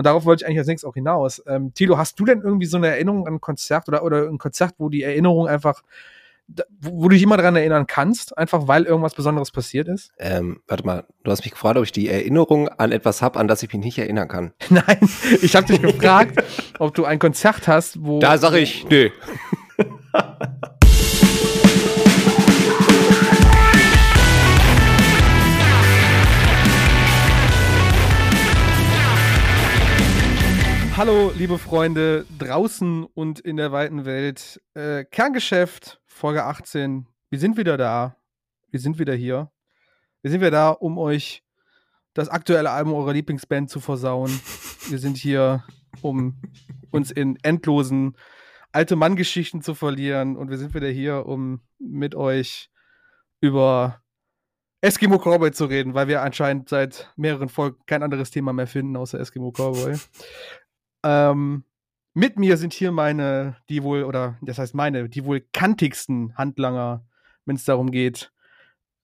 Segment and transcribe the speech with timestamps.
[0.00, 1.42] Und darauf wollte ich eigentlich als nächstes auch hinaus.
[1.46, 4.38] Ähm, Tilo, hast du denn irgendwie so eine Erinnerung an ein Konzert oder, oder ein
[4.38, 5.82] Konzert, wo die Erinnerung einfach,
[6.48, 10.10] wo, wo du dich immer daran erinnern kannst, einfach weil irgendwas Besonderes passiert ist?
[10.18, 13.46] Ähm, warte mal, du hast mich gefragt, ob ich die Erinnerung an etwas habe, an
[13.46, 14.54] das ich mich nicht erinnern kann.
[14.70, 15.06] Nein,
[15.42, 16.42] ich habe dich gefragt,
[16.78, 18.20] ob du ein Konzert hast, wo.
[18.20, 19.10] Da sage ich, nö.
[31.00, 34.60] Hallo, liebe Freunde draußen und in der weiten Welt.
[34.74, 37.06] Äh, Kerngeschäft, Folge 18.
[37.30, 38.16] Wir sind wieder da.
[38.70, 39.50] Wir sind wieder hier.
[40.20, 41.42] Wir sind wieder da, um euch
[42.12, 44.28] das aktuelle Album eurer Lieblingsband zu versauen.
[44.90, 45.64] Wir sind hier,
[46.02, 46.38] um
[46.90, 48.14] uns in endlosen
[48.70, 50.36] alte Manngeschichten zu verlieren.
[50.36, 52.68] Und wir sind wieder hier, um mit euch
[53.40, 54.02] über
[54.82, 58.96] Eskimo Cowboy zu reden, weil wir anscheinend seit mehreren Folgen kein anderes Thema mehr finden
[58.96, 59.98] außer Eskimo Cowboy.
[61.04, 61.64] Ähm,
[62.14, 67.04] mit mir sind hier meine, die wohl, oder das heißt meine, die wohl kantigsten Handlanger,
[67.46, 68.32] wenn es darum geht,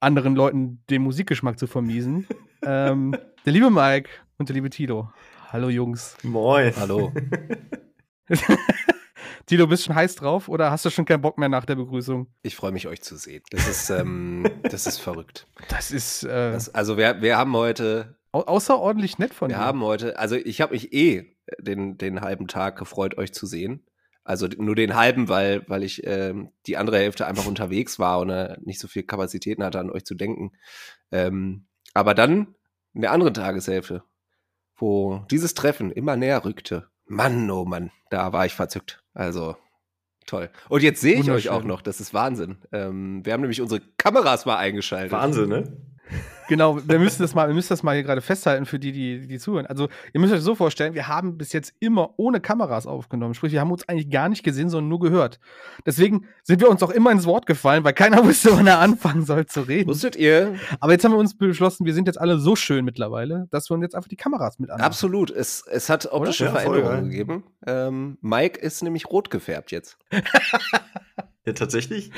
[0.01, 2.27] anderen Leuten den Musikgeschmack zu vermiesen.
[2.63, 5.11] ähm, der liebe Mike und der liebe Tilo.
[5.51, 6.17] Hallo Jungs.
[6.23, 6.75] Moin.
[6.77, 7.13] Hallo.
[9.47, 11.77] Tilo, bist du schon heiß drauf oder hast du schon keinen Bock mehr nach der
[11.77, 12.27] Begrüßung?
[12.43, 13.45] Ich freue mich, euch zu sehen.
[13.51, 15.47] Das ist, ähm, das ist verrückt.
[15.69, 19.65] Das ist äh, Das, also wir, wir haben heute, au außerordentlich nett von wir dir.
[19.65, 23.85] haben heute, also ich habe mich eh den, den halben Tag gefreut, euch zu sehen.
[24.25, 28.31] Also nur den halben, weil, weil ich ähm, die andere Hälfte einfach unterwegs war und
[28.31, 30.53] äh, nicht so viel Kapazitäten hatte, an euch zu denken.
[31.13, 32.55] Ähm, aber dann
[32.93, 34.03] in der anderen Tageshälfte,
[34.75, 36.89] wo dieses Treffen immer näher rückte.
[37.07, 39.01] Mann, oh Mann, da war ich verzückt.
[39.15, 39.57] Also
[40.27, 40.51] toll.
[40.69, 42.59] Und jetzt sehe ich euch auch noch, das ist Wahnsinn.
[42.73, 45.13] Ähm, wir haben nämlich unsere Kameras mal eingeschaltet.
[45.13, 45.77] Wahnsinn, ne?
[46.49, 49.27] Genau, wir müssen das mal, wir müssen das mal hier gerade festhalten für die, die,
[49.27, 49.67] die zuhören.
[49.67, 53.35] Also, ihr müsst euch so vorstellen, wir haben bis jetzt immer ohne Kameras aufgenommen.
[53.35, 55.41] Sprich, wir haben uns eigentlich gar nicht gesehen, sondern nur gehört.
[55.85, 59.25] Deswegen sind wir uns auch immer ins Wort gefallen, weil keiner wusste, wann er anfangen
[59.25, 59.89] soll zu reden.
[59.89, 63.49] Wusstet ihr, Aber jetzt haben wir uns beschlossen, wir sind jetzt alle so schön mittlerweile,
[63.51, 64.87] dass wir uns jetzt einfach die Kameras mit anmachen.
[64.87, 65.31] Absolut.
[65.31, 67.45] Es, es hat optische Veränderungen gegeben.
[67.67, 69.99] Ähm, Mike ist nämlich rot gefärbt jetzt.
[71.47, 72.11] Ja, tatsächlich.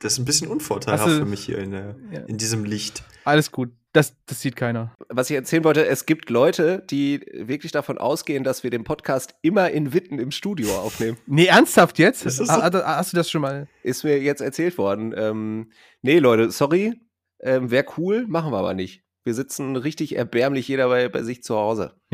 [0.00, 2.20] Das ist ein bisschen unvorteilhaft du- für mich hier in, der, Ja.
[2.20, 3.02] in diesem Licht.
[3.24, 3.70] Alles gut.
[3.92, 4.94] Das, das sieht keiner.
[5.10, 9.34] Was ich erzählen wollte, es gibt Leute, die wirklich davon ausgehen, dass wir den Podcast
[9.42, 11.18] immer in Witten im Studio aufnehmen.
[11.26, 12.24] Nee, ernsthaft jetzt?
[12.24, 12.54] Ist das so?
[12.54, 13.68] Ah, ah, Hast du das schon mal?
[13.82, 15.12] Ist mir jetzt erzählt worden.
[15.14, 16.94] Ähm, nee, Leute, sorry.
[17.40, 19.02] Ähm, Wäre cool, machen wir aber nicht.
[19.24, 21.94] Wir sitzen richtig erbärmlich jeder bei, bei sich zu Hause.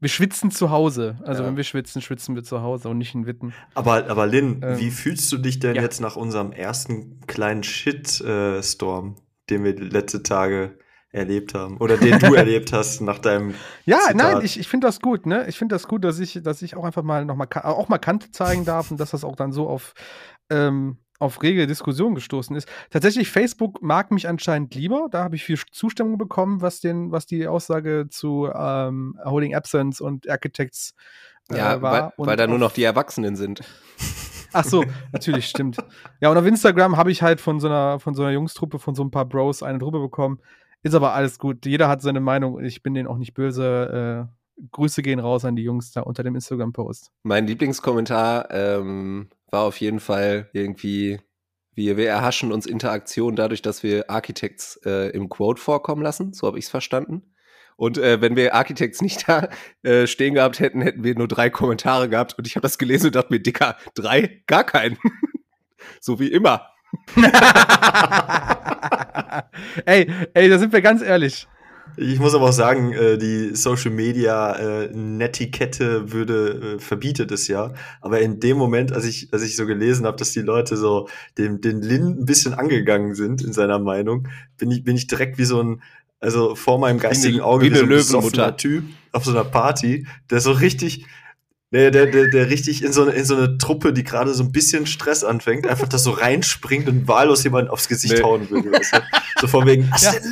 [0.00, 1.18] Wir schwitzen zu Hause.
[1.24, 1.48] Also, Ja.
[1.48, 3.52] wenn wir schwitzen, schwitzen wir zu Hause und nicht in Witten.
[3.74, 5.82] Aber, aber Lynn, Ähm, wie fühlst du dich denn ja.
[5.82, 9.16] jetzt nach unserem ersten kleinen Shit-Storm,
[9.50, 10.78] den wir letzte Tage
[11.12, 11.76] erlebt haben?
[11.78, 14.16] Oder den du erlebt hast nach deinem Ja, Zitat.
[14.16, 15.46] nein, ich, ich finde das gut, ne?
[15.48, 17.98] Ich finde das gut, dass ich, dass ich auch einfach mal noch mal auch mal
[17.98, 19.92] Kante zeigen darf und dass das auch dann so auf,
[20.50, 22.66] ähm, auf rege Diskussion gestoßen ist.
[22.90, 25.08] Tatsächlich, Facebook mag mich anscheinend lieber.
[25.10, 30.00] Da habe ich viel Zustimmung bekommen, was den, was die Aussage zu ähm, Holding Absence
[30.00, 30.94] und Architects
[31.50, 31.92] äh, Ja, war.
[31.92, 33.60] weil, Und weil da nur noch die Erwachsenen sind.
[34.52, 35.76] Ach so, natürlich, stimmt.
[36.20, 38.94] Ja, und auf Instagram habe ich halt von so einer, von so einer Jungstruppe, von
[38.94, 40.40] so ein paar Bros eine Truppe bekommen.
[40.82, 41.66] Ist aber alles gut.
[41.66, 44.28] Jeder hat seine Meinung ich bin denen auch nicht böse.
[44.28, 47.12] Äh, Grüße gehen raus an die Jungs da unter dem Instagram-Post.
[47.22, 51.20] Mein Lieblingskommentar ähm, war auf jeden Fall irgendwie,
[51.74, 56.32] wir, wir erhaschen uns Interaktion dadurch, dass wir Architects äh, im Quote vorkommen lassen.
[56.32, 57.22] So habe ich es verstanden.
[57.76, 59.48] Und äh, wenn wir Architects nicht da
[59.82, 62.36] äh, stehen gehabt hätten, hätten wir nur drei Kommentare gehabt.
[62.38, 64.42] Und ich habe das gelesen und dachte mir, Dicker, drei?
[64.46, 64.98] Gar keinen.
[66.00, 66.66] so wie immer.
[69.86, 71.46] ey, ey, da sind wir ganz ehrlich.
[71.96, 77.48] Ich muss aber auch sagen, äh, die Social Media äh, Netiquette würde äh, verbietet es
[77.48, 77.72] ja.
[78.00, 81.08] Aber in dem Moment, als ich, als ich so gelesen habe, dass die Leute so
[81.38, 85.38] dem den Lin ein bisschen angegangen sind in seiner Meinung, bin ich bin ich direkt
[85.38, 85.82] wie so ein
[86.20, 90.40] also vor meinem geistigen Auge wie eine so ein Typ auf so einer Party, der
[90.40, 91.06] so richtig
[91.72, 94.42] der, der, der, der richtig in so, eine, in so eine Truppe, die gerade so
[94.42, 98.22] ein bisschen Stress anfängt, einfach das so reinspringt und wahllos jemanden aufs Gesicht Nee.
[98.24, 98.72] hauen würde.
[98.72, 99.00] Weißt du?
[99.40, 100.10] So von wegen, Ja.
[100.12, 100.22] denn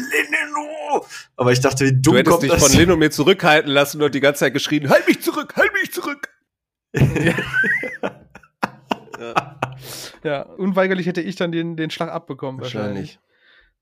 [1.36, 2.66] Aber ich dachte, wie dumm Du hättest kommt dich das?
[2.66, 5.72] von Lin und mir zurückhalten lassen und die ganze Zeit geschrien, halt mich zurück, halt
[5.74, 6.28] mich zurück.
[10.24, 12.60] Ja, unweigerlich hätte ich dann den, den Schlag abbekommen.
[12.60, 13.18] Wahrscheinlich.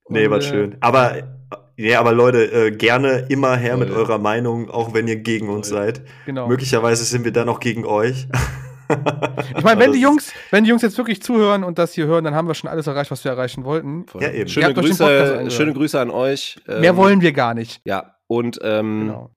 [0.09, 0.77] Nee, war äh, schön.
[0.81, 1.41] Aber,
[1.77, 3.99] ja, aber Leute, äh, gerne immer her mit Voll.
[3.99, 5.79] eurer Meinung, auch wenn ihr gegen uns Voll.
[5.79, 6.03] seid.
[6.27, 6.47] Genau.
[6.49, 8.29] Möglicherweise sind wir dann auch gegen euch.
[9.56, 12.25] Ich meine, wenn die Jungs, wenn die Jungs jetzt wirklich zuhören und das hier hören,
[12.25, 14.06] dann haben wir schon alles erreicht, was wir erreichen wollten.
[14.21, 14.49] Ja, eben.
[14.49, 16.56] Schöne, Grüße, schöne Grüße an euch.
[16.69, 17.81] Ähm, Mehr wollen wir gar nicht.
[17.85, 19.31] Ja, und ähm, Genau.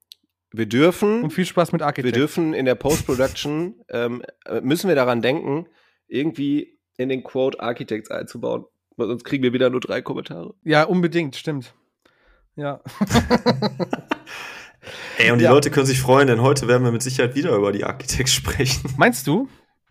[0.51, 1.24] Wir dürfen.
[1.24, 2.16] Und viel Spaß mit Architect.
[2.16, 4.24] Wir dürfen in der Post-Production, ähm,
[4.62, 5.68] müssen wir daran denken,
[6.07, 8.66] irgendwie in den Quote Architects einzubauen.
[8.98, 10.54] Weil sonst kriegen wir wieder nur drei Kommentare.
[10.63, 11.74] Ja, unbedingt, stimmt.
[12.56, 12.81] Ja.
[15.18, 15.51] Ey, und die ja.
[15.51, 18.94] Leute können sich freuen, denn heute werden wir mit Sicherheit wieder über die Architects sprechen.
[18.97, 19.47] Meinst du?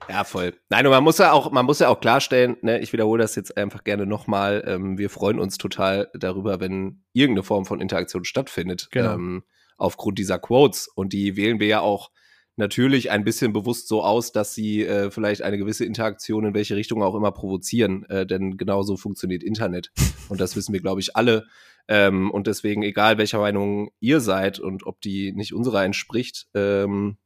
[0.08, 0.54] Ja, voll.
[0.70, 3.34] Nein, und man muss ja auch, man muss ja auch klarstellen, ne, ich wiederhole das
[3.34, 8.24] jetzt einfach gerne nochmal, ähm, wir freuen uns total darüber, wenn irgendeine Form von Interaktion
[8.24, 8.88] stattfindet.
[8.90, 9.14] Genau.
[9.14, 9.42] Ähm,
[9.78, 10.88] aufgrund dieser Quotes.
[10.88, 12.10] Und die wählen wir ja auch
[12.58, 16.76] natürlich ein bisschen bewusst so aus, dass sie äh, vielleicht eine gewisse Interaktion in welche
[16.76, 18.05] Richtung auch immer provozieren.
[18.08, 19.90] Äh, denn genauso funktioniert Internet.
[20.28, 21.46] Und das wissen wir, glaube ich, alle.
[21.90, 27.16] Ähm, und deswegen, egal welcher Meinung ihr seid und ob die nicht unserer entspricht, ähm,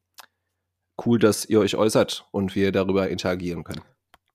[1.05, 3.83] cool, dass ihr euch äußert und wir darüber interagieren können.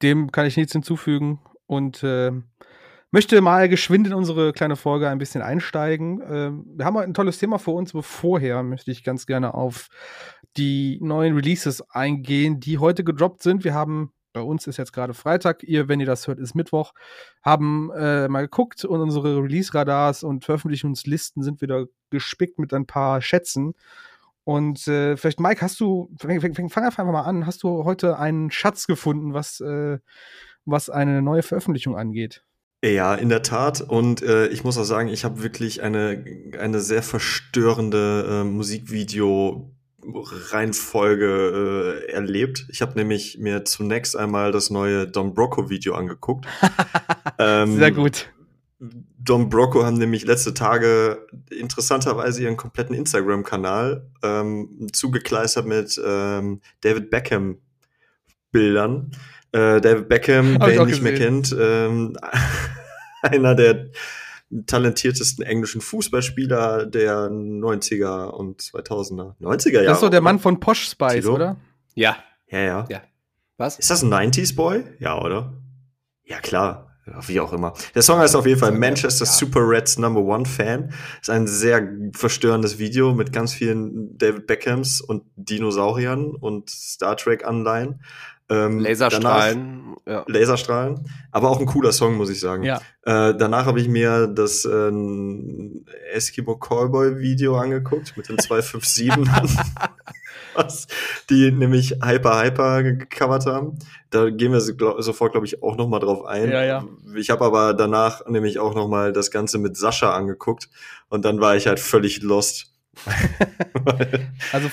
[0.01, 2.31] Dem kann ich nichts hinzufügen und äh,
[3.11, 6.21] möchte mal geschwind in unsere kleine Folge ein bisschen einsteigen.
[6.21, 9.53] Äh, wir haben heute ein tolles Thema vor uns, aber vorher möchte ich ganz gerne
[9.53, 9.87] auf
[10.57, 13.63] die neuen Releases eingehen, die heute gedroppt sind.
[13.63, 16.93] Wir haben bei uns ist jetzt gerade Freitag, ihr, wenn ihr das hört, ist Mittwoch,
[17.41, 23.19] haben äh, mal geguckt und unsere Release-Radars und Veröffentlichungslisten sind wieder gespickt mit ein paar
[23.21, 23.73] Schätzen.
[24.43, 28.85] Und äh, vielleicht, Mike, hast du, fang, einfach mal an, hast du heute einen Schatz
[28.85, 29.97] gefunden, was, äh,
[30.65, 32.43] was eine neue Veröffentlichung angeht?
[32.85, 33.81] Ja, in der Tat.
[33.81, 36.23] Und äh, ich muss auch sagen, ich habe wirklich eine,
[36.59, 39.73] eine sehr verstörende äh, Musikvideo
[40.13, 42.65] Reihenfolge äh, erlebt.
[42.69, 46.45] Ich habe nämlich mir zunächst einmal das neue Don Brocco Video angeguckt.
[47.39, 48.29] ähm, Sehr gut.
[48.79, 57.09] Don Brocco haben nämlich letzte Tage interessanterweise ihren kompletten Instagram-Kanal ähm, zugekleistert mit ähm, David
[57.09, 57.57] Beckham
[58.51, 59.11] Bildern.
[59.51, 61.03] Äh, David Beckham, wer ihn nicht gesehen.
[61.03, 62.17] mehr kennt, ähm,
[63.23, 63.89] einer der
[64.65, 69.35] talentiertesten englischen Fußballspieler der 90er und 2000er.
[69.41, 69.85] 90er Jahre.
[69.85, 71.35] Das ist so der Mann von Posh Spice, Tilo?
[71.35, 71.57] oder?
[71.95, 72.17] Ja.
[72.49, 72.85] Ja, ja.
[72.89, 73.01] Ja.
[73.57, 73.79] Was?
[73.79, 74.83] Ist das ein 90s Boy?
[74.99, 75.53] Ja, oder?
[76.23, 76.87] Ja, klar.
[77.25, 77.73] Wie auch immer.
[77.95, 79.31] Der Song heißt auf jeden Fall Manchester ja.
[79.31, 80.93] Super Reds Number One Fan.
[81.21, 87.45] Ist ein sehr verstörendes Video mit ganz vielen David Beckhams und Dinosauriern und Star Trek
[87.45, 88.01] Anleihen.
[88.49, 89.95] Ähm, Laserstrahlen.
[90.05, 90.33] Danach, ja.
[90.33, 91.05] Laserstrahlen.
[91.31, 92.63] Aber auch ein cooler Song, muss ich sagen.
[92.63, 92.77] Ja.
[93.03, 94.91] Äh, danach habe ich mir das äh,
[96.13, 99.11] Eskimo Callboy Video angeguckt mit den 257
[100.57, 100.87] was
[101.29, 103.77] die nämlich Hyper Hyper gecovert haben.
[104.09, 106.49] Da gehen wir glaub, sofort, glaube ich, auch noch mal drauf ein.
[106.49, 106.85] Ja, ja.
[107.15, 110.69] Ich habe aber danach nämlich auch noch mal das Ganze mit Sascha angeguckt
[111.09, 112.73] und dann war ich halt völlig lost.
[114.51, 114.69] also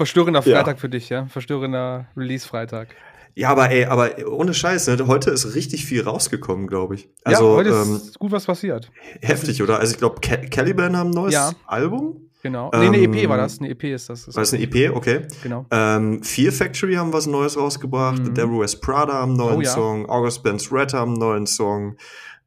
[0.00, 0.76] Verstörender Freitag ja.
[0.76, 1.26] für dich, ja?
[1.26, 2.88] Verstörender Release-Freitag.
[3.34, 5.06] Ja, aber ey, aber ohne Scheiß, ne?
[5.06, 7.10] heute ist richtig viel rausgekommen, glaube ich.
[7.22, 8.90] Also, ja, heute ähm, ist gut was passiert.
[9.20, 9.78] Heftig, oder?
[9.78, 11.52] Also ich glaube, Caliban haben ein neues ja.
[11.66, 12.30] Album.
[12.42, 12.70] Genau.
[12.72, 13.60] Nee, eine EP war das.
[13.60, 14.24] Eine EP ist das.
[14.24, 14.96] das war das eine EP?
[14.96, 15.26] Okay.
[15.42, 15.66] Genau.
[15.70, 18.20] Ähm, Fear Factory haben was Neues rausgebracht.
[18.20, 18.24] Mhm.
[18.24, 19.70] The Devil West Prada haben einen neuen oh, ja.
[19.70, 20.08] Song.
[20.08, 21.98] August Ben's Red haben einen neuen Song.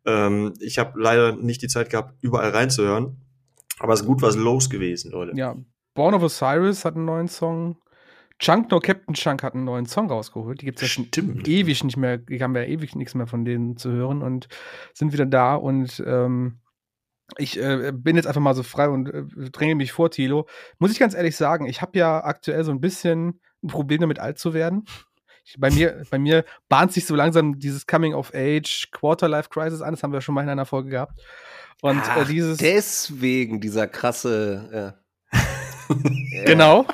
[0.08, 3.18] Ähm, ich habe leider nicht die Zeit gehabt, überall reinzuhören.
[3.78, 5.34] Aber es ist gut was los gewesen, Leute.
[5.36, 5.56] Ja,
[5.94, 7.78] Born of Osiris hat einen neuen Song.
[8.40, 10.62] Chunk No Captain Chunk hat einen neuen Song rausgeholt.
[10.62, 11.48] Die gibt es ja schon Stimmt.
[11.48, 14.48] ewig nicht mehr, die haben ja ewig nichts mehr von denen zu hören und
[14.94, 16.60] sind wieder da und ähm,
[17.38, 20.48] ich äh, bin jetzt einfach mal so frei und äh, dränge mich vor, Tilo.
[20.80, 24.20] Muss ich ganz ehrlich sagen, ich habe ja aktuell so ein bisschen ein Problem damit,
[24.20, 24.86] alt zu werden.
[25.46, 29.50] Ich, bei, mir, bei mir bahnt sich so langsam dieses Coming of Age Quarter Life
[29.50, 29.94] Crisis an.
[29.94, 31.22] Das haben wir schon mal in einer Folge gehabt.
[31.82, 32.58] Und äh, Ach, äh, dieses.
[32.58, 34.96] Deswegen dieser krasse.
[36.32, 36.44] Ja.
[36.46, 36.86] Genau.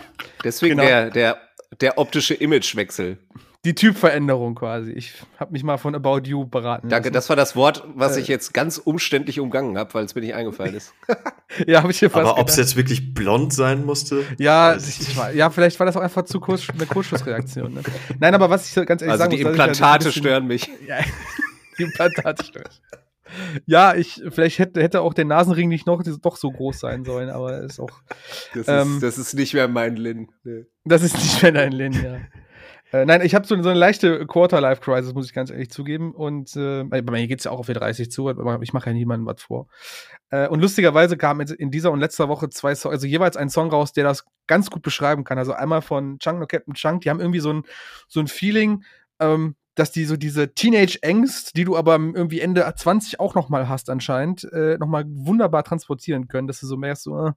[0.44, 0.88] Deswegen genau.
[0.88, 1.38] Der, der,
[1.82, 3.18] der optische Imagewechsel.
[3.66, 4.92] Die Typveränderung quasi.
[4.92, 6.88] Ich habe mich mal von About You beraten.
[6.88, 7.14] Danke, lassen.
[7.14, 10.22] das war das Wort, was äh, ich jetzt ganz umständlich umgangen habe, weil es mir
[10.22, 10.94] nicht eingefallen ist.
[11.68, 14.24] ja, habe ich hier fast Aber ob es jetzt wirklich blond sein musste?
[14.38, 17.74] Ja, ich, ich war, ja, vielleicht war das auch einfach zu kurz, eine Kurzschlussreaktion.
[17.74, 17.82] Ne?
[18.18, 20.70] Nein, aber was ich ganz ehrlich also sagen die muss, Implantate bisschen, stören mich.
[20.88, 21.00] Ja,
[21.78, 22.70] die Implantate stören.
[23.66, 27.30] Ja, ich, vielleicht hätte, hätte auch der Nasenring nicht noch doch so groß sein sollen,
[27.30, 27.90] aber ist auch.
[28.54, 30.32] Das, ähm, ist, das ist nicht mehr mein Lin.
[30.44, 30.66] Nee.
[30.86, 32.18] Das ist nicht mehr dein Lin, ja.
[32.92, 36.14] Äh, nein, ich habe so, so, eine leichte Quarter-Life-Crisis, muss ich ganz ehrlich zugeben.
[36.14, 38.94] Und äh, bei mir geht's ja auch auf die 30 zu, aber ich mache ja
[38.94, 39.68] niemandem was vor.
[40.32, 43.70] Äh, und lustigerweise kamen in dieser und letzter Woche zwei Songs, also jeweils ein Song
[43.70, 45.38] raus, der das ganz gut beschreiben kann.
[45.38, 47.64] Also einmal von Chunk No Captain Chunk, die haben irgendwie so ein,
[48.08, 48.84] so ein Feeling,
[49.20, 53.70] ähm, dass die so diese Teenage-Angst, die du aber irgendwie Ende 20 auch noch mal
[53.70, 57.32] hast anscheinend, äh, noch mal wunderbar transportieren können, dass du so merkst, so, äh,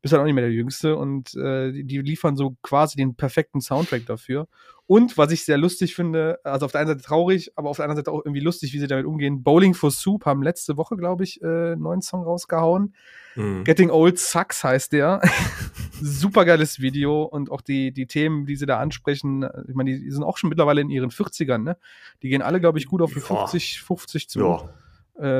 [0.00, 3.60] bist halt auch nicht mehr der Jüngste und äh, die, liefern so quasi den perfekten
[3.60, 4.46] Soundtrack dafür.
[4.92, 7.86] Und was ich sehr lustig finde, also auf der einen Seite traurig, aber auf der
[7.86, 9.42] anderen Seite auch irgendwie lustig, wie sie damit umgehen.
[9.42, 12.94] Bowling for Soup haben letzte Woche, glaube ich, äh, einen neuen Song rausgehauen.
[13.34, 13.64] Mhm.
[13.64, 15.22] Getting Old Sucks heißt der.
[16.02, 20.10] super geiles Video und auch die, die Themen, die sie da ansprechen, ich meine, die,
[20.10, 21.78] sind auch schon mittlerweile in ihren 40ern, ne?
[22.22, 24.40] Die gehen alle, glaube ich, gut auf die 50, 50 zu.
[24.40, 24.68] Ja.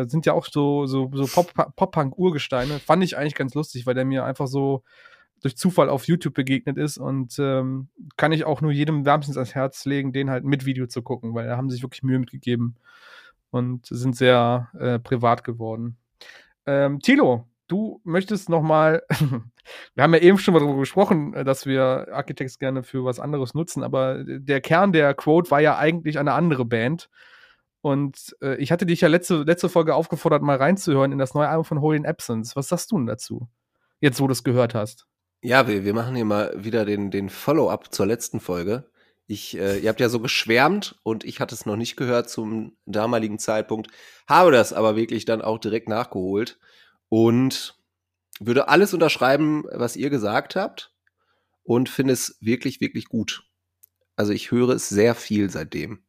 [0.01, 2.79] Äh, sind ja auch so, so, so Pop-Punk-Urgesteine.
[2.79, 4.83] Fand ich eigentlich ganz lustig, weil der mir einfach so
[5.43, 9.55] durch Zufall auf YouTube begegnet ist und ähm, kann ich auch nur jedem wärmstens ans
[9.55, 12.77] Herz legen, den halt mit Video zu gucken, weil da haben sich wirklich Mühe mitgegeben
[13.51, 15.99] und sind sehr äh, privat geworden.
[16.65, 19.03] Ähm, Tilo, du möchtest noch mal,
[19.95, 23.19] wir haben ja eben schon mal darüber gesprochen, äh, dass wir Architects gerne für was
[23.19, 27.11] anderes nutzen, aber der Kern der Quote war ja eigentlich eine andere Band.
[27.81, 31.49] Und äh, ich hatte dich ja letzte, letzte Folge aufgefordert, mal reinzuhören in das neue
[31.49, 32.55] Album von Holy in Absence.
[32.55, 33.49] Was sagst du denn dazu?
[34.01, 35.09] Jetzt, wo du es gehört hast.
[35.43, 38.89] Ja, wir, wir machen hier mal wieder den, den Follow-up zur letzten Folge.
[39.27, 42.77] Ich, äh, ihr habt ja so geschwärmt und ich hatte es noch nicht gehört zum
[42.87, 43.91] damaligen Zeitpunkt,
[44.29, 46.59] habe das aber wirklich dann auch direkt nachgeholt
[47.09, 47.77] und
[48.41, 50.93] würde alles unterschreiben, was ihr gesagt habt
[51.65, 53.45] und finde es wirklich, wirklich gut.
[54.17, 56.05] Also ich höre es sehr viel seitdem.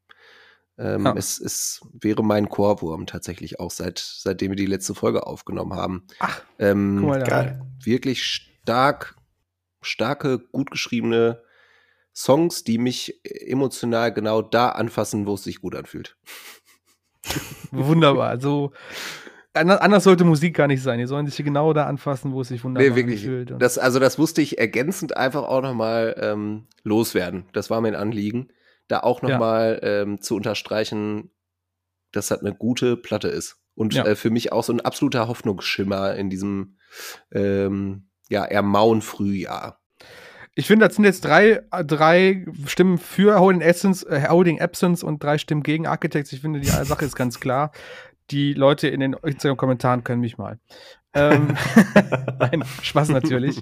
[0.78, 1.16] Ähm, ja.
[1.16, 6.08] es, es wäre mein Chorwurm tatsächlich auch seit seitdem wir die letzte Folge aufgenommen haben.
[6.20, 7.62] Ach, ähm, guck mal da.
[7.84, 9.16] Wirklich stark,
[9.86, 11.42] starke, gut geschriebene
[12.16, 16.16] Songs, die mich emotional genau da anfassen, wo es sich gut anfühlt.
[17.72, 18.30] Wunderbar.
[18.30, 18.72] Also
[19.54, 21.00] anders sollte Musik gar nicht sein.
[21.00, 23.22] Die sollen sich genau da anfassen, wo es sich wunderbar nee, wirklich.
[23.22, 23.54] anfühlt.
[23.60, 27.46] Das, also das musste ich ergänzend einfach auch nochmal ähm, loswerden.
[27.54, 28.50] Das war mein Anliegen,
[28.88, 30.02] da auch nochmal ja.
[30.02, 31.30] ähm, zu unterstreichen,
[32.12, 33.60] dass das eine gute Platte ist.
[33.76, 34.06] Und ja.
[34.06, 36.78] äh, für mich auch so ein absoluter Hoffnungsschimmer in diesem
[37.32, 39.80] ähm, ja, eher mauen Frühjahr.
[40.56, 45.24] Ich finde, das sind jetzt drei, drei Stimmen für Holding Essence, äh, Holding Absence und
[45.24, 46.32] drei Stimmen gegen Architects.
[46.32, 47.72] Ich finde, die Sache ist ganz klar.
[48.30, 50.60] Die Leute in den Instagram-Kommentaren können mich mal.
[51.14, 51.56] Ähm,
[52.40, 53.62] Nein, Spaß natürlich.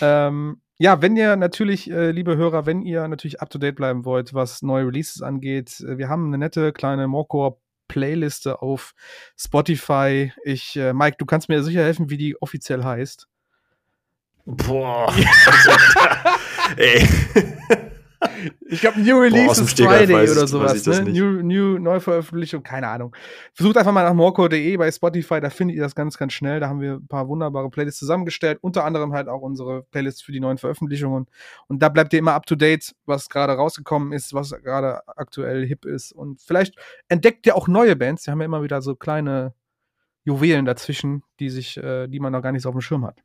[0.00, 4.04] ähm, ja, wenn ihr natürlich, äh, liebe Hörer, wenn ihr natürlich up to date bleiben
[4.04, 7.56] wollt, was neue Releases angeht, äh, wir haben eine nette kleine Morecore
[7.88, 8.94] Playliste auf
[9.38, 10.32] Spotify.
[10.44, 13.28] Ich, äh, Mike, du kannst mir sicher helfen, wie die offiziell heißt.
[14.46, 15.12] Boah.
[16.76, 17.06] Ey.
[18.68, 20.86] Ich glaube, New Release ist Friday weiß, oder sowas.
[20.86, 21.02] Ne?
[21.02, 23.14] New, New Neuveröffentlichung, keine Ahnung.
[23.52, 26.60] Versucht einfach mal nach morco.de bei Spotify, da findet ihr das ganz, ganz schnell.
[26.60, 30.32] Da haben wir ein paar wunderbare Playlists zusammengestellt, unter anderem halt auch unsere Playlists für
[30.32, 31.26] die neuen Veröffentlichungen.
[31.68, 35.66] Und da bleibt ihr immer up to date, was gerade rausgekommen ist, was gerade aktuell
[35.66, 36.12] hip ist.
[36.12, 36.74] Und vielleicht
[37.08, 38.26] entdeckt ihr auch neue Bands.
[38.26, 39.54] Wir haben ja immer wieder so kleine
[40.24, 43.22] Juwelen dazwischen, die sich, äh, die man noch gar nicht so auf dem Schirm hat.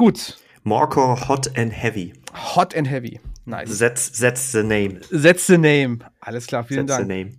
[0.00, 0.38] Gut.
[0.64, 2.14] Marco Hot and Heavy.
[2.32, 3.20] Hot and Heavy.
[3.44, 3.78] Nice.
[3.78, 5.00] That's, that's the name.
[5.12, 5.98] That's the name.
[6.20, 7.10] Alles klar, vielen that's Dank.
[7.10, 7.36] The name.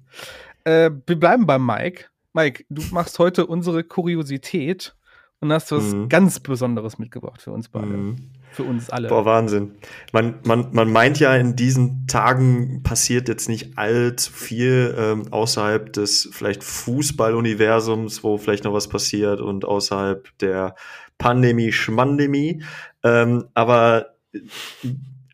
[0.66, 2.06] Äh, wir bleiben beim Mike.
[2.34, 4.96] Mike, du machst heute unsere Kuriosität
[5.40, 6.08] und hast was mhm.
[6.08, 7.88] ganz Besonderes mitgebracht für uns beide.
[7.88, 8.30] Mhm.
[8.52, 9.08] Für uns alle.
[9.08, 9.72] Boah, Wahnsinn.
[10.14, 15.92] Man, man, man meint ja, in diesen Tagen passiert jetzt nicht allzu viel ähm, außerhalb
[15.94, 20.76] des vielleicht Fußballuniversums, wo vielleicht noch was passiert und außerhalb der
[21.22, 22.64] Pandemie, Schmandemie.
[23.04, 24.16] Ähm, aber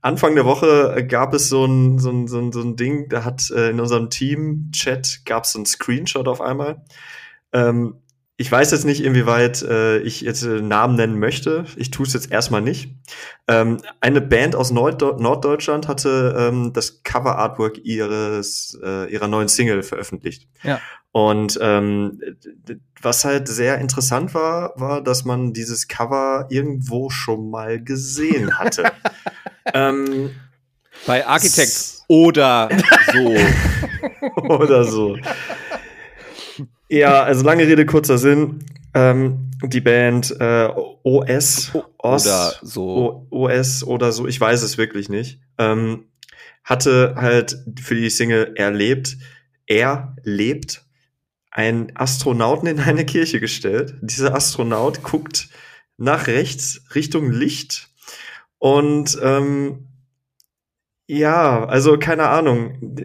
[0.01, 3.23] Anfang der Woche gab es so ein, so ein, so ein, so ein Ding, da
[3.23, 6.83] hat äh, in unserem Team-Chat gab es so ein Screenshot auf einmal.
[7.53, 7.95] Ähm,
[8.39, 11.65] ich weiß jetzt nicht, inwieweit äh, ich jetzt äh, Namen nennen möchte.
[11.75, 12.93] Ich tue es jetzt erstmal nicht.
[13.47, 19.81] Ähm, eine Band aus Nord Norddeutschland hatte ähm, das Cover-Artwork ihres äh, ihrer neuen Single
[19.81, 20.47] veröffentlicht.
[20.61, 20.79] Ja.
[21.11, 22.21] Und ähm,
[23.01, 28.91] was halt sehr interessant war, war, dass man dieses Cover irgendwo schon mal gesehen hatte.
[29.73, 30.29] ähm,
[31.07, 32.69] Bei Architect oder
[33.11, 33.35] so.
[34.43, 35.17] oder so.
[36.89, 38.65] Ja, also lange Rede, kurzer Sinn.
[38.93, 40.69] Ähm, die Band äh,
[41.03, 43.27] OS, OS oder so.
[43.31, 46.05] O OS oder so, ich weiß es wirklich nicht, ähm,
[46.63, 49.17] hatte halt für die Single Erlebt,
[49.65, 50.83] er lebt
[51.51, 53.95] einen Astronauten in eine Kirche gestellt.
[54.01, 55.49] Dieser Astronaut guckt
[55.97, 57.89] nach rechts Richtung Licht
[58.59, 59.87] und ähm,
[61.07, 62.95] ja, also keine Ahnung.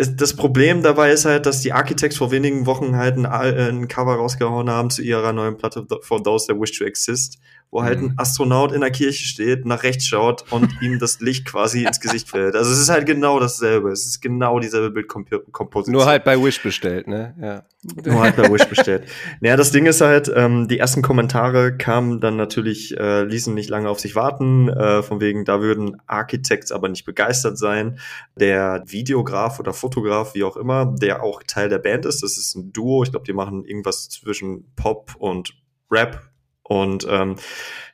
[0.00, 4.14] Das Problem dabei ist halt, dass die Architects vor wenigen Wochen halt ein, ein Cover
[4.14, 7.38] rausgehauen haben zu ihrer neuen Platte For Those That Wish to Exist
[7.70, 8.14] wo halt ein mhm.
[8.16, 12.28] Astronaut in der Kirche steht, nach rechts schaut und ihm das Licht quasi ins Gesicht
[12.28, 12.54] fällt.
[12.54, 13.90] Also es ist halt genau dasselbe.
[13.90, 15.92] Es ist genau dieselbe Bildkomposition.
[15.92, 17.34] Nur halt bei Wish bestellt, ne?
[17.40, 17.64] Ja.
[18.04, 19.04] Nur halt bei Wish bestellt.
[19.40, 23.68] Naja, das Ding ist halt, ähm, die ersten Kommentare kamen dann natürlich, äh, ließen nicht
[23.68, 27.98] lange auf sich warten, äh, von wegen, da würden Architects aber nicht begeistert sein.
[28.36, 32.54] Der Videograf oder Fotograf, wie auch immer, der auch Teil der Band ist, das ist
[32.54, 35.54] ein Duo, ich glaube, die machen irgendwas zwischen Pop und
[35.90, 36.27] Rap
[36.68, 37.36] und ähm,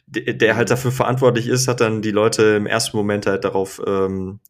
[0.06, 4.40] der, halt dafür verantwortlich ist, hat dann die Leute im ersten Moment halt darauf ähm,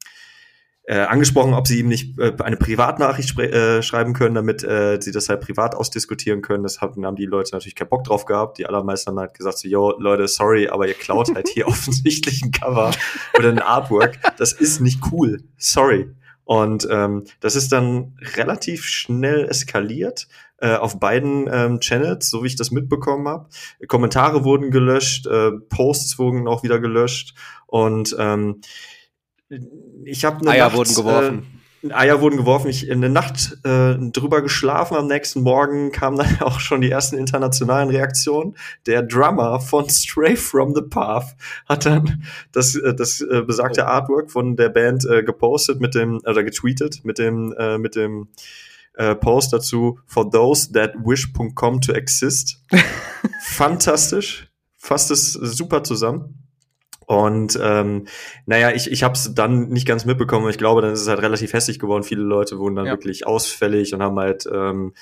[0.87, 5.13] äh, angesprochen, ob sie ihm nicht äh, eine Privatnachricht äh, schreiben können, damit äh, sie
[5.13, 6.63] das halt privat ausdiskutieren können.
[6.63, 8.59] Das haben, haben die Leute natürlich keinen Bock drauf gehabt.
[8.59, 12.43] Die allermeisten haben halt gesagt so, yo, Leute, sorry, aber ihr klaut halt hier offensichtlich
[12.43, 12.91] ein Cover
[13.39, 14.19] oder ein Artwork.
[14.37, 15.43] Das ist nicht cool.
[15.57, 16.11] Sorry.
[16.45, 20.29] Und ähm, das ist dann relativ schnell eskaliert
[20.59, 23.49] äh, auf beiden ähm, Channels, so wie ich das mitbekommen habe.
[23.89, 27.35] Kommentare wurden gelöscht, äh, Posts wurden auch wieder gelöscht
[27.67, 28.61] und ähm,
[30.05, 31.47] ich habe Eier Nacht, wurden geworfen.
[31.83, 32.69] Äh, Eier wurden geworfen.
[32.69, 34.97] Ich in der Nacht äh, drüber geschlafen.
[34.97, 38.57] Am nächsten Morgen kamen dann auch schon die ersten internationalen Reaktionen.
[38.87, 41.37] Der Drummer von Stray from the Path
[41.69, 43.87] hat dann das, äh, das äh, besagte oh.
[43.87, 48.29] Artwork von der Band äh, gepostet mit dem oder getweetet mit dem äh, mit dem
[48.95, 52.63] äh, Post dazu for those that wish.com to exist.
[53.43, 56.41] Fantastisch, fasst es super zusammen.
[57.07, 58.07] Und ähm,
[58.47, 60.49] naja, ich, ich habe es dann nicht ganz mitbekommen.
[60.49, 62.03] Ich glaube, dann ist es halt relativ hässlich geworden.
[62.03, 62.93] Viele Leute wurden dann ja.
[62.93, 64.95] wirklich ausfällig und haben halt ähm,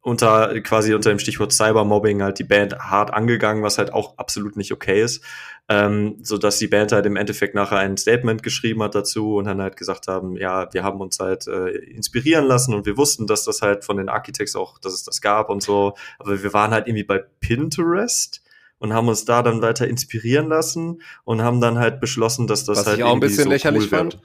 [0.00, 4.56] unter quasi unter dem Stichwort Cybermobbing halt die Band hart angegangen, was halt auch absolut
[4.56, 5.24] nicht okay ist.
[5.68, 9.44] Ähm, so dass die Band halt im Endeffekt nachher ein Statement geschrieben hat dazu und
[9.44, 13.26] dann halt gesagt haben, ja, wir haben uns halt äh, inspirieren lassen und wir wussten,
[13.26, 15.94] dass das halt von den Architects auch, dass es das gab und so.
[16.18, 18.42] Aber wir waren halt irgendwie bei Pinterest
[18.78, 22.78] und haben uns da dann weiter inspirieren lassen und haben dann halt beschlossen, dass das
[22.78, 24.20] Was halt ich auch ein bisschen so lächerlich cool fand.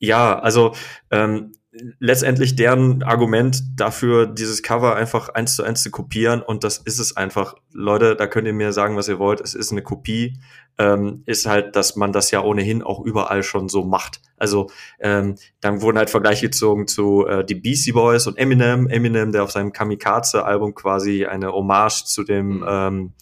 [0.00, 0.74] Ja, also
[1.10, 1.52] ähm,
[1.98, 6.98] letztendlich deren Argument dafür, dieses Cover einfach eins zu eins zu kopieren und das ist
[6.98, 7.54] es einfach.
[7.72, 10.38] Leute, da könnt ihr mir sagen, was ihr wollt, es ist eine Kopie,
[10.78, 14.20] ähm, ist halt, dass man das ja ohnehin auch überall schon so macht.
[14.36, 14.68] Also
[15.00, 18.88] ähm, dann wurden halt Vergleiche gezogen zu äh, die Beastie Boys und Eminem.
[18.88, 22.64] Eminem, der auf seinem Kamikaze-Album quasi eine Hommage zu dem mhm.
[22.68, 23.12] ähm,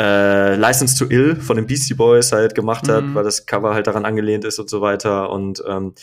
[0.00, 3.14] äh, License to Ill von den Beastie Boys halt gemacht hat, mhm.
[3.14, 5.94] weil das Cover halt daran angelehnt ist und so weiter und ähm,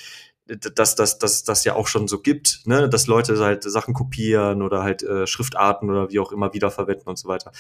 [0.76, 4.62] dass das dass das ja auch schon so gibt, ne, dass Leute halt Sachen kopieren
[4.62, 7.52] oder halt äh, Schriftarten oder wie auch immer wiederverwenden und so weiter.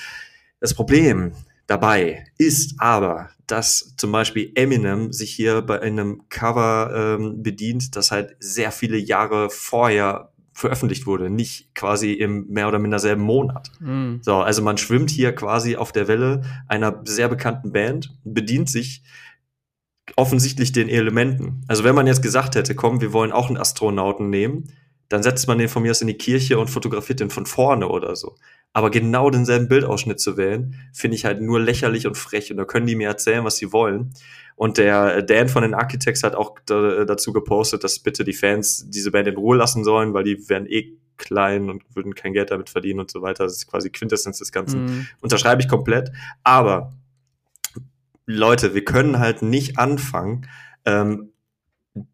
[0.60, 1.34] Das Problem
[1.68, 8.12] dabei ist aber, dass zum Beispiel Eminem sich hier bei einem Cover ähm, bedient, das
[8.12, 13.70] halt sehr viele Jahre vorher veröffentlicht wurde, nicht quasi im mehr oder minder selben Monat.
[13.80, 14.22] Mhm.
[14.24, 19.04] So, also man schwimmt hier quasi auf der Welle einer sehr bekannten Band, bedient sich
[20.16, 21.64] offensichtlich den Elementen.
[21.68, 24.72] Also wenn man jetzt gesagt hätte, komm, wir wollen auch einen Astronauten nehmen,
[25.10, 27.88] dann setzt man den von mir aus in die Kirche und fotografiert den von vorne
[27.88, 28.36] oder so.
[28.74, 32.52] Aber genau denselben Bildausschnitt zu wählen, finde ich halt nur lächerlich und frech.
[32.52, 34.14] Und da können die mir erzählen, was sie wollen.
[34.56, 39.12] Und der Dan von den Architects hat auch dazu gepostet, dass bitte die Fans diese
[39.12, 42.70] Band in Ruhe lassen sollen, weil die werden eh klein und würden kein Geld damit
[42.70, 43.46] verdienen und so weiter.
[43.46, 44.86] Das ist quasi Quintessenz des Ganzen.
[44.86, 45.08] Mhm.
[45.22, 46.12] Unterschreibe ich komplett.
[46.44, 46.92] Aber
[48.28, 50.48] Leute, wir können halt nicht anfangen,
[50.86, 51.32] ähm,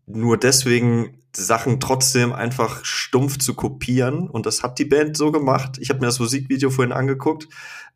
[0.06, 4.30] nur deswegen Sachen trotzdem einfach stumpf zu kopieren.
[4.30, 5.78] Und das hat die Band so gemacht.
[5.80, 7.47] Ich habe mir das Musikvideo vorhin angeguckt.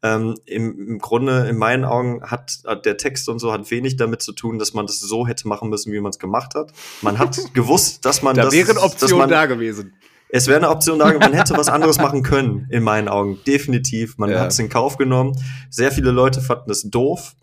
[0.03, 3.97] Ähm, im, Im Grunde, in meinen Augen, hat, hat der Text und so hat wenig
[3.97, 6.71] damit zu tun, dass man das so hätte machen müssen, wie man es gemacht hat.
[7.01, 8.51] Man hat gewusst, dass man da das.
[8.51, 9.93] Da wäre eine Option man, da gewesen.
[10.29, 13.39] Es wäre eine Option da, man hätte was anderes machen können, in meinen Augen.
[13.45, 14.17] Definitiv.
[14.17, 14.39] Man ja.
[14.39, 15.39] hat es in Kauf genommen.
[15.69, 17.35] Sehr viele Leute fanden es doof.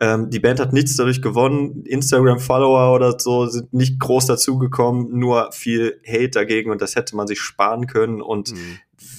[0.00, 1.84] Ähm, die Band hat nichts dadurch gewonnen.
[1.84, 7.26] Instagram-Follower oder so sind nicht groß dazugekommen, nur viel Hate dagegen und das hätte man
[7.26, 8.22] sich sparen können.
[8.22, 8.78] Und mhm.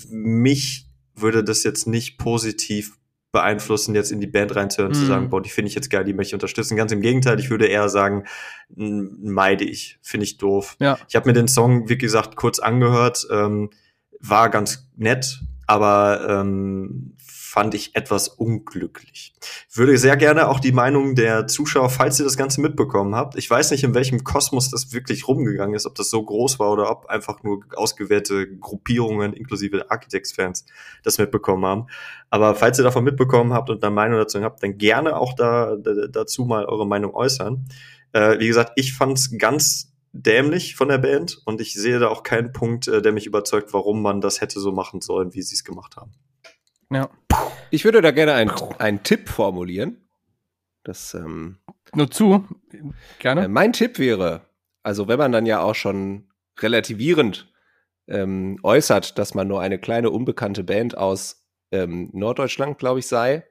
[0.09, 2.97] mich würde das jetzt nicht positiv
[3.31, 4.95] beeinflussen, jetzt in die Band reinzuhören, mhm.
[4.95, 6.75] zu sagen, boah, die finde ich jetzt geil, die möchte ich unterstützen.
[6.75, 8.25] Ganz im Gegenteil, ich würde eher sagen,
[8.75, 10.75] meide ich, finde ich doof.
[10.79, 10.97] Ja.
[11.07, 13.69] Ich habe mir den Song, wie gesagt, kurz angehört, ähm,
[14.19, 17.15] war ganz nett, aber ähm,
[17.51, 19.33] fand ich etwas unglücklich.
[19.73, 23.37] Würde sehr gerne auch die Meinung der Zuschauer, falls ihr das Ganze mitbekommen habt.
[23.37, 26.71] Ich weiß nicht, in welchem Kosmos das wirklich rumgegangen ist, ob das so groß war
[26.71, 30.65] oder ob einfach nur ausgewählte Gruppierungen inklusive Architects-Fans
[31.03, 31.87] das mitbekommen haben.
[32.29, 35.75] Aber falls ihr davon mitbekommen habt und eine Meinung dazu habt, dann gerne auch da,
[35.75, 37.65] da dazu mal eure Meinung äußern.
[38.13, 42.07] Äh, wie gesagt, ich fand es ganz dämlich von der Band und ich sehe da
[42.07, 45.41] auch keinen Punkt, äh, der mich überzeugt, warum man das hätte so machen sollen, wie
[45.41, 46.13] sie es gemacht haben.
[46.91, 47.09] Ja.
[47.69, 49.97] Ich würde da gerne einen Tipp formulieren.
[50.83, 51.57] Das, ähm,
[51.93, 52.47] Nur zu,
[53.19, 53.45] gerne.
[53.45, 54.41] Äh, mein Tipp wäre,
[54.83, 56.27] also wenn man dann ja auch schon
[56.59, 57.51] relativierend
[58.07, 63.45] ähm, äußert, dass man nur eine kleine unbekannte Band aus ähm, Norddeutschland, glaube ich, sei,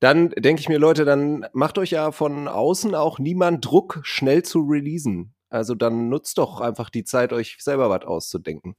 [0.00, 4.42] dann denke ich mir, Leute, dann macht euch ja von außen auch niemand Druck, schnell
[4.42, 5.34] zu releasen.
[5.48, 8.74] Also dann nutzt doch einfach die Zeit, euch selber was auszudenken.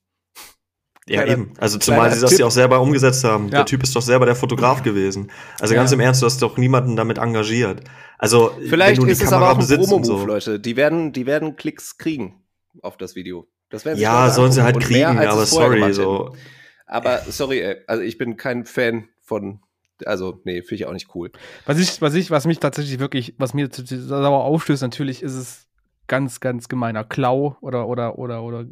[1.10, 1.54] Ja, Kleiner- eben.
[1.58, 2.39] Also zumal sie das Tipp.
[2.39, 3.46] ja auch selber umgesetzt haben.
[3.46, 3.50] Ja.
[3.60, 5.32] Der Typ ist doch selber der Fotograf gewesen.
[5.60, 5.96] Also ganz Ja.
[5.96, 7.82] im Ernst, du hast doch niemanden damit engagiert.
[8.17, 10.26] Also Vielleicht wenn du ist die es Kamera aber auch ein Promo-Move, so.
[10.26, 10.60] Leute.
[10.60, 12.41] Die werden, die werden Klicks kriegen
[12.82, 13.48] auf das Video.
[13.70, 16.28] Das werden sich Ja, sollen sie halt mehr, kriegen, als aber sorry, so.
[16.28, 16.38] hätten.
[16.88, 19.60] Aber sorry, ey, also ich bin kein Fan von,
[20.06, 21.32] also nee, finde ich auch nicht cool.
[21.65, 25.67] Was ich, was ich, was mich tatsächlich wirklich, was mir sauer aufstößt, natürlich ist es
[26.08, 28.65] ganz, ganz gemeiner Klau oder, oder, oder, oder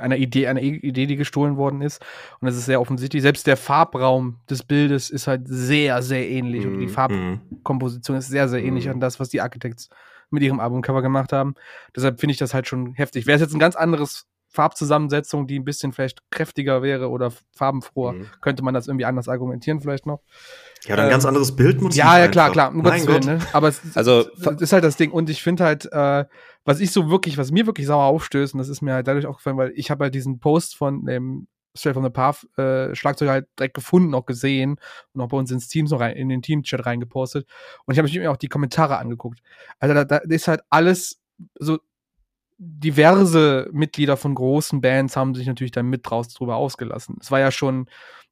[0.00, 2.00] einer Idee, einer Idee, die gestohlen worden ist.
[2.40, 3.22] Und es ist sehr offensichtlich.
[3.22, 6.66] Selbst der Farbraum des Bildes ist halt sehr, sehr ähnlich.
[6.66, 6.90] Und die Mhm.
[6.90, 8.92] Farbkomposition ist sehr, sehr ähnlich Mhm.
[8.92, 9.88] an das, was die Architects
[10.30, 11.54] mit ihrem Albumcover gemacht haben.
[11.94, 13.26] Deshalb finde ich das halt schon heftig.
[13.26, 18.12] Wäre es jetzt ein ganz anderes Farbzusammensetzung, die ein bisschen vielleicht kräftiger wäre oder farbenfroher,
[18.12, 18.26] Mhm.
[18.40, 20.20] könnte man das irgendwie anders argumentieren vielleicht noch.
[20.86, 21.96] Ja, dann Ähm, ganz anderes Bildmotiv.
[21.98, 23.06] Ja, ja, klar, klar, um Gott.
[23.06, 23.38] Willen, ne?
[23.52, 25.10] Aber es Also, das ist halt das Ding.
[25.10, 26.24] Und ich finde halt, äh,
[26.64, 29.26] was ich so wirklich, was mir wirklich sauer aufstößt, und das ist mir halt dadurch
[29.26, 31.46] aufgefallen, weil ich habe halt diesen Post von dem
[31.76, 34.76] Straight from the Path äh, Schlagzeug halt direkt gefunden, auch gesehen
[35.12, 37.48] und auch bei uns ins Team so rein, in den Team-Chat reingepostet.
[37.84, 39.40] Und ich habe mir auch die Kommentare angeguckt.
[39.80, 41.20] Also da, da ist halt alles
[41.58, 41.78] so
[42.58, 47.16] diverse Mitglieder von großen Bands haben sich natürlich dann mit draus drüber ausgelassen.
[47.20, 47.88] Es war ja schon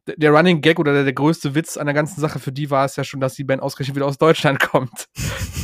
[0.06, 2.84] der- Running Gag oder der, der größte Witz an der ganzen Sache für die war
[2.84, 5.06] es ja schon, dass die Band ausgerechnet wieder aus Deutschland kommt.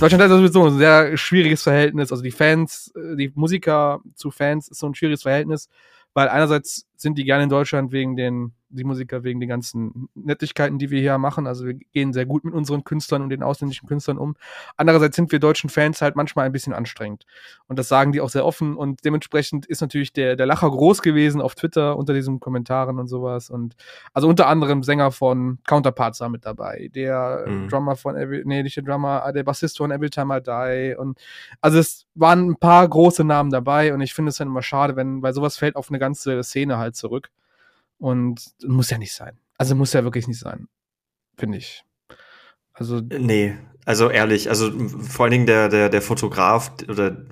[0.01, 2.11] Deutschland hat sowieso ein sehr schwieriges Verhältnis.
[2.11, 5.69] Also die Fans, äh, die Musiker zu Fans ist so ein schwieriges Verhältnis,
[6.15, 10.79] weil einerseits sind die gerne in Deutschland wegen den, die Musiker wegen den ganzen Nettigkeiten,
[10.79, 11.47] die wir hier machen.
[11.47, 14.37] Also wir gehen sehr gut mit unseren Künstlern und den ausländischen Künstlern um.
[14.77, 17.25] Andererseits sind wir deutschen Fans halt manchmal ein bisschen anstrengend.
[17.67, 18.77] Und das sagen die auch sehr offen.
[18.77, 23.09] Und dementsprechend ist natürlich der, der Lacher groß gewesen auf Twitter unter diesen Kommentaren und
[23.09, 23.51] sowas.
[23.51, 23.75] Und
[24.13, 26.91] also unter anderem Sänger von Counterparts war mit dabei.
[26.95, 27.69] Der Mhm.
[27.69, 30.97] Drummer von Every, nee, nicht der Drummer, äh, der Bassist von Every Time I Die.
[30.97, 31.19] Und
[31.61, 34.97] also es waren ein paar große Namen dabei und ich finde es dann immer schade,
[34.97, 37.31] wenn, weil sowas fällt auf eine ganze Szene halt zurück.
[37.99, 39.39] Und muss ja nicht sein.
[39.57, 40.69] Also muss ja wirklich nicht sein.
[41.37, 41.85] Finde ich.
[42.73, 47.25] Also, Nee, also ehrlich, also vor allen Dingen der, der, der Fotograf oder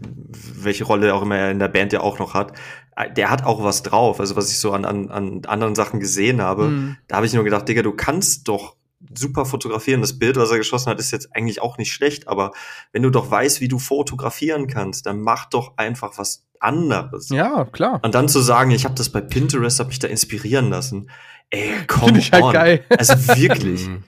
[0.54, 2.52] welche Rolle auch immer er in der Band ja auch noch hat,
[2.96, 4.20] äh, der hat auch was drauf.
[4.20, 7.34] Also was ich so an, an, an anderen Sachen gesehen habe, mh, da habe ich
[7.34, 8.75] nur gedacht, Digga, du kannst doch
[9.14, 10.00] super fotografieren.
[10.00, 12.52] Das Bild, was er geschossen hat, ist jetzt eigentlich auch nicht schlecht, aber
[12.92, 17.28] wenn du doch weißt, wie du fotografieren kannst, dann mach doch einfach was anderes.
[17.28, 18.00] ja, klar.
[18.02, 21.10] Und dann zu sagen, ich habe das bei Pinterest, habe mich da inspirieren lassen.
[21.50, 22.52] Ey, komm Finde ich halt on.
[22.52, 22.84] geil.
[22.90, 23.86] Also wirklich.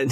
[0.00, 0.10] Mhm.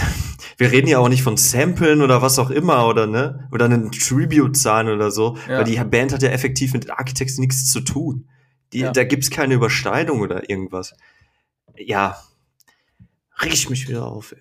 [0.58, 3.90] Wir reden ja auch nicht von Samplen oder was auch immer oder ne oder einen
[3.90, 5.58] Tribute-Zahlen oder so, Ja.
[5.58, 8.28] weil die Band hat ja effektiv mit Architects nichts zu tun.
[8.74, 8.92] Die, Ja.
[8.92, 10.92] Da gibt's keine Überschneidung oder irgendwas.
[11.78, 12.18] Ja,
[13.40, 14.32] reg ich mich wieder auf.
[14.32, 14.38] Ey.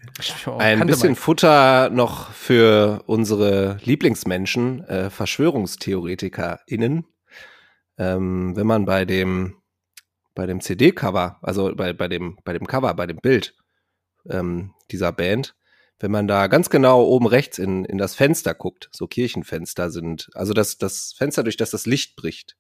[0.59, 1.15] Ein kannte bisschen man.
[1.15, 7.05] Futter noch für unsere Lieblingsmenschen, äh, VerschwörungstheoretikerInnen.
[7.97, 9.57] Ähm, wenn man bei dem,
[10.35, 13.55] bei dem CD-Cover, also bei, bei, dem, bei dem Cover, bei dem Bild
[14.29, 15.55] ähm, dieser Band,
[15.99, 20.29] wenn man da ganz genau oben rechts in, in das Fenster guckt, so Kirchenfenster sind,
[20.33, 22.55] also das, das Fenster, durch das das Licht bricht.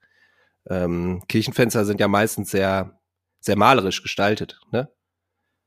[0.67, 2.99] Ähm, Kirchenfenster sind ja meistens sehr,
[3.39, 4.89] sehr malerisch gestaltet, ne?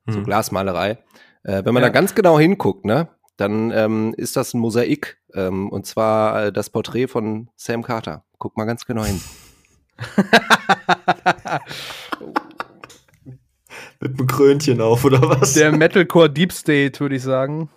[0.07, 0.23] So Hm.
[0.23, 0.97] Glasmalerei.
[1.43, 1.89] Äh, wenn man Ja.
[1.89, 5.17] da ganz genau hinguckt, ne, dann ähm, ist das ein Mosaik.
[5.33, 8.23] Ähm, und zwar äh, das Porträt von Sam Carter.
[8.37, 9.19] Guck mal ganz genau hin.
[13.99, 15.53] Mit einem Krönchen auf oder was?
[15.53, 17.69] Der Metalcore Deep State, würde ich sagen.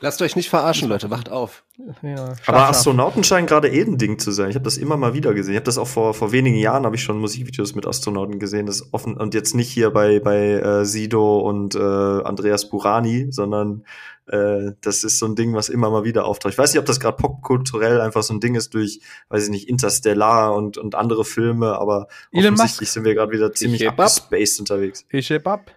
[0.00, 1.64] Lasst euch nicht verarschen, Leute, wacht auf.
[2.02, 2.68] Ja, Aber.
[2.68, 4.50] Astronauten scheinen gerade eh ein Ding zu sein.
[4.50, 5.54] Ich habe das immer mal wieder gesehen.
[5.54, 8.66] Ich habe das auch vor, vor wenigen Jahren habe ich schon Musikvideos mit Astronauten gesehen.
[8.66, 13.28] Das ist offen und jetzt nicht hier bei bei äh, Sido und äh, Andreas Burani,
[13.30, 13.84] sondern
[14.26, 16.52] äh, das ist so ein Ding, was immer mal wieder auftaucht.
[16.52, 19.50] Ich weiß nicht, ob das gerade popkulturell einfach so ein Ding ist durch, weiß ich
[19.50, 22.92] nicht, Interstellar und und andere Filme, aber Elon offensichtlich Musk.
[22.92, 25.04] sind wir gerade wieder ziemlich abgespaced unterwegs.
[25.10, 25.70] Ich heb ab.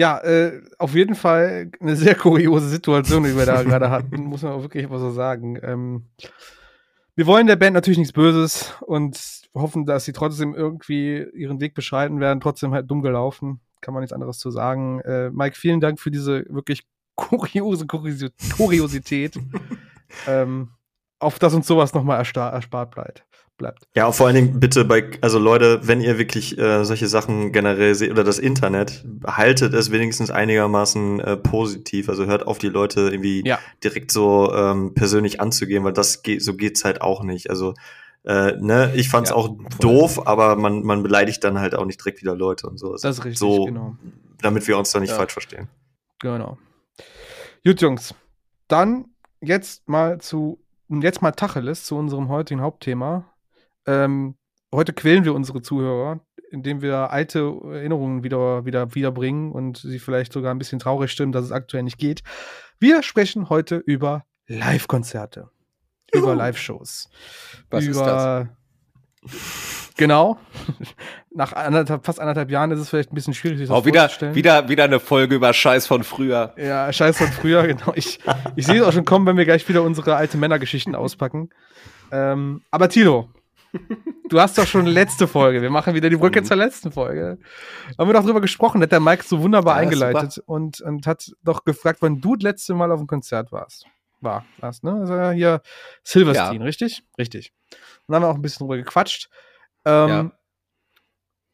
[0.00, 4.40] Ja, äh, auf jeden Fall eine sehr kuriose Situation, die wir da gerade hatten, muss
[4.40, 5.58] man auch wirklich mal so sagen.
[5.62, 6.06] Ähm,
[7.16, 9.20] wir wollen der Band natürlich nichts Böses und
[9.52, 13.60] hoffen, dass sie trotzdem irgendwie ihren Weg beschreiten werden, trotzdem halt dumm gelaufen.
[13.82, 15.00] Kann man nichts anderes zu sagen.
[15.00, 18.24] Äh, Mike, vielen Dank für diese wirklich kuriose Kurios
[18.56, 19.38] Kuriosität,
[20.26, 20.70] ähm,
[21.18, 23.26] auf dass uns sowas nochmal erspart bleibt.
[23.60, 23.86] Bleibt.
[23.94, 27.94] Ja, vor allen Dingen bitte bei, also Leute, wenn ihr wirklich äh, solche Sachen generell
[27.94, 32.08] seht oder das Internet, haltet es wenigstens einigermaßen äh, positiv.
[32.08, 33.58] Also hört auf, die Leute irgendwie Ja.
[33.84, 37.48] direkt so ähm, persönlich anzugehen, weil das geht, so geht's halt auch nicht.
[37.50, 37.74] Also
[38.24, 42.00] äh, ne, ich fand's Ja, auch doof, aber man, man beleidigt dann halt auch nicht
[42.00, 42.92] direkt wieder Leute und so.
[42.92, 43.96] Also Das ist richtig, so, genau.
[44.42, 45.16] damit wir uns da nicht Ja.
[45.16, 45.68] falsch verstehen.
[46.20, 46.58] Genau.
[47.64, 48.14] Gut, Jungs.
[48.68, 49.06] Dann
[49.40, 53.24] jetzt mal zu, jetzt mal Tacheles zu unserem heutigen Hauptthema.
[53.86, 54.36] Ähm,
[54.72, 60.32] heute quälen wir unsere Zuhörer, indem wir alte Erinnerungen wieder, wieder, wiederbringen und sie vielleicht
[60.32, 62.22] sogar ein bisschen traurig stimmen, dass es aktuell nicht geht.
[62.78, 65.50] Wir sprechen heute über Live-Konzerte.
[66.12, 67.08] Über Live-Shows.
[67.70, 68.48] Was ist über
[70.00, 70.38] Genau.
[71.30, 74.00] Nach anderthalb, fast anderthalb Jahren ist es vielleicht ein bisschen schwierig, sich das Auch wieder,
[74.00, 74.34] vorzustellen.
[74.34, 76.54] wieder, wieder eine Folge über Scheiß von früher.
[76.56, 77.92] Ja, scheiß von früher, genau.
[77.94, 78.18] Ich,
[78.56, 81.50] ich sehe es auch schon kommen, wenn wir gleich wieder unsere alte Männergeschichten auspacken.
[82.10, 83.28] Ähm, aber Tilo,
[84.28, 85.62] du hast doch schon letzte Folge.
[85.62, 86.44] Wir machen wieder die Brücke Mhm.
[86.44, 87.38] zur letzten Folge.
[87.98, 91.32] Haben wir doch drüber gesprochen, hat der Mike so wunderbar Ja, eingeleitet und, und hat
[91.42, 93.86] doch gefragt, wann du das letzte Mal auf dem Konzert warst.
[94.20, 94.92] War, warst, ne?
[94.94, 95.62] Also ja, hier
[96.04, 97.02] Silverstein, richtig?
[97.18, 97.52] Richtig.
[97.70, 97.78] Und
[98.08, 99.28] dann haben wir auch ein bisschen drüber gequatscht.
[99.84, 100.30] Ähm, Ja.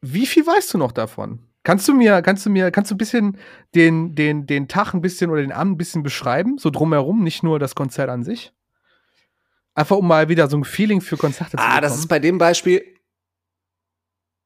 [0.01, 1.39] Wie viel weißt du noch davon?
[1.63, 3.37] Kannst du mir, kannst du mir, kannst du ein bisschen
[3.75, 6.57] den, den, den Tag ein bisschen oder den Abend ein bisschen beschreiben?
[6.57, 8.53] So drumherum, nicht nur das Konzert an sich?
[9.77, 11.81] Einfach um mal wieder so ein Feeling für Konzerte zu Ah, bekommen.
[11.83, 12.83] das ist bei dem Beispiel.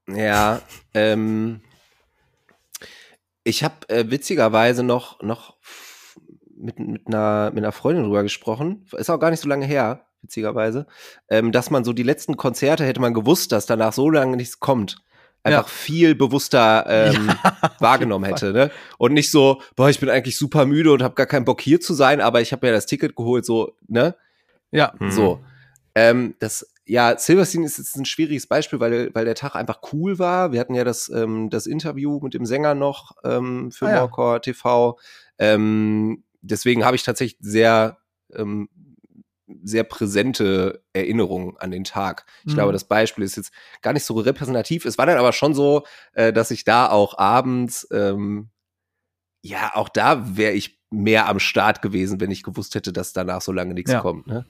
[0.10, 0.62] Ja,
[0.94, 1.62] ähm.
[3.46, 5.56] Ich habe äh, witzigerweise noch, noch
[6.58, 8.86] mit, mit, einer, mit einer Freundin drüber gesprochen.
[8.92, 10.86] Ist auch gar nicht so lange her, witzigerweise.
[11.30, 14.60] Ähm, dass man so die letzten Konzerte hätte man gewusst, dass danach so lange nichts
[14.60, 14.98] kommt.
[15.44, 17.32] Einfach viel bewusster ähm,
[17.80, 18.70] wahrgenommen jeden hätte, ne?
[19.00, 21.80] Und nicht so, boah, ich bin eigentlich super müde und habe gar keinen Bock hier
[21.80, 24.16] zu sein, aber ich habe ja das Ticket geholt, so, ne?
[24.72, 25.12] Ja, Mhm.
[25.12, 25.44] So.
[25.94, 30.20] Ähm, das, ja, Silverstein ist jetzt ein schwieriges Beispiel, weil, weil der Tag einfach cool
[30.20, 30.52] war.
[30.54, 34.40] Wir hatten ja das, ähm, das Interview mit dem Sänger noch ähm, für Ah, ja.
[34.40, 34.98] TV.
[35.38, 37.98] Ähm, deswegen habe ich tatsächlich sehr,
[38.34, 38.70] ähm,
[39.64, 42.26] sehr präsente Erinnerungen an den Tag.
[42.46, 42.56] Ich Mhm.
[42.56, 44.86] glaube, das Beispiel ist jetzt gar nicht so repräsentativ.
[44.86, 48.50] Es war dann aber schon so, äh, dass ich da auch abends, ähm,
[49.42, 53.42] ja, auch da wäre ich mehr am Start gewesen, wenn ich gewusst hätte, dass danach
[53.42, 54.00] so lange nichts Ja.
[54.02, 54.28] kommt.
[54.28, 54.46] Ne?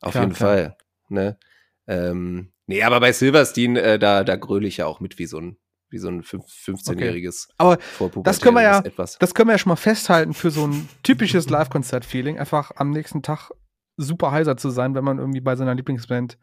[0.00, 0.48] Auf Klar, jeden klar.
[0.54, 0.76] Fall.
[1.08, 1.38] Ne?
[1.86, 5.38] Ähm, nee, aber bei Silverstein, äh, da, da gröle ich ja auch mit wie so
[5.38, 5.58] ein,
[5.90, 9.18] wie so ein fünf- 15-jähriges Aber Vorpubertäres das können wir ja- etwas.
[9.18, 12.38] das können wir ja schon mal festhalten für so ein typisches Live-Konzert-Feeling.
[12.38, 13.50] Einfach am nächsten Tag
[13.96, 16.38] super heiser zu sein, wenn man irgendwie bei seiner Lieblingsband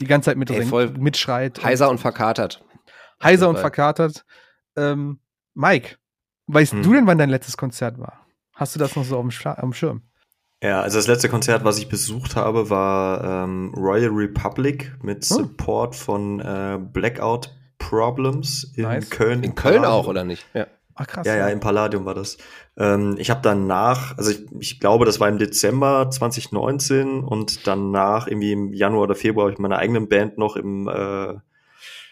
[0.00, 1.62] die ganze Zeit Ey, mitringt, voll mitschreit.
[1.62, 2.64] Heiser und verkatert.
[3.22, 4.24] heiser und verkatert.
[4.76, 5.20] Ähm,
[5.54, 5.96] Mike,
[6.46, 6.82] weißt Hm.
[6.82, 8.26] du denn, wann dein letztes Konzert war?
[8.54, 9.22] Hast du das noch so auf
[9.60, 10.02] dem Schirm?
[10.62, 15.34] Ja, also das letzte Konzert, was ich besucht habe, war ähm, Royal Republic mit Oh.
[15.36, 19.10] Support von äh, Blackout Problems in Nice.
[19.10, 19.42] Köln.
[19.42, 19.92] In Köln Palladium.
[19.92, 20.46] auch, oder nicht?
[20.54, 20.66] Ja.
[20.94, 21.26] Ach krass.
[21.26, 22.36] Ja, ja, im Palladium war das.
[22.76, 28.26] Ähm, ich habe danach, also ich, ich glaube, das war im Dezember 2019 und danach
[28.28, 31.32] irgendwie im Januar oder Februar habe ich meine eigenen Band noch im, äh,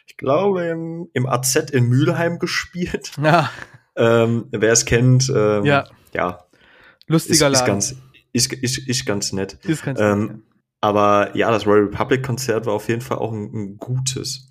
[0.06, 3.12] ich glaube, im, im AZ in Mülheim gespielt.
[3.22, 3.50] Ja,
[3.96, 5.84] Ähm, wer es kennt, ähm, Ja.
[6.14, 7.66] ja, ist, lustiger ist Laden.
[7.66, 7.94] ganz,
[8.32, 9.58] ist, ist, ist ganz nett.
[9.64, 10.36] ist ganz ähm, nett,
[10.80, 14.46] Aber ja, das Royal Republic Konzert war auf jeden Fall auch ein, ein gutes.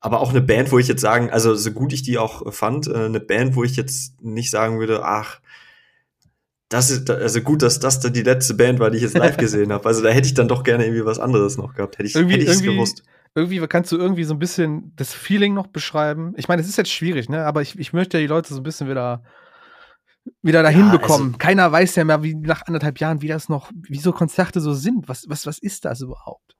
[0.00, 2.86] Aber auch eine Band, wo ich jetzt sagen, also so gut ich die auch fand,
[2.86, 5.40] äh, eine Band, wo ich jetzt nicht sagen würde, ach,
[6.70, 9.36] das ist also gut, dass das dann die letzte Band war, die ich jetzt live
[9.38, 9.86] gesehen habe.
[9.86, 11.98] Also da hätte ich dann doch gerne irgendwie was anderes noch gehabt.
[11.98, 13.02] Hätte ich Irgendwie- hätte ich es irgendwie- gewusst.
[13.34, 16.32] Irgendwie kannst du irgendwie so ein bisschen das Feeling noch beschreiben.
[16.36, 17.44] Ich meine, es ist jetzt schwierig, ne?
[17.44, 19.22] Aber ich, ich möchte ja die Leute so ein bisschen wieder,
[20.42, 21.26] wieder dahin Ja, bekommen.
[21.28, 24.60] also- Keiner weiß ja mehr, wie nach anderthalb Jahren, wie das noch, wie so Konzerte
[24.60, 25.08] so sind.
[25.08, 26.56] Was, was, was ist das überhaupt?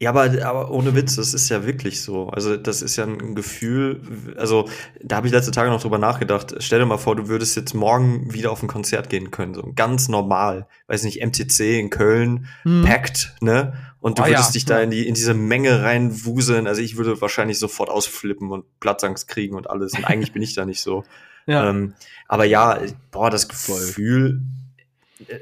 [0.00, 2.26] Ja, aber, aber ohne Witz, das ist ja wirklich so.
[2.28, 4.68] Also, das ist ja ein Gefühl, also,
[5.00, 6.56] da habe ich letzte Tage noch drüber nachgedacht.
[6.58, 9.62] Stell dir mal vor, du würdest jetzt morgen wieder auf ein Konzert gehen können, so
[9.76, 10.66] ganz normal.
[10.88, 12.82] Weiß nicht, MTC in Köln, Hm.
[12.84, 13.74] packt, ne?
[14.00, 16.66] Und du Oh würdest ja, dich da in, die, in diese Menge reinwuseln.
[16.66, 19.92] Also, ich würde wahrscheinlich sofort ausflippen und Platzangst kriegen und alles.
[19.96, 21.04] Und eigentlich bin ich da nicht so.
[21.46, 21.68] Ja.
[21.68, 21.94] Ähm,
[22.28, 22.78] aber ja,
[23.10, 23.48] boah, das.
[23.48, 24.42] Gefühl,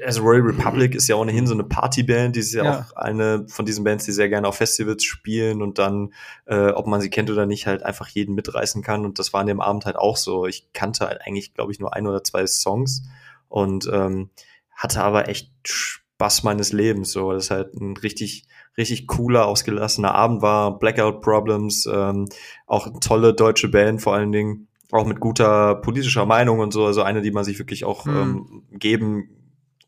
[0.05, 2.79] also Royal Republic ist ja ohnehin so eine Partyband, die ist ja, Ja.
[2.91, 6.13] auch eine von diesen Bands, die sehr gerne auf Festivals spielen und dann,
[6.45, 9.05] äh, ob man sie kennt oder nicht, halt einfach jeden mitreißen kann.
[9.05, 10.45] Und das war an dem Abend halt auch so.
[10.45, 13.03] Ich kannte halt eigentlich, glaube ich, nur ein oder zwei Songs
[13.49, 14.29] und ähm,
[14.75, 17.11] hatte aber echt Spaß meines Lebens.
[17.11, 18.45] So, das ist halt ein richtig,
[18.77, 20.77] richtig cooler, ausgelassener Abend war.
[20.77, 22.27] Blackout Problems, ähm,
[22.67, 26.85] auch eine tolle deutsche Band vor allen Dingen auch mit guter politischer Meinung und so,
[26.85, 28.15] also eine, die man sich wirklich auch Mhm.
[28.15, 29.29] ähm, geben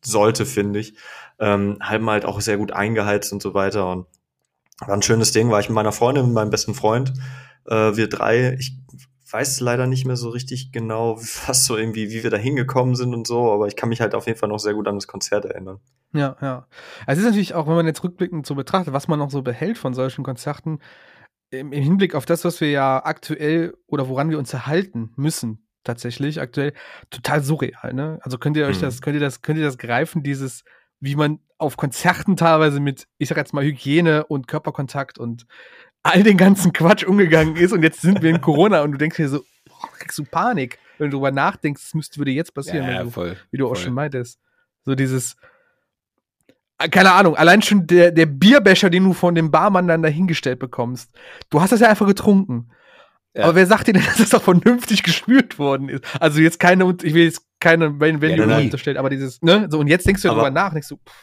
[0.01, 0.95] sollte, finde ich.
[1.39, 4.05] Ähm, haben halt auch sehr gut eingeheizt und so weiter und
[4.79, 7.13] war ein schönes Ding, war ich mit meiner Freundin, mit meinem besten Freund,
[7.65, 8.77] äh, wir drei, ich
[9.31, 13.13] weiß leider nicht mehr so richtig genau, was so irgendwie, wie wir da hingekommen sind
[13.13, 15.07] und so, aber ich kann mich halt auf jeden Fall noch sehr gut an das
[15.07, 15.79] Konzert erinnern.
[16.13, 16.67] Ja, ja.
[17.07, 19.79] Es ist natürlich auch, wenn man jetzt rückblickend so betrachtet, was man noch so behält
[19.79, 20.79] von solchen Konzerten,
[21.59, 26.41] im, Hinblick auf das, was wir ja aktuell oder woran wir uns erhalten müssen, tatsächlich
[26.41, 26.73] aktuell,
[27.09, 28.19] total surreal, ne?
[28.21, 28.81] Also könnt ihr euch Mhm.
[28.81, 30.63] das, könnt ihr das, könnt ihr das greifen, dieses,
[30.99, 35.45] wie man auf Konzerten teilweise mit, ich sag jetzt mal, Hygiene und Körperkontakt und
[36.03, 39.17] all den ganzen Quatsch umgegangen ist und jetzt sind wir in Corona und du denkst
[39.17, 42.87] dir so, oh, kriegst du Panik, wenn du drüber nachdenkst, das müsste würde jetzt passieren,
[42.87, 43.37] wenn du, voll.
[43.51, 43.85] wie du auch voll.
[43.85, 44.39] schon meintest.
[44.85, 45.37] So dieses,
[46.91, 51.11] keine Ahnung, allein schon der, der Bierbecher, den du von dem Barmann dann dahingestellt bekommst.
[51.49, 52.69] Du hast das ja einfach getrunken.
[53.35, 53.45] Ja.
[53.45, 56.03] Aber wer sagt dir denn, dass das auch vernünftig gespült worden ist?
[56.19, 59.87] Also jetzt keine, ich will jetzt keine Value Ja, unterstellen, aber dieses, ne, so und
[59.87, 61.13] jetzt denkst du Aber- darüber nach, denkst du, pff,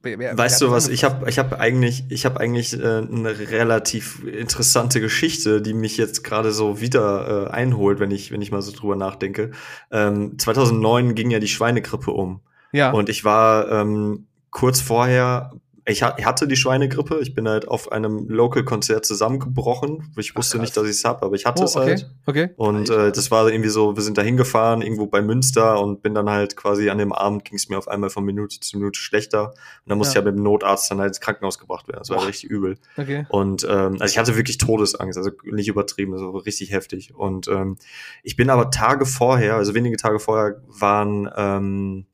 [0.00, 0.88] wer- wer- wer Weißt hat du was?
[0.88, 5.96] Ich habe ich hab eigentlich, ich hab eigentlich äh, eine relativ interessante Geschichte, die mich
[5.98, 9.50] jetzt gerade so wieder äh, einholt, wenn ich, wenn ich mal so drüber nachdenke.
[9.90, 12.40] Ähm, 2009 ging ja die Schweinegrippe um.
[12.72, 12.90] Ja.
[12.90, 15.52] Und ich war ähm, kurz vorher,
[15.84, 20.12] ich, ha- ich hatte die Schweinegrippe, ich bin halt auf einem Local-Konzert zusammengebrochen.
[20.16, 20.62] Ich wusste krass.
[20.62, 22.10] nicht, dass ich es habe, aber ich hatte oh, es okay, halt.
[22.24, 22.50] okay.
[22.54, 26.14] Und äh, das war irgendwie so, wir sind da hingefahren, irgendwo bei Münster und bin
[26.14, 28.96] dann halt quasi an dem Abend ging es mir auf einmal von Minute zu Minute
[29.00, 29.48] schlechter.
[29.48, 29.54] Und
[29.88, 30.20] dann musste Ja.
[30.20, 31.98] ich ja mit dem Notarzt dann halt ins Krankenhaus gebracht werden.
[31.98, 32.28] Das war Boah.
[32.28, 32.78] richtig übel.
[32.96, 33.26] Okay.
[33.30, 37.12] Und ähm, also ich hatte wirklich Todesangst, also nicht übertrieben, also richtig heftig.
[37.12, 37.76] Und ähm,
[38.22, 42.06] ich bin aber Tage vorher, also wenige Tage vorher, waren ähm,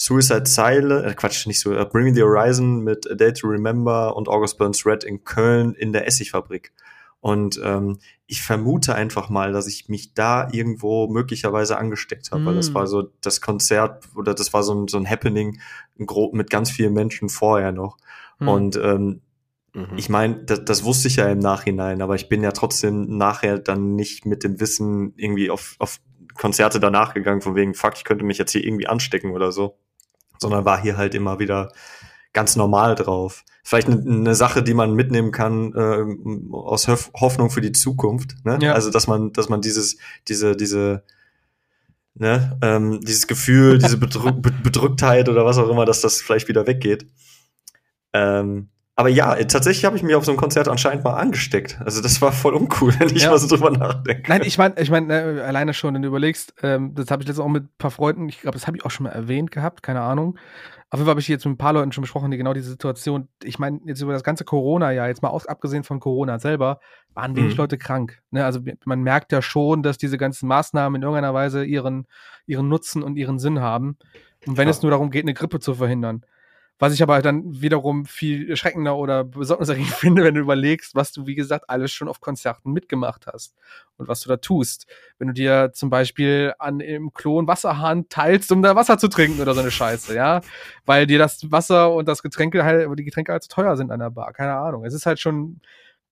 [0.00, 4.16] Suicide Silence, äh, Quatsch, nicht so, äh, Bring the Horizon mit A Day to Remember
[4.16, 6.72] und August Burns Red in Köln in der Essigfabrik.
[7.20, 12.54] Und ähm, ich vermute einfach mal, dass ich mich da irgendwo möglicherweise angesteckt habe, weil
[12.54, 12.74] das Mm.
[12.74, 15.58] war so das Konzert oder das war so ein, so ein Happening
[15.98, 17.96] ein gro- mit ganz vielen Menschen vorher noch.
[18.38, 18.48] Hm.
[18.48, 19.20] Und ähm,
[19.74, 19.98] Mhm.
[19.98, 23.58] ich meine, das, das wusste ich ja im Nachhinein, aber ich bin ja trotzdem nachher
[23.58, 26.00] dann nicht mit dem Wissen irgendwie auf, auf
[26.34, 29.76] Konzerte danach gegangen, von wegen, fuck, ich könnte mich jetzt hier irgendwie anstecken oder so.
[30.38, 31.72] Sondern war hier halt immer wieder
[32.32, 33.44] ganz normal drauf.
[33.64, 38.36] Vielleicht eine ne Sache, die man mitnehmen kann ähm, aus Hoff Hoffnung für die Zukunft.
[38.44, 38.58] Ne?
[38.62, 38.72] Ja.
[38.74, 39.98] Also dass man, dass man dieses,
[40.28, 41.02] diese, diese,
[42.14, 46.48] ne, ähm, dieses Gefühl, diese Bedrück Be- Bedrücktheit oder was auch immer, dass das vielleicht
[46.48, 47.06] wieder weggeht.
[48.12, 51.80] Ähm, aber ja, tatsächlich habe ich mich auf so einem Konzert anscheinend mal angesteckt.
[51.84, 53.30] Also das war voll uncool, wenn ich Ja.
[53.30, 54.28] mal so drüber nachdenke.
[54.28, 57.28] Nein, ich meine, ich meine, äh, alleine schon, wenn du überlegst, ähm, das habe ich
[57.28, 59.52] letztens auch mit ein paar Freunden, ich glaube, das habe ich auch schon mal erwähnt
[59.52, 60.36] gehabt, keine Ahnung.
[60.90, 62.70] Auf jeden Fall habe ich jetzt mit ein paar Leuten schon besprochen, die genau diese
[62.70, 66.80] Situation, ich meine, jetzt über das ganze Corona-Jahr, jetzt mal aus, abgesehen von Corona selber,
[67.14, 67.58] waren wenig Mhm.
[67.58, 68.18] Leute krank.
[68.32, 68.44] Ne?
[68.44, 72.06] Also man merkt ja schon, dass diese ganzen Maßnahmen in irgendeiner Weise ihren,
[72.46, 73.96] ihren Nutzen und ihren Sinn haben.
[74.46, 74.70] Und wenn Ja.
[74.72, 76.24] es nur darum geht, eine Grippe zu verhindern.
[76.78, 81.26] Was ich aber dann wiederum viel erschreckender oder besorgniserregend finde, wenn du überlegst, was du,
[81.26, 83.54] wie gesagt, alles schon auf Konzerten mitgemacht hast
[83.96, 84.86] und was du da tust.
[85.18, 89.08] Wenn du dir zum Beispiel an im Klo einen Wasserhahn teilst, um da Wasser zu
[89.08, 90.40] trinken oder so eine Scheiße, ja,
[90.86, 94.00] weil dir das Wasser und das Getränke halt, die Getränke halt zu teuer sind an
[94.00, 94.84] der Bar, keine Ahnung.
[94.84, 95.60] Es ist halt schon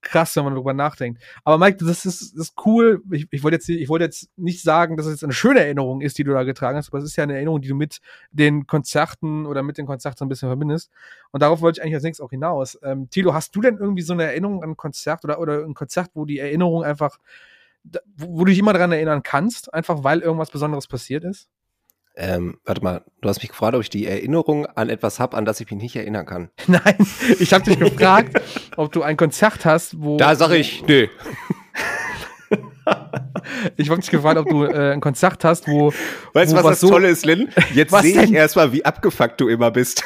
[0.03, 1.23] krass, wenn man darüber nachdenkt.
[1.45, 3.03] Aber Mike, das ist, das ist cool.
[3.11, 6.19] Ich, ich wollte jetzt, ich jetzt nicht sagen, dass es jetzt eine schöne Erinnerung ist,
[6.19, 7.99] die du da getragen hast, aber es ist ja eine Erinnerung, die du mit
[8.31, 10.91] den Konzerten oder mit den Konzerten ein bisschen verbindest.
[11.33, 12.79] Und darauf wollte ich eigentlich als nächstes auch hinaus.
[12.83, 15.75] Ähm, Tilo, hast du denn irgendwie so eine Erinnerung an ein Konzert oder, oder ein
[15.75, 17.19] Konzert, wo die Erinnerung einfach,
[18.17, 21.49] wo du dich immer daran erinnern kannst, einfach weil irgendwas Besonderes passiert ist?
[22.19, 25.45] Ähm, warte mal, du hast mich gefragt, ob ich die Erinnerung an etwas habe, an
[25.45, 26.51] das ich mich nicht erinnern kann.
[26.67, 26.97] Nein,
[27.39, 28.41] ich habe dich gefragt,
[28.77, 30.17] ob du ein Konzert hast, wo.
[30.17, 31.09] Da sage ich, nö.
[33.77, 35.93] Ich habe dich gefragt, ob du äh, ein Konzert hast, wo.
[36.33, 37.49] Weißt du, wo was das so- Tolle ist, Lynn?
[37.75, 40.05] Jetzt Was sehe ich erstmal, wie abgefuckt du immer bist.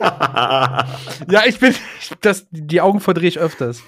[0.00, 1.74] Ja, ich bin.
[2.20, 3.82] Das, die Augen verdrehe ich öfters.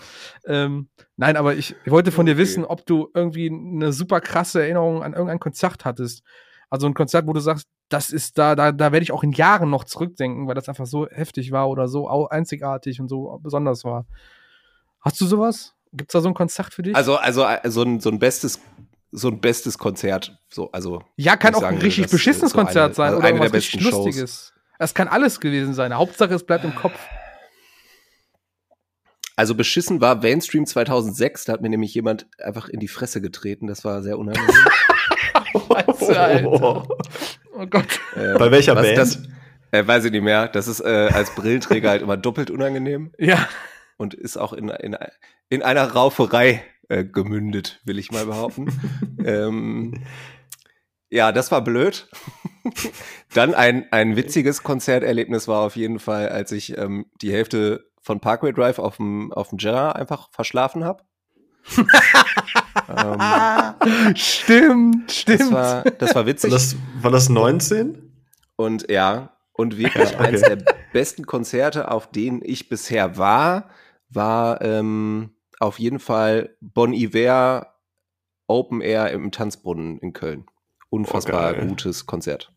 [0.47, 2.41] Ähm, nein, aber ich, ich wollte von dir Okay.
[2.43, 6.23] wissen, ob du irgendwie eine super krasse Erinnerung an irgendein Konzert hattest.
[6.71, 9.33] Also ein Konzert, wo du sagst, das ist da, da, da werde ich auch in
[9.33, 13.85] Jahren noch zurückdenken, weil das einfach so heftig war oder so einzigartig und so besonders
[13.85, 14.05] war.
[15.01, 15.75] Hast du sowas?
[15.93, 16.95] Gibt's da so ein Konzert für dich?
[16.95, 18.61] Also, also äh, so ein, so ein bestes,
[19.11, 20.39] so ein bestes Konzert.
[20.51, 23.41] So, also ja, kann auch ein richtig beschissenes so eine- Konzert sein also oder eine
[23.41, 23.93] der besten Shows.
[24.05, 24.53] Lustiges.
[24.79, 25.95] Das kann alles gewesen sein.
[25.95, 26.99] Hauptsache, es bleibt im Kopf.
[29.39, 33.69] Also beschissen war Mainstream 2006, da hat mir nämlich jemand einfach in die Fresse getreten,
[33.69, 34.49] das war sehr unangenehm.
[35.53, 36.89] Scheiße, Alter.
[37.57, 38.01] Oh Gott.
[38.17, 38.99] Äh, Bei welcher was Band?
[38.99, 39.23] Das,
[39.71, 40.49] äh, weiß ich nicht mehr.
[40.49, 43.49] Das ist äh, als Brillenträger halt immer doppelt unangenehm Ja.
[43.97, 44.97] und ist auch in, in,
[45.49, 48.67] in einer Rauferei äh, gemündet, will ich mal behaupten.
[49.25, 50.03] ähm,
[51.11, 52.09] ja, das war blöd.
[53.35, 58.21] Dann ein, ein witziges Konzerterlebnis war auf jeden Fall, als ich ähm, die Hälfte von
[58.21, 61.05] Parkway Drive auf dem auf dem Jera einfach verschlafen habe.
[62.89, 65.41] ähm, Stimmt, stimmt.
[65.41, 66.51] das war das war War witzig.
[66.51, 68.11] das, war das 19?
[68.57, 70.25] Und ja, und wirklich okay.
[70.25, 70.57] eines der
[70.95, 73.69] besten Konzerte, auf denen ich bisher war,
[74.09, 77.75] war ähm, auf jeden Fall Bon Iver
[78.47, 80.47] Open Air im Tanzbrunnen in Köln.
[80.89, 82.55] Unfassbar Oh, gutes Konzert.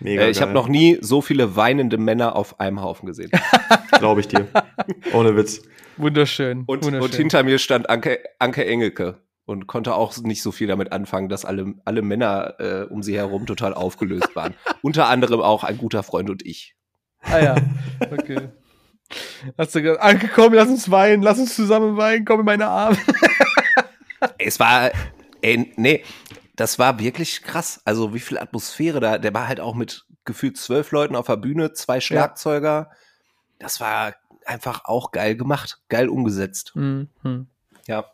[0.00, 3.30] Mega Äh, ich habe noch nie so viele weinende Männer auf einem Haufen gesehen.
[3.98, 4.46] glaube ich dir.
[5.12, 5.62] Ohne Witz.
[5.96, 6.64] Wunderschön.
[6.66, 7.00] Und, wunderschön.
[7.00, 11.28] und hinter mir stand Anke, Anke Engelke und konnte auch nicht so viel damit anfangen,
[11.28, 14.54] dass alle, alle Männer äh, um sie herum total aufgelöst waren.
[14.82, 16.74] Unter anderem auch ein guter Freund und ich.
[17.22, 17.56] Ah ja,
[18.10, 18.48] okay.
[19.56, 22.66] Hast du gesagt, Anke, komm, lass uns weinen, lass uns zusammen weinen, komm in meine
[22.66, 22.98] Arme.
[24.38, 24.90] Es war,
[25.42, 26.02] ey, nee,
[26.56, 27.80] das war wirklich krass.
[27.84, 31.36] Also wie viel Atmosphäre da, der war halt auch mit gefühlt zwölf Leuten auf der
[31.36, 32.90] Bühne, zwei Schlagzeuger.
[33.58, 36.72] Das war einfach auch geil gemacht, geil umgesetzt.
[36.74, 37.08] Mhm.
[37.86, 38.04] Ja,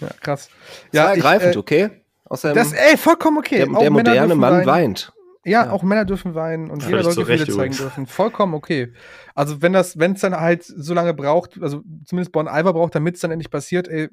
[0.00, 0.48] Ja, krass.
[0.92, 1.90] ja, ich, ergreifend, äh, okay?
[2.24, 3.58] Außerdem, Das, ey, vollkommen okay.
[3.58, 4.66] der, Auch der Männer moderne Mann weinen.
[4.66, 5.12] weint.
[5.44, 5.70] Ja, Ja.
[5.72, 7.76] auch Männer dürfen weinen und Ja, jeder soll Gefühle zeigen übrigens.
[7.76, 8.06] dürfen.
[8.06, 8.94] Vollkommen okay.
[9.34, 12.94] Also wenn das, wenn es dann halt so lange braucht, also zumindest Bon Iver braucht,
[12.94, 14.08] damit es dann endlich passiert, ey,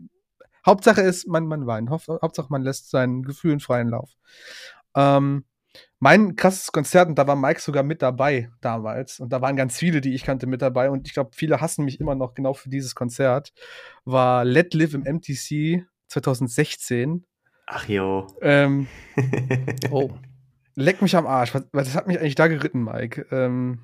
[0.66, 1.90] Hauptsache ist, man, man weint.
[1.90, 4.12] Haupt- Hauptsache man lässt seinen Gefühlen freien Lauf.
[4.96, 5.46] Ähm,
[6.00, 9.78] mein krasses Konzert, und da war Mike sogar mit dabei damals, und da waren ganz
[9.78, 12.54] viele, die ich kannte, mit dabei, und ich glaube, viele hassen mich immer noch genau
[12.54, 13.54] für dieses Konzert,
[14.04, 17.26] war Let Live im MTC 2016.
[17.68, 18.28] Ach jo.
[18.42, 18.88] Ähm,
[19.92, 20.10] Oh.
[20.76, 21.54] Leck mich am Arsch.
[21.54, 23.26] Was, was hat mich eigentlich da geritten, Mike?
[23.32, 23.80] Ähm,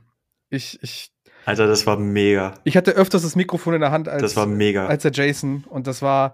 [0.50, 1.12] ich, ich,
[1.46, 2.54] Alter, das war mega.
[2.64, 4.88] ich hatte öfters das Mikrofon in der Hand als, Das war mega.
[4.88, 5.64] als der Jason.
[5.70, 6.34] Und das war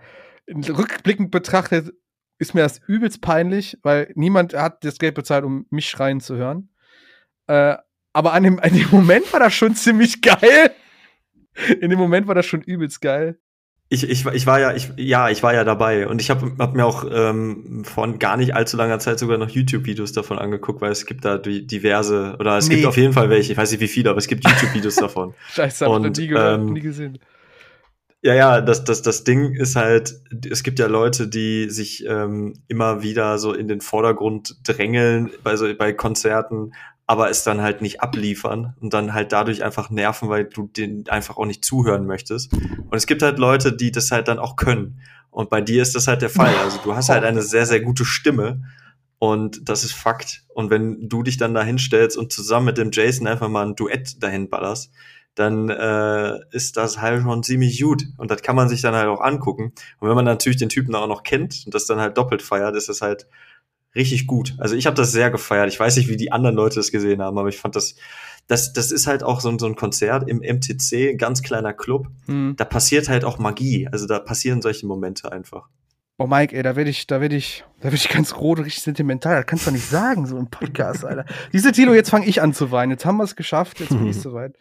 [0.49, 1.93] rückblickend betrachtet,
[2.39, 6.35] ist mir das übelst peinlich, weil niemand hat das Geld bezahlt, um mich schreien zu
[6.35, 6.69] hören.
[7.47, 7.75] Äh,
[8.13, 10.71] aber an dem, an dem Moment war das schon ziemlich geil.
[11.79, 13.37] In dem Moment war das schon übelst geil.
[13.89, 16.73] Ich, ich, ich war ja, ich, ja, ich war ja dabei und ich habe hab
[16.73, 20.91] mir auch ähm, vor gar nicht allzu langer Zeit sogar noch YouTube-Videos davon angeguckt, weil
[20.91, 22.75] es gibt da diverse, oder es Nee.
[22.75, 25.35] gibt auf jeden Fall welche, ich weiß nicht wie viele, aber es gibt YouTube-Videos davon.
[25.49, 27.19] Scheiße, hab ich noch Und, nie gehört, ähm, nie gesehen.
[28.26, 30.15] Ja, ja, das, das, das Ding ist halt,
[30.49, 35.57] es gibt ja Leute, die sich ähm, immer wieder so in den Vordergrund drängeln bei,
[35.57, 36.74] so, bei Konzerten,
[37.05, 41.03] aber es dann halt nicht abliefern und dann halt dadurch einfach nerven, weil du den
[41.09, 42.53] einfach auch nicht zuhören möchtest.
[42.53, 45.01] Und es gibt halt Leute, die das halt dann auch können.
[45.30, 46.55] Und bei dir ist das halt der Fall.
[46.63, 48.63] Also du hast halt eine sehr, sehr gute Stimme.
[49.19, 50.43] Und das ist Fakt.
[50.53, 53.76] Und wenn du dich dann da hinstellst und zusammen mit dem Jason einfach mal ein
[53.76, 54.93] Duett dahin ballerst,
[55.36, 58.03] dann äh, ist das halt schon ziemlich gut.
[58.17, 59.73] Und das kann man sich dann halt auch angucken.
[59.99, 62.75] Und wenn man natürlich den Typen auch noch kennt und das dann halt doppelt feiert,
[62.75, 63.27] ist das halt
[63.95, 64.55] richtig gut.
[64.59, 65.69] Also ich habe das sehr gefeiert.
[65.69, 67.95] Ich weiß nicht, wie die anderen Leute das gesehen haben, aber ich fand das,
[68.47, 71.73] das, das ist halt auch so, ein- so ein Konzert im MTC, ein ganz kleiner
[71.73, 72.07] Club.
[72.25, 72.55] Hm.
[72.57, 73.88] Da passiert halt auch Magie.
[73.91, 75.67] Also da passieren solche Momente einfach.
[76.17, 78.84] Boah, Mike, ey, da werde ich, da werde ich, da werde ich ganz rot, richtig
[78.84, 79.38] sentimental.
[79.38, 81.25] Das kannst du doch nicht sagen, so im Podcast, Alter.
[81.53, 82.91] Diese Tilo, jetzt fange ich an zu weinen.
[82.91, 84.55] Jetzt haben wir es geschafft, jetzt bin ich soweit.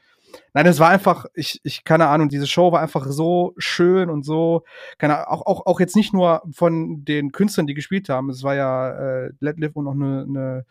[0.54, 4.24] Nein, es war einfach, ich, ich, keine Ahnung, diese Show war einfach so schön und
[4.24, 4.64] so,
[4.98, 8.30] keine Ahnung, auch, auch, auch jetzt nicht nur von den Künstlern, die gespielt haben.
[8.30, 10.66] Es war ja äh, Let Live und noch eine, eine,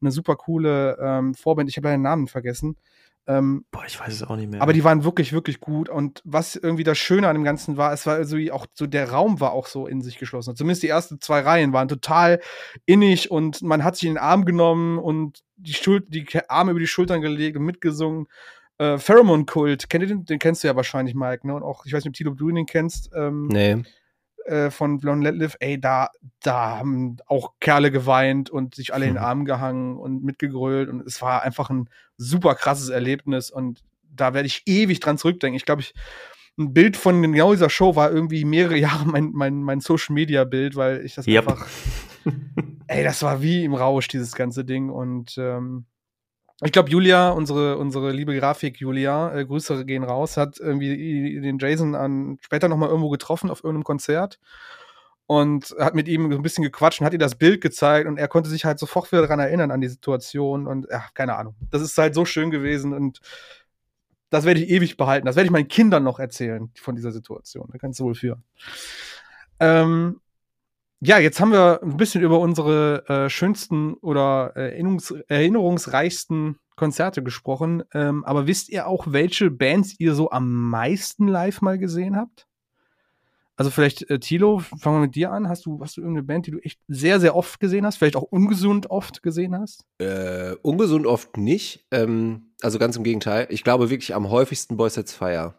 [0.00, 1.68] eine super coole ähm, Vorband.
[1.68, 2.76] Ich habe leider den Namen vergessen.
[3.28, 4.62] Ähm, Boah, ich weiß es auch nicht mehr.
[4.62, 5.88] aber die waren wirklich, wirklich gut.
[5.88, 9.10] Und was irgendwie das Schöne an dem Ganzen war, es war also auch so, der
[9.10, 10.54] Raum war auch so in sich geschlossen.
[10.54, 12.40] Zumindest die ersten zwei Reihen waren total
[12.84, 16.80] innig und man hat sich in den Arm genommen und die, Schul die Arme über
[16.80, 18.28] die Schultern gelegt und mitgesungen.
[18.78, 20.24] Äh, Pheromone Kult, kennt ihr den?
[20.26, 21.54] Den kennst du ja wahrscheinlich, Mike, ne?
[21.54, 23.10] Und auch, ich weiß nicht, ob Tilo, du den kennst.
[23.14, 23.82] Ähm, Nee.
[24.44, 26.10] äh, von Blond Let Live, ey, da,
[26.42, 29.22] da haben auch Kerle geweint und sich alle in den.
[29.22, 33.82] Arm gehangen und mitgegrölt und es war einfach ein super krasses Erlebnis und
[34.14, 35.56] da werde ich ewig dran zurückdenken.
[35.56, 35.94] Ich glaube, ich,
[36.58, 40.44] ein Bild von genau dieser Show war irgendwie mehrere Jahre mein, mein, mein Social Media
[40.44, 41.48] Bild, weil ich das Yep.
[41.48, 41.66] einfach,
[42.88, 45.86] ey, das war wie im Rausch, dieses ganze Ding und ähm,
[46.62, 51.58] ich glaube, Julia, unsere, unsere liebe Grafik Julia, äh, Grüße gehen raus, hat irgendwie den
[51.58, 54.38] Jason an, später nochmal irgendwo getroffen auf irgendeinem Konzert
[55.26, 58.16] und hat mit ihm so ein bisschen gequatscht und hat ihm das Bild gezeigt und
[58.18, 61.56] er konnte sich halt sofort wieder daran erinnern an die Situation und ja, keine Ahnung.
[61.70, 63.20] Das ist halt so schön gewesen und
[64.30, 65.26] das werde ich ewig behalten.
[65.26, 67.68] Das werde ich meinen Kindern noch erzählen von dieser Situation.
[67.70, 68.40] Da kannst du wohl für.
[69.60, 70.20] Ähm,
[71.00, 77.22] ja, jetzt haben wir ein bisschen über unsere äh, schönsten oder äh, erinnerungs erinnerungsreichsten Konzerte
[77.22, 77.82] gesprochen.
[77.92, 82.46] Ähm, aber wisst ihr auch, welche Bands ihr so am meisten live mal gesehen habt?
[83.56, 85.48] Also vielleicht, äh, Thilo, fangen wir mit dir an.
[85.48, 87.96] Hast du, hast du irgendeine Band, die du echt sehr, sehr oft gesehen hast?
[87.96, 89.86] Vielleicht auch ungesund oft gesehen hast?
[89.98, 91.86] Äh, ungesund oft nicht.
[91.90, 93.46] Ähm, also ganz im Gegenteil.
[93.50, 95.54] Ich glaube wirklich am häufigsten Boys Sets Fire.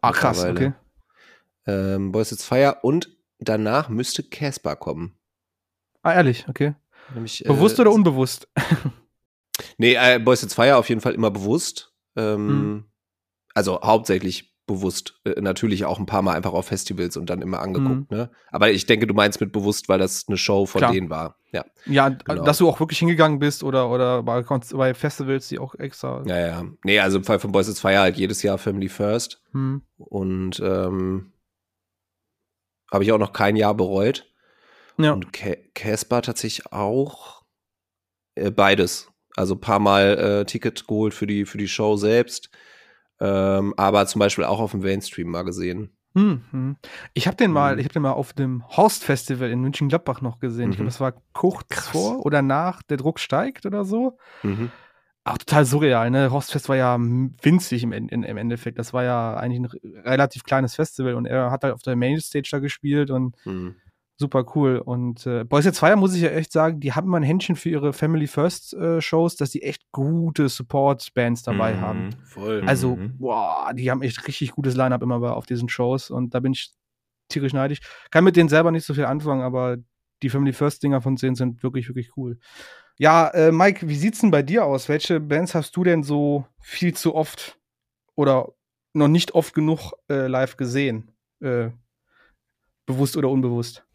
[0.00, 0.72] Ah, krass, okay.
[1.66, 5.16] Ähm, Boys Sets Fire und danach müsste Casper kommen.
[6.02, 6.74] Ah, ehrlich, okay.
[7.12, 8.48] Nämlich, Bewusst äh, oder unbewusst?
[9.78, 11.92] Nee, äh, Boys Sets Fire auf jeden Fall immer bewusst.
[12.16, 12.84] Ähm, Hm.
[13.54, 15.20] Also hauptsächlich bewusst.
[15.24, 18.16] Äh, natürlich auch ein paar Mal einfach auf Festivals und dann immer angeguckt, mhm.
[18.16, 18.30] ne?
[18.50, 20.92] Aber ich denke, du meinst mit bewusst, weil das eine Show von Klar.
[20.92, 21.36] denen war.
[21.52, 22.44] Ja, ja genau.
[22.44, 24.42] dass du auch wirklich hingegangen bist oder, oder bei,
[24.94, 26.22] Festivals, die auch extra.
[26.26, 26.64] Ja, ja.
[26.82, 29.42] Nee, also im Fall von Boys It's Fire halt jedes Jahr Family First.
[29.52, 29.82] Mhm.
[29.98, 31.32] Und ähm,
[32.94, 34.30] habe ich auch noch kein Jahr bereut.
[34.96, 35.12] Ja.
[35.12, 35.32] Und
[35.74, 37.42] Casper tatsächlich auch
[38.36, 39.10] äh, beides.
[39.36, 42.50] Also ein paar Mal äh, Ticket geholt für die, für die Show selbst
[43.20, 45.96] ähm, aber zum Beispiel auch auf dem Mainstream mal gesehen.
[46.14, 46.76] Mhm.
[47.12, 47.80] Ich habe den mal, mhm.
[47.80, 50.66] ich habe den mal auf dem Horst Festival in München Gladbach noch gesehen.
[50.66, 50.70] Mhm.
[50.70, 51.88] Ich glaube, das war kurz Krass.
[51.88, 54.18] vor oder nach der Druck steigt oder so.
[54.42, 54.70] Mhm.
[55.24, 56.30] Auch total surreal, ne?
[56.30, 58.78] Horstfest war ja winzig im, im, im, Endeffekt.
[58.78, 62.48] Das war ja eigentlich ein relativ kleines Festival und er hat halt auf der Mainstage
[62.50, 63.76] da gespielt und mhm
[64.16, 64.78] super cool.
[64.78, 67.56] Und äh, Boys Jetzt Fire muss ich ja echt sagen, die haben immer ein Händchen
[67.56, 72.10] für ihre Family First äh, Shows, dass die echt gute Support-Bands dabei mhm, haben.
[72.24, 72.62] Voll.
[72.66, 73.18] Also, mhm.
[73.18, 76.72] boah, die haben echt richtig gutes Line-Up immer auf diesen Shows und da bin ich
[77.28, 77.80] tierisch neidisch.
[78.10, 79.78] Kann mit denen selber nicht so viel anfangen, aber
[80.22, 82.38] die Family First-Dinger von denen sind wirklich, wirklich cool.
[82.96, 84.88] Ja, äh, Mike, wie sieht's denn bei dir aus?
[84.88, 87.58] Welche Bands hast du denn so viel zu oft
[88.14, 88.52] oder
[88.92, 91.10] noch nicht oft genug äh, live gesehen?
[91.40, 91.70] Äh,
[92.86, 93.84] Bewusst oder unbewusst?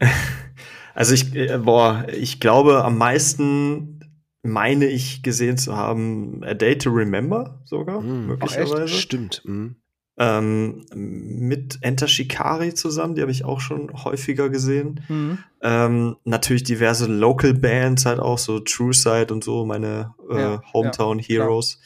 [0.92, 4.00] Also ich, äh, boah, ich glaube, am meisten
[4.42, 8.82] meine ich gesehen zu haben A Day to Remember sogar, mm, möglicherweise.
[8.82, 9.00] Echt?
[9.00, 9.40] Stimmt.
[9.44, 9.76] Mm.
[10.22, 15.00] Ähm, mit Enter Shikari zusammen, die habe ich auch schon häufiger gesehen.
[15.08, 15.38] Mhm.
[15.62, 20.62] Ähm, natürlich diverse Local Bands, halt auch so True Side und so, meine äh, ja,
[20.74, 21.80] Hometown ja, Heroes.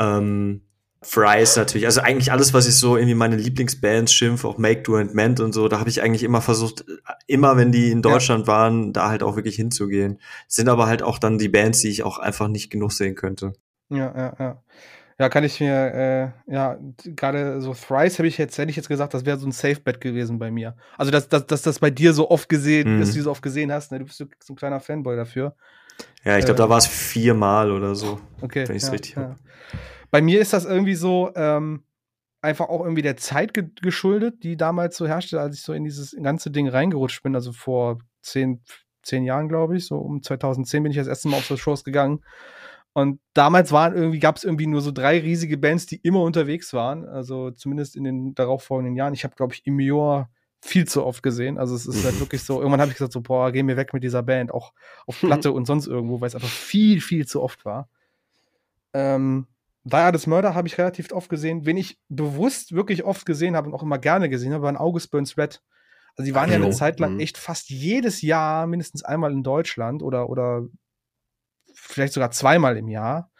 [0.00, 0.62] Ähm,
[1.02, 1.86] Fries natürlich.
[1.86, 5.38] Also eigentlich alles, was ich so irgendwie meine Lieblingsbands schimpf, auch Make, Do and Mend
[5.38, 6.84] und so, da habe ich eigentlich immer versucht,
[7.28, 8.52] immer wenn die in Deutschland ja.
[8.52, 10.20] waren, da halt auch wirklich hinzugehen.
[10.48, 13.52] Sind aber halt auch dann die Bands, die ich auch einfach nicht genug sehen könnte.
[13.88, 14.62] Ja, ja, ja.
[15.20, 18.88] Ja, kann ich mir, äh, ja, gerade so Thrice habe ich jetzt, hätte ich jetzt
[18.88, 20.74] gesagt, das wäre so ein Safe-Bet gewesen bei mir.
[20.96, 23.00] Also, dass, dass, dass das bei dir so oft gesehen, mhm.
[23.00, 23.98] dass du so oft gesehen hast, ne?
[23.98, 25.54] Du bist so, so ein kleiner Fanboy dafür.
[26.24, 28.18] Ja, ich glaube, äh, da war es viermal oder so.
[28.40, 28.66] Okay.
[28.66, 29.22] Wenn ich es ja, richtig ja.
[29.22, 29.36] habe.
[30.10, 31.84] Bei mir ist das irgendwie so ähm,
[32.40, 35.84] einfach auch irgendwie der Zeit ge geschuldet, die damals so herrschte, als ich so in
[35.84, 37.34] dieses ganze Ding reingerutscht bin.
[37.34, 38.62] Also vor zehn,
[39.02, 41.84] zehn Jahren, glaube ich, so um 2010 bin ich das erste Mal auf so Shows
[41.84, 42.20] gegangen.
[42.92, 46.72] Und damals waren irgendwie, gab es irgendwie nur so drei riesige Bands, die immer unterwegs
[46.72, 47.04] waren.
[47.08, 49.14] Also zumindest in den darauffolgenden Jahren.
[49.14, 50.28] Ich habe, glaube ich, Imior
[50.60, 51.58] viel zu oft gesehen.
[51.58, 53.92] Also es ist halt wirklich so, irgendwann habe ich gesagt, so, boah, geh mir weg
[53.92, 54.72] mit dieser Band, auch
[55.06, 57.88] auf Platte und sonst irgendwo, weil es einfach viel, viel zu oft war.
[58.92, 59.46] Ähm,
[59.84, 61.64] das Mörder habe ich relativ oft gesehen.
[61.64, 65.10] Wen ich bewusst wirklich oft gesehen habe und auch immer gerne gesehen habe, waren August
[65.10, 65.62] Burns Red.
[66.16, 66.60] Also die waren Hallo.
[66.60, 67.20] ja eine Zeit lang mhm.
[67.20, 70.66] echt fast jedes Jahr mindestens einmal in Deutschland oder, oder
[71.90, 73.30] vielleicht sogar zweimal im Jahr.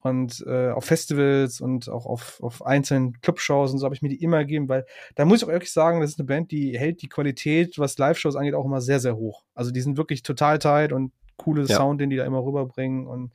[0.00, 4.08] Und äh, auf Festivals und auch auf, auf einzelnen Clubshows und so habe ich mir
[4.08, 4.86] die immer gegeben, weil
[5.16, 7.98] da muss ich auch wirklich sagen, das ist eine Band, die hält die Qualität, was
[7.98, 9.42] Live-Shows angeht, auch immer sehr, sehr hoch.
[9.54, 11.76] Also die sind wirklich total tight und coole ja.
[11.76, 13.32] Sound, den die da immer rüberbringen und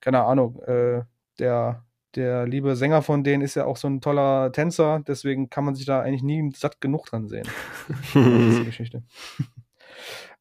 [0.00, 1.02] keine Ahnung, äh,
[1.38, 1.84] der,
[2.14, 5.74] der liebe Sänger von denen ist ja auch so ein toller Tänzer, deswegen kann man
[5.74, 7.48] sich da eigentlich nie satt genug dran sehen.
[7.88, 9.02] das ist die Geschichte.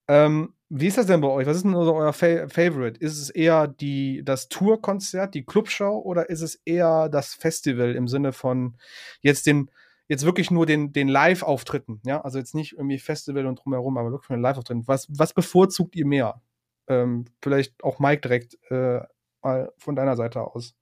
[0.07, 1.45] Ähm, wie ist das denn bei euch?
[1.45, 2.99] Was ist denn euer Fa Favorite?
[2.99, 8.07] Ist es eher die, das Tourkonzert, die Clubshow oder ist es eher das Festival im
[8.07, 8.75] Sinne von
[9.21, 9.69] jetzt den,
[10.07, 12.01] jetzt wirklich nur den, den Live-Auftritten?
[12.03, 14.87] Ja, also jetzt nicht irgendwie Festival und drumherum, aber wirklich von den Live-Auftritten.
[14.87, 16.41] Was, was bevorzugt ihr mehr?
[16.87, 19.01] Ähm, vielleicht auch Mike direkt äh,
[19.43, 20.75] mal von deiner Seite aus.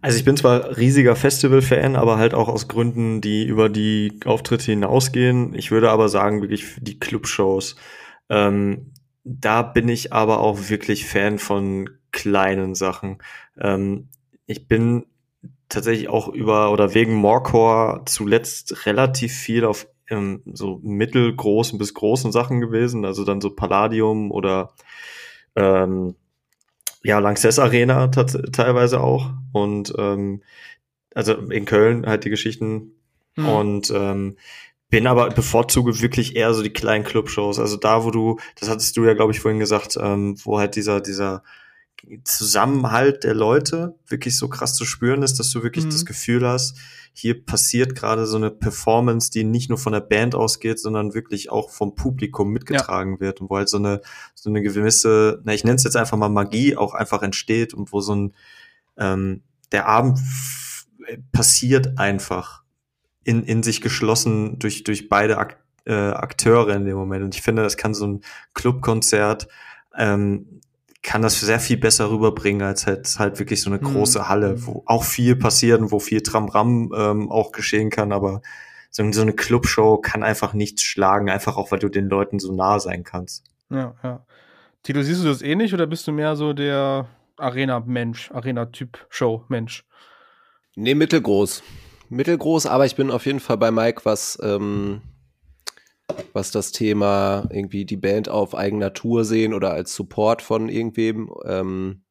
[0.00, 4.66] Also ich bin zwar riesiger Festival-Fan, aber halt auch aus Gründen, die über die Auftritte
[4.66, 5.54] hinausgehen.
[5.54, 7.76] Ich würde aber sagen, wirklich die Clubshows.
[8.34, 8.90] Ähm,
[9.22, 13.18] da bin ich aber auch wirklich Fan von kleinen Sachen.
[13.58, 14.08] Ähm,
[14.46, 15.06] ich bin
[15.68, 22.32] tatsächlich auch über oder wegen Morecore zuletzt relativ viel auf ähm, so mittelgroßen bis großen
[22.32, 24.72] Sachen gewesen, also dann so Palladium oder
[25.56, 26.16] ähm,
[27.02, 29.30] ja, Lanxess Arena teilweise auch.
[29.52, 30.42] Und ähm,
[31.14, 32.92] also in Köln halt die Geschichten.
[33.36, 33.48] Mhm.
[33.48, 34.36] Und ähm,
[34.90, 37.58] bin aber bevorzuge wirklich eher so die kleinen Clubshows.
[37.58, 40.76] Also da, wo du, das hattest du ja, glaube ich, vorhin gesagt, ähm, wo halt
[40.76, 41.42] dieser, dieser
[42.24, 45.90] Zusammenhalt der Leute wirklich so krass zu spüren ist, dass du wirklich mhm.
[45.90, 46.76] das Gefühl hast,
[47.12, 51.50] hier passiert gerade so eine Performance, die nicht nur von der Band ausgeht, sondern wirklich
[51.50, 53.20] auch vom Publikum mitgetragen ja.
[53.20, 54.00] wird und wo halt so eine,
[54.34, 57.92] so eine gewisse, na, ich nenne es jetzt einfach mal Magie auch einfach entsteht und
[57.92, 58.34] wo so ein,
[58.98, 60.18] ähm, der Abend
[61.32, 62.63] passiert einfach
[63.24, 67.24] in, in sich geschlossen durch, durch beide Ak äh, Akteure in dem Moment.
[67.24, 68.20] Und ich finde, das kann so ein
[68.54, 69.48] Clubkonzert
[69.96, 70.60] ähm,
[71.02, 73.92] kann das sehr viel besser rüberbringen als halt, halt wirklich so eine Mhm.
[73.92, 78.40] große Halle, wo auch viel passiert und wo viel Tramram ähm, auch geschehen kann, aber
[78.90, 82.54] so, so eine Clubshow kann einfach nichts schlagen, einfach auch, weil du den Leuten so
[82.54, 83.44] nah sein kannst.
[83.68, 84.24] Ja, ja.
[84.82, 87.06] Tilo, siehst du das ähnlich oder bist du mehr so der
[87.36, 89.84] Arena-Mensch, Arena-Typ-Show-Mensch?
[90.76, 91.62] Nee, mittelgroß.
[92.14, 95.02] Mittelgroß, aber ich bin auf jeden Fall bei Mike, was, ähm,
[96.32, 101.32] was das Thema irgendwie die Band auf eigener Tour sehen oder als Support von irgendwem
[101.44, 102.02] ähm,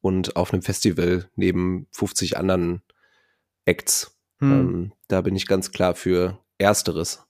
[0.00, 2.82] und auf einem Festival neben 50 anderen
[3.64, 4.18] Acts.
[4.38, 4.52] Hm.
[4.52, 7.24] Ähm, da bin ich ganz klar für Ersteres.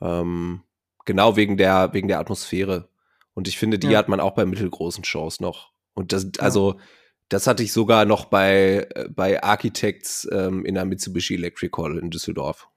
[0.00, 0.62] Ähm,
[1.04, 2.88] genau wegen der, wegen der Atmosphäre.
[3.34, 3.98] Und ich finde, die Ja.
[3.98, 5.72] hat man auch bei mittelgroßen Shows noch.
[5.94, 6.78] Und das, also,
[7.28, 11.98] das hatte ich sogar noch bei, äh, bei Architects ähm, in der Mitsubishi Electric Hall
[11.98, 12.68] in Düsseldorf.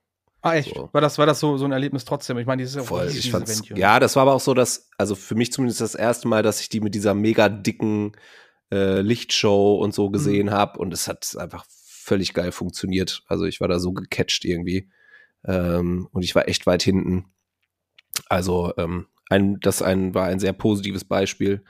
[0.42, 0.74] ah, echt?
[0.76, 0.90] so.
[0.92, 2.38] War, das, war das so, so ein Erlebnis trotzdem?
[2.38, 4.90] Ich meine, dieses ist ja Voll, ich fand's, ja, das war aber auch so, dass,
[4.98, 8.14] also für mich zumindest das erste Mal, dass ich die mit dieser mega dicken
[8.72, 10.52] äh, Lichtshow und so gesehen Mhm.
[10.52, 13.24] habe und es hat einfach völlig geil funktioniert.
[13.28, 14.90] Also ich war da so gecatcht irgendwie
[15.46, 17.26] ähm, und ich war echt weit hinten.
[18.28, 21.64] Also ähm, ein, das ein, war ein sehr positives Beispiel.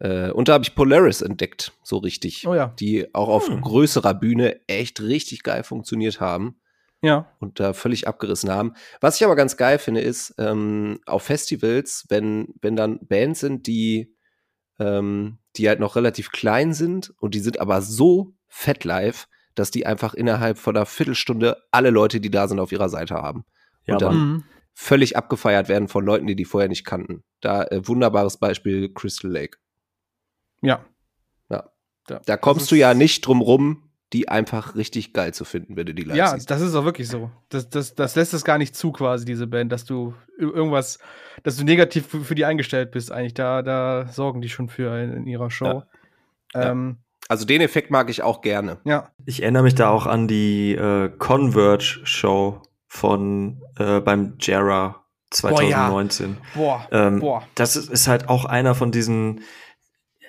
[0.00, 2.74] Äh, und da habe ich Polaris entdeckt, so richtig, Oh ja.
[2.80, 3.60] die auch auf Hm.
[3.60, 6.56] größerer Bühne echt richtig geil funktioniert haben
[7.02, 7.30] Ja.
[7.38, 8.72] und da völlig abgerissen haben.
[9.00, 13.66] Was ich aber ganz geil finde, ist ähm, auf Festivals, wenn, wenn dann Bands sind,
[13.66, 14.14] die,
[14.78, 19.70] ähm, die halt noch relativ klein sind und die sind aber so fett live, dass
[19.70, 23.44] die einfach innerhalb von einer Viertelstunde alle Leute, die da sind, auf ihrer Seite haben.
[23.86, 24.44] Ja, Und dann-.
[24.72, 27.22] Völlig abgefeiert werden von Leuten, die die vorher nicht kannten.
[27.40, 29.58] Da äh, wunderbares Beispiel Crystal Lake.
[30.62, 30.84] Ja.
[31.50, 31.64] Ja.
[32.06, 35.86] Da, Da kommst du ja nicht drum rum, die einfach richtig geil zu finden, wenn
[35.86, 36.50] du die live Ja, siehst.
[36.50, 37.30] das ist auch wirklich so.
[37.48, 40.98] Das, das, das lässt es gar nicht zu, quasi, diese Band, dass du ir- irgendwas,
[41.44, 43.34] dass du negativ für, für die eingestellt bist, eigentlich.
[43.34, 45.84] Da, da sorgen die schon für in, in ihrer Show.
[46.54, 46.70] Ja.
[46.72, 46.96] Ähm,
[47.28, 48.78] Also den Effekt mag ich auch gerne.
[48.84, 49.10] ja.
[49.26, 56.36] Ich erinnere mich da auch an die äh, Converge-Show von äh, beim Jera 2019.
[56.54, 57.44] Boah, Ähm, boah.
[57.54, 59.42] Das ist, ist halt auch einer von diesen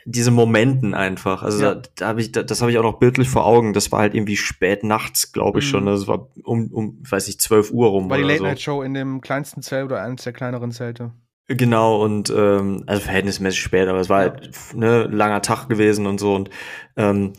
[0.06, 1.44] diese Momenten einfach.
[1.44, 1.76] Also Ja.
[1.76, 3.74] da, da habe ich, da, das habe ich auch noch bildlich vor Augen.
[3.74, 5.70] Das war halt irgendwie spät nachts, glaube ich Mhm.
[5.70, 5.86] schon.
[5.86, 8.44] Das war um, um, ich weiß nicht, 12 Uhr rum War die oder so.
[8.44, 11.12] Late-Night-Show in dem kleinsten Zelt oder eines der kleineren Zelte.
[11.48, 14.32] Genau, und ähm, also verhältnismäßig spät, aber es war Ja.
[14.32, 16.34] halt ne, langer Tag gewesen und so.
[16.36, 16.50] Und
[16.96, 17.34] ähm,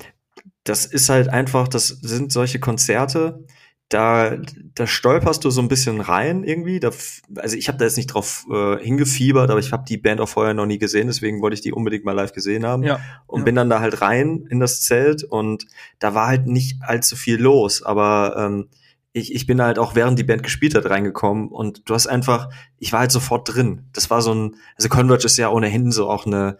[0.65, 3.45] das ist halt einfach, das sind solche Konzerte,
[3.89, 4.39] da,
[4.75, 6.81] da stolperst du so ein bisschen rein irgendwie.
[6.81, 6.91] Da,
[7.37, 10.29] also ich habe da jetzt nicht drauf äh, hingefiebert, aber ich habe die Band auch
[10.29, 12.83] vorher noch nie gesehen, deswegen wollte ich die unbedingt mal live gesehen haben.
[12.85, 13.01] Ja.
[13.27, 13.45] Und ja.
[13.45, 15.67] bin dann da halt rein in das Zelt und
[15.99, 18.69] da war halt nicht allzu viel los, aber ähm,
[19.13, 22.49] ich, ich bin halt auch während die Band gespielt hat reingekommen und du hast einfach,
[22.79, 23.85] ich war halt sofort drin.
[23.93, 26.57] Das war so ein, also Converge ist ja ohnehin so auch eine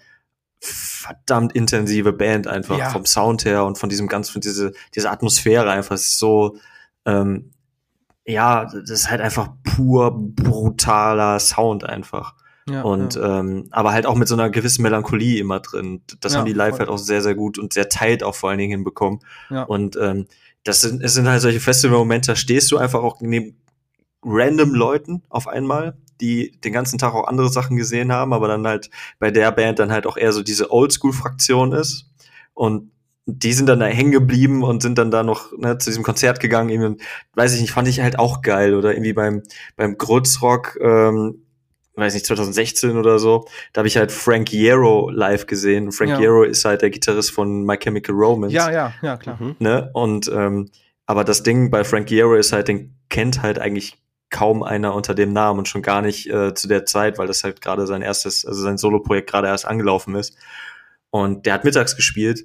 [0.61, 2.91] verdammt intensive Band einfach Ja.
[2.91, 6.59] vom Sound her und von diesem ganzen, von diese, diese Atmosphäre einfach so,
[7.07, 7.51] ähm,
[8.25, 12.35] ja, das ist halt einfach pur brutaler Sound einfach.
[12.69, 13.41] ja, Und ja.
[13.41, 16.03] ähm, aber halt auch mit so einer gewissen Melancholie immer drin.
[16.21, 16.79] Das Ja, haben die live voll.
[16.81, 19.21] halt auch sehr, sehr gut und sehr tight auch vor allen Dingen hinbekommen.
[19.51, 19.65] Ja.
[19.65, 20.27] Und ähm,
[20.65, 23.57] das sind, es sind halt solche Festival-Momente, da stehst du einfach auch neben
[24.25, 28.65] random Leuten auf einmal, die den ganzen Tag auch andere Sachen gesehen haben, aber dann
[28.65, 28.89] halt
[29.19, 32.09] bei der Band dann halt auch eher so diese Oldschool-Fraktion ist.
[32.55, 32.93] Und
[33.27, 36.41] die sind dann da hängen geblieben und sind dann da noch ne, zu diesem Konzert
[36.41, 36.71] gegangen.
[36.71, 37.03] Irgendwie,
[37.35, 38.75] weiß ich nicht, fand ich halt auch geil.
[38.75, 39.43] Oder irgendwie beim,
[39.77, 41.45] beim Grützrock, ähm,
[41.95, 45.93] weiß nicht, 2016 oder so, da habe ich halt Frank Iero live gesehen.
[45.93, 46.21] Frank Ja.
[46.21, 48.55] Iero ist halt der Gitarrist von My Chemical Romance.
[48.55, 49.37] ja, ja, ja, klar.
[49.41, 49.57] Mhm.
[49.59, 49.91] Ne?
[49.93, 50.71] Und ähm,
[51.07, 53.99] aber das Ding bei Frank Iero ist halt, den kennt halt eigentlich
[54.31, 57.45] kaum einer unter dem Namen und schon gar nicht äh, zu der Zeit, weil das
[57.45, 60.37] halt gerade sein erstes, also sein Soloprojekt gerade erst angelaufen ist.
[61.11, 62.43] Und der hat mittags gespielt.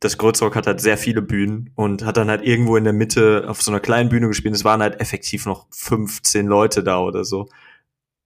[0.00, 3.46] Das Grützrock hat halt sehr viele Bühnen und hat dann halt irgendwo in der Mitte
[3.48, 4.54] auf so einer kleinen Bühne gespielt.
[4.54, 7.48] Es waren halt effektiv noch 15 Leute da oder so.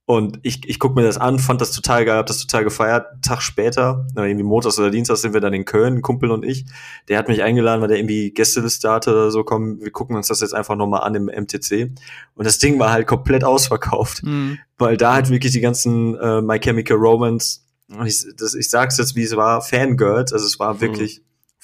[0.05, 3.07] Und ich, ich guck mir das an, fand das total geil, hab das total gefeiert.
[3.23, 6.67] Tag später, irgendwie montags oder dienstags sind wir dann in Köln, ein Kumpel und ich.
[7.09, 9.45] Der hat mich eingeladen, weil der irgendwie Gästeliste hatte oder so.
[9.45, 11.93] Komm, wir gucken uns das jetzt einfach nochmal an im MTC.
[12.35, 14.59] Und das Ding war halt komplett ausverkauft, Mhm.
[14.79, 17.65] weil da halt wirklich die ganzen äh, My Chemical Romance,
[18.05, 20.33] ich, das, ich sag's jetzt, wie es war, Fangirls.
[20.33, 20.79] Also es war Mhm.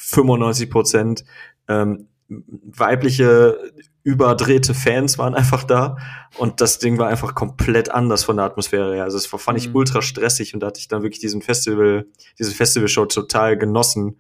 [0.07, 1.25] Wirklich 95 Prozent
[1.69, 3.59] ähm, weibliche
[4.03, 5.97] überdrehte Fans waren einfach da
[6.39, 9.05] und das Ding war einfach komplett anders von der Atmosphäre her.
[9.05, 9.77] Also es fand ich Mhm.
[9.77, 12.07] ultra stressig und da hatte ich dann wirklich diesen Festival,
[12.39, 14.19] diese Festivalshow total genossen,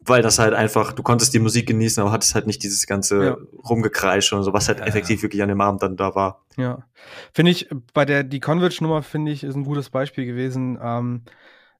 [0.00, 3.24] weil das halt einfach, du konntest die Musik genießen, aber hattest halt nicht dieses ganze
[3.24, 3.36] Ja.
[3.68, 4.86] Rumgekreisch und so, was halt Ja.
[4.86, 6.44] effektiv wirklich an dem Abend dann da war.
[6.56, 6.82] Ja.
[7.32, 10.78] Finde ich, bei der, die Converge-Nummer, finde ich, ist ein gutes Beispiel gewesen.
[10.82, 11.22] Ähm,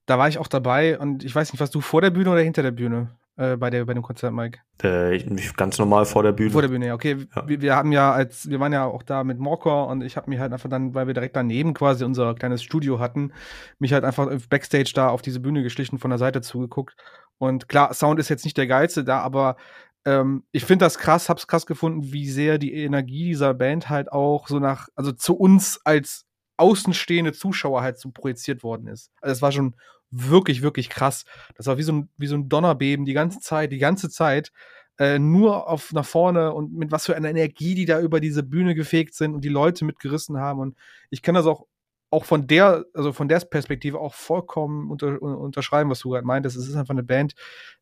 [0.07, 2.41] da war ich auch dabei und ich weiß nicht, warst du vor der Bühne oder
[2.43, 4.59] hinter der Bühne äh, bei, der, bei dem Konzert, Mike?
[4.83, 6.51] Äh, ich- ganz normal vor der Bühne.
[6.51, 7.27] Vor der Bühne, ja, okay.
[7.35, 7.49] Ja.
[7.49, 10.31] Wir, wir haben ja als, wir waren ja auch da mit Morcor und ich habe
[10.31, 13.33] mich halt einfach dann, weil wir direkt daneben quasi unser kleines Studio hatten,
[13.79, 16.97] mich halt einfach Backstage da auf diese Bühne geschlichen, von der Seite zugeguckt.
[17.39, 19.57] Und klar, Sound ist jetzt nicht der geilste da, aber
[20.05, 24.11] ähm, ich finde das krass, hab's krass gefunden, wie sehr die Energie dieser Band halt
[24.13, 26.27] auch so nach, also zu uns als
[26.57, 29.11] außenstehende Zuschauer halt so projiziert worden ist.
[29.21, 29.75] Also es war schon
[30.13, 31.25] wirklich, wirklich krass.
[31.57, 34.53] Das war wie so ein, wie so ein Donnerbeben die ganze Zeit, die ganze Zeit
[34.99, 38.43] äh, nur auf nach vorne und mit was für einer Energie, die da über diese
[38.43, 40.61] Bühne gefegt sind und die Leute mitgerissen haben.
[40.61, 40.77] Und
[41.11, 41.67] ich kann das auch,
[42.11, 46.57] auch von der, also von der Perspektive auch vollkommen unter, unterschreiben, was du gerade meintest.
[46.57, 47.35] Es ist einfach eine Band,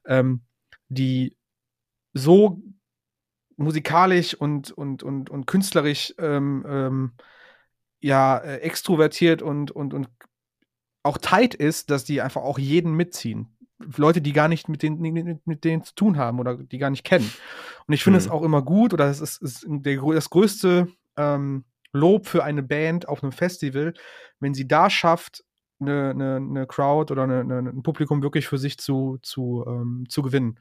[0.07, 0.43] ähm,
[0.89, 1.37] die
[2.15, 2.63] so
[3.57, 7.13] musikalisch und, und, und, und künstlerisch ähm, ähm,
[8.01, 10.09] ja, äh, extrovertiert und, und, und
[11.03, 13.57] auch tight ist, dass die einfach auch jeden mitziehen.
[13.97, 16.91] Leute, die gar nicht mit denen, mit, mit denen zu tun haben oder die gar
[16.91, 17.31] nicht kennen.
[17.87, 18.33] Und ich finde es Mhm.
[18.33, 23.09] auch immer gut, oder es ist, ist der, das größte ähm, Lob für eine Band
[23.09, 23.95] auf einem Festival,
[24.39, 25.45] wenn sie da schafft,
[25.81, 30.21] eine, eine, eine Crowd oder eine, ein Publikum wirklich für sich zu, zu, ähm, zu
[30.21, 30.61] gewinnen.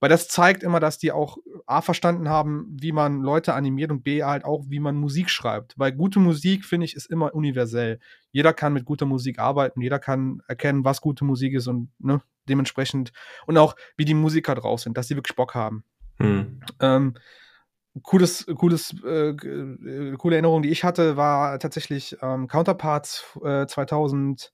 [0.00, 1.36] Weil das zeigt immer, dass die auch
[1.66, 5.78] A verstanden haben, wie man Leute animiert und B halt auch, wie man Musik schreibt.
[5.78, 8.00] Weil gute Musik, finde ich, ist immer universell.
[8.32, 12.22] Jeder kann mit guter Musik arbeiten, jeder kann erkennen, was gute Musik ist und ne,
[12.48, 13.12] dementsprechend
[13.46, 15.84] und auch, wie die Musiker drauf sind, dass sie wirklich Bock haben.
[16.16, 16.60] Hm.
[16.80, 17.14] Ähm,
[18.02, 24.52] cooles, cooles, äh, äh, coole Erinnerung, die ich hatte, war tatsächlich ähm, Counterparts äh, 2000,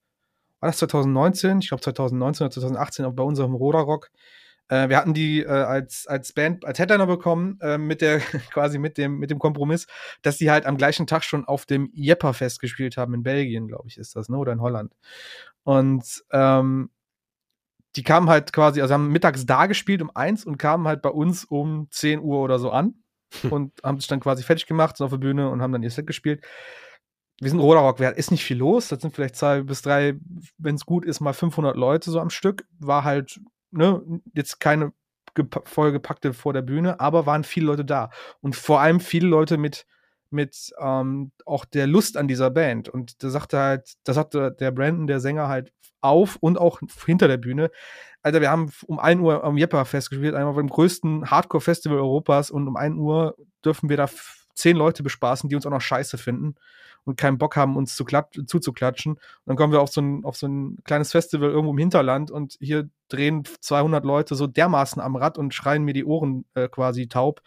[0.61, 1.61] war das 2019?
[1.61, 4.11] Ich glaube 2019 oder 2018 auch bei unserem Roderrock.
[4.69, 8.21] Äh, wir hatten die äh, als, als Band, als Headliner bekommen, äh, mit der,
[8.53, 9.87] quasi mit dem, mit dem Kompromiss,
[10.23, 13.89] dass die halt am gleichen Tag schon auf dem Jepperfest gespielt haben, in Belgien, glaube
[13.89, 14.37] ich, ist das, ne?
[14.37, 14.95] Oder in Holland.
[15.63, 16.91] Und ähm,
[17.97, 21.09] die kamen halt quasi, also haben mittags da gespielt um eins und kamen halt bei
[21.09, 22.95] uns um 10 Uhr oder so an
[23.51, 25.91] und haben sich dann quasi fertig gemacht, sind auf der Bühne und haben dann ihr
[25.91, 26.45] Set gespielt.
[27.41, 30.15] Wir sind Roderrock, wer ist nicht viel los, das sind vielleicht zwei bis drei,
[30.57, 32.67] wenn es gut ist, mal 500 Leute so am Stück.
[32.79, 33.41] War halt,
[33.77, 34.03] ne,
[34.35, 34.93] jetzt keine
[35.37, 38.11] gepa- vollgepackte vor der Bühne, aber waren viele Leute da.
[38.41, 39.87] Und vor allem viele Leute mit,
[40.31, 42.89] mit ähm, auch der Lust an dieser Band.
[42.89, 47.29] Und da sagte halt, da sagte der Brandon, der Sänger, halt auf und auch hinter
[47.29, 47.71] der Bühne.
[48.23, 52.67] Alter, wir haben um 1 Uhr am Jepper-Fest gespielt, einmal beim größten Hardcore-Festival Europas und
[52.67, 54.09] um 1 Uhr dürfen wir da
[54.55, 56.57] zehn Leute bespaßen, die uns auch noch scheiße finden
[57.07, 59.13] und keinen Bock haben, uns zu klat zuzuklatschen.
[59.13, 62.31] Und dann kommen wir auf so, ein, auf so ein kleines Festival irgendwo im Hinterland
[62.31, 66.69] und hier drehen 200 Leute so dermaßen am Rad und schreien mir die Ohren äh,
[66.69, 67.41] quasi taub.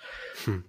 [0.45, 0.63] Hm.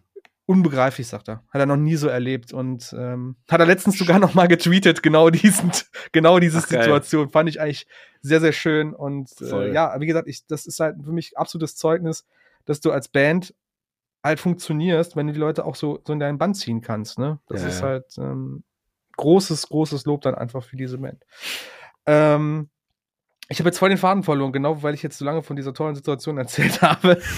[0.47, 1.45] Unbegreiflich, sagt er.
[1.49, 2.53] Hat er noch nie so erlebt.
[2.53, 5.70] Und ähm, hat er letztens sogar noch mal getweetet, genau diesen,
[6.12, 6.82] genau diese Ach, geil.
[6.82, 7.30] Situation.
[7.30, 7.86] Fand ich eigentlich
[8.20, 8.93] sehr, sehr schön.
[8.93, 12.26] Und äh, ja, wie gesagt, ich, das ist halt für mich absolutes Zeugnis,
[12.64, 13.55] dass du als Band
[14.24, 17.18] halt funktionierst, wenn du die Leute auch so, so in deinen Band ziehen kannst.
[17.18, 17.38] Ne?
[17.47, 18.64] Das Ja, ist halt ähm,
[19.21, 21.23] großes, großes Lob dann einfach für diese Band.
[22.07, 22.71] Ähm,
[23.53, 25.75] ich habe jetzt voll den Faden verloren, genau weil ich jetzt so lange von dieser
[25.75, 27.21] tollen Situation erzählt habe.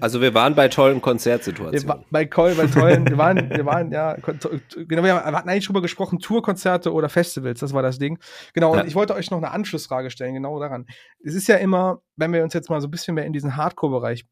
[0.00, 2.04] Also wir waren bei tollen Konzertsituationen.
[2.10, 6.18] bei Col, bei tollen, wir waren, wir waren, ja, genau, wir hatten eigentlich drüber gesprochen,
[6.18, 8.18] Tourkonzerte oder Festivals, das war das Ding.
[8.52, 8.84] Genau, und Ja.
[8.84, 10.86] ich wollte euch noch eine Anschlussfrage stellen, genau daran.
[11.24, 13.56] Es ist ja immer, wenn wir uns jetzt mal so ein bisschen mehr in diesen
[13.56, 14.26] Hardcore-Bereich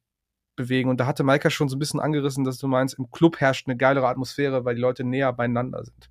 [0.57, 3.41] bewegen, und da hatte Maika schon so ein bisschen angerissen, dass du meinst, im Club
[3.41, 6.11] herrscht eine geilere Atmosphäre, weil die Leute näher beieinander sind.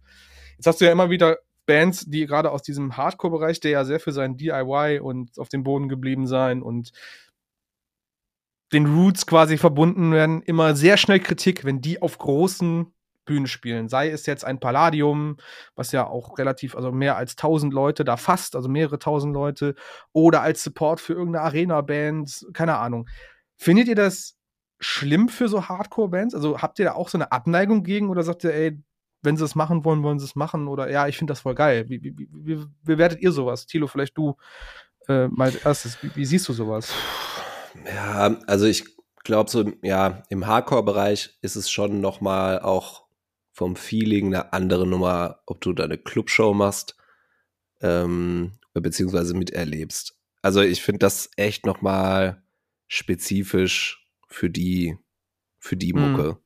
[0.57, 3.99] Jetzt hast du ja immer wieder Bands, die gerade aus diesem Hardcore-Bereich, der ja sehr
[3.99, 6.91] für sein DIY und auf dem Boden geblieben sein und
[8.73, 12.87] den Roots quasi verbunden werden, immer sehr schnell Kritik, wenn die auf großen
[13.25, 13.87] Bühnen spielen.
[13.87, 15.37] Sei es jetzt ein Palladium,
[15.75, 19.75] was ja auch relativ, also mehr als 1000 Leute da fast, also mehrere tausend Leute,
[20.11, 23.07] oder als Support für irgendeine Arena-Band, keine Ahnung.
[23.63, 24.35] Findet ihr das
[24.81, 26.35] schlimm für so Hardcore-Bands?
[26.35, 28.83] Also habt ihr da auch so eine Abneigung gegen oder sagt ihr, ey,
[29.21, 30.67] wenn sie es machen wollen, wollen sie es machen?
[30.67, 31.87] Oder ja, ich finde das voll geil.
[31.87, 33.65] Wie, wie, wie, bewertet ihr sowas?
[33.65, 34.35] Tilo, vielleicht du
[35.07, 36.03] äh, mal erstes.
[36.03, 36.93] Wie, wie siehst du sowas?
[37.87, 38.83] Ja, also ich
[39.23, 43.05] glaube so, ja, im Hardcore-Bereich ist es schon noch mal auch
[43.53, 46.97] vom Feeling eine andere Nummer, ob du da eine Clubshow machst,
[47.79, 50.19] ähm, beziehungsweise miterlebst.
[50.41, 52.42] Also ich finde das echt noch mal
[52.93, 54.97] spezifisch für die,
[55.59, 56.01] für die Mhm.
[56.01, 56.37] Mucke.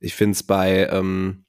[0.00, 1.44] Ich finde es bei, ähm,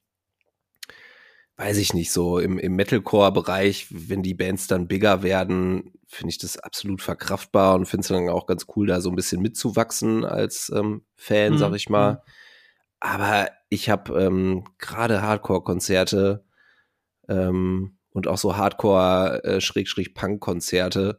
[1.57, 6.37] weiß ich nicht, so im, im Metalcore-Bereich, wenn die Bands dann bigger werden, finde ich
[6.37, 10.23] das absolut verkraftbar und finde es dann auch ganz cool, da so ein bisschen mitzuwachsen
[10.23, 12.13] als ähm, Fan, Mhm, sag ich mal.
[12.13, 12.17] mhm.
[12.99, 16.45] Aber ich habe ähm, gerade Hardcore-Konzerte,
[17.27, 21.13] ähm, und auch so Hardcore-Punk-Konzerte, äh,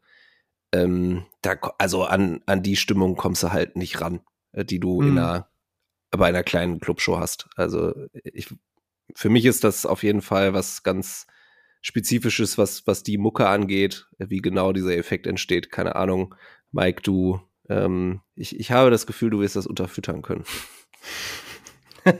[0.73, 4.21] ähm, da, also an, an die Stimmung kommst du halt nicht ran,
[4.53, 5.09] äh, die du mhm.
[5.09, 5.49] in einer,
[6.11, 7.49] bei einer kleinen Clubshow hast.
[7.57, 8.55] Also ich,
[9.15, 11.27] für mich ist das auf jeden Fall was ganz
[11.81, 15.71] Spezifisches, was, was die Mucke angeht, wie genau dieser Effekt entsteht.
[15.71, 16.35] Keine Ahnung.
[16.73, 20.45] Mike, du, ähm, ich, ich habe das Gefühl, du wirst das unterfüttern können.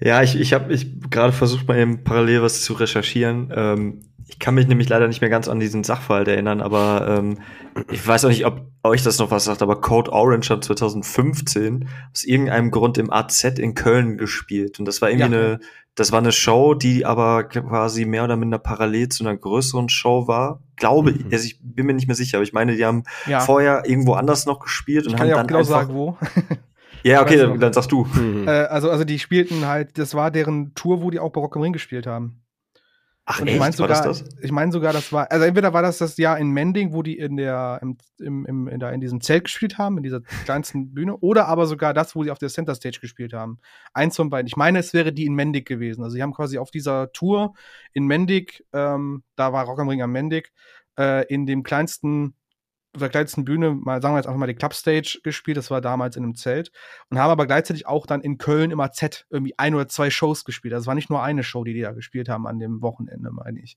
[0.00, 3.50] ja, ich, ich habe ich gerade versucht, mal eben parallel was zu recherchieren.
[3.54, 7.38] Ähm, ich kann mich nämlich leider nicht mehr ganz an diesen Sachverhalt erinnern, aber ähm,
[7.90, 11.88] ich weiß auch nicht, ob euch das noch was sagt, aber Code Orange hat 2015
[12.12, 14.78] aus irgendeinem Grund im AZ in Köln gespielt.
[14.78, 15.38] Und das war irgendwie ja.
[15.38, 15.60] eine,
[15.94, 20.26] das war eine Show, die aber quasi mehr oder minder parallel zu einer größeren Show
[20.26, 20.62] war.
[20.76, 21.26] Glaube mhm.
[21.28, 23.40] ich, also ich bin mir nicht mehr sicher, aber ich meine, die haben ja.
[23.40, 26.16] vorher irgendwo anders noch gespielt ich und kann haben ja dann genau einfach, sagen, wo.
[27.06, 28.08] Ja, okay, dann, dann sagst du.
[28.46, 31.54] Äh, also, also die spielten halt, das war deren Tour, wo die auch bei Rock
[31.54, 32.43] am Ring gespielt haben.
[33.26, 36.18] Ach, und ich meine sogar, ich meine sogar, das war, also entweder war das das
[36.18, 39.44] Jahr in Mending, wo die in der, im, im, im, in, der, in diesem Zelt
[39.44, 42.74] gespielt haben, in dieser kleinsten Bühne, oder aber sogar das, wo sie auf der Center
[42.74, 43.60] Stage gespielt haben.
[43.94, 44.46] Eins von beiden.
[44.46, 46.04] Ich meine, es wäre die in Mendig gewesen.
[46.04, 47.54] Also sie haben quasi auf dieser Tour
[47.94, 50.52] in Mendig, ähm, da war Rock am Ring am Mendig,
[50.98, 52.34] äh, in dem kleinsten
[52.94, 55.80] auf der kleinsten Bühne, mal sagen wir jetzt einfach mal die Clubstage gespielt, das war
[55.80, 56.70] damals in einem Zelt
[57.10, 60.44] und haben aber gleichzeitig auch dann in Köln immer Z irgendwie ein oder zwei Shows
[60.44, 60.72] gespielt.
[60.72, 63.30] Das also war nicht nur eine Show, die die da gespielt haben an dem Wochenende,
[63.30, 63.76] meine ich.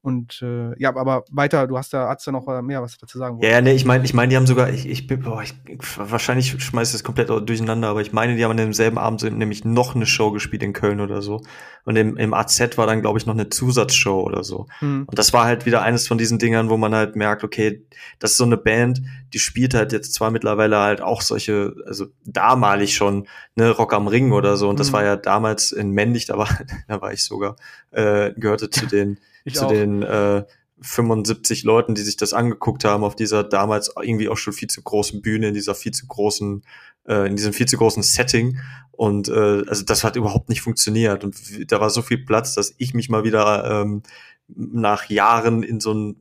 [0.00, 3.18] Und äh, ja, aber weiter, du hast da, hast da noch äh, mehr was dazu
[3.18, 3.50] sagen wollen.
[3.50, 5.54] Ja, nee, ich meine, ich meine, die haben sogar, ich, ich bin, boah, ich,
[5.96, 9.64] wahrscheinlich schmeiß ich das komplett durcheinander, aber ich meine, die haben an demselben Abend nämlich
[9.64, 11.42] noch eine Show gespielt in Köln oder so.
[11.84, 14.66] Und im, im AZ war dann, glaube ich, noch eine Zusatzshow oder so.
[14.80, 15.04] Mhm.
[15.06, 17.84] Und das war halt wieder eines von diesen Dingern, wo man halt merkt, okay,
[18.20, 19.02] das ist so eine Band,
[19.32, 24.08] die spielt halt jetzt zwar mittlerweile halt auch solche, also damalig schon, ne, Rock am
[24.08, 24.68] Ring oder so.
[24.68, 24.92] Und das mhm.
[24.94, 26.48] war ja damals in Männlich, da war,
[26.88, 27.56] da war ich sogar,
[27.90, 29.70] äh, gehörte zu den ich zu auch.
[29.70, 30.44] den äh,
[30.80, 34.82] 75 Leuten, die sich das angeguckt haben auf dieser damals irgendwie auch schon viel zu
[34.82, 36.62] großen Bühne, in dieser viel zu großen,
[37.06, 38.58] äh, in diesem viel zu großen Setting.
[38.92, 41.24] Und äh, also das hat überhaupt nicht funktioniert.
[41.24, 41.36] Und
[41.70, 44.02] da war so viel Platz, dass ich mich mal wieder ähm,
[44.48, 46.16] nach Jahren in so ein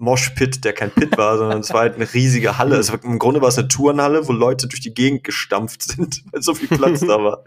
[0.00, 2.86] Moshpit, der kein Pit war, sondern es war halt eine riesige Halle.
[2.88, 6.42] War, Im Grunde war es eine Turnhalle, wo Leute durch die Gegend gestampft sind, weil
[6.42, 7.44] so viel Platz da war.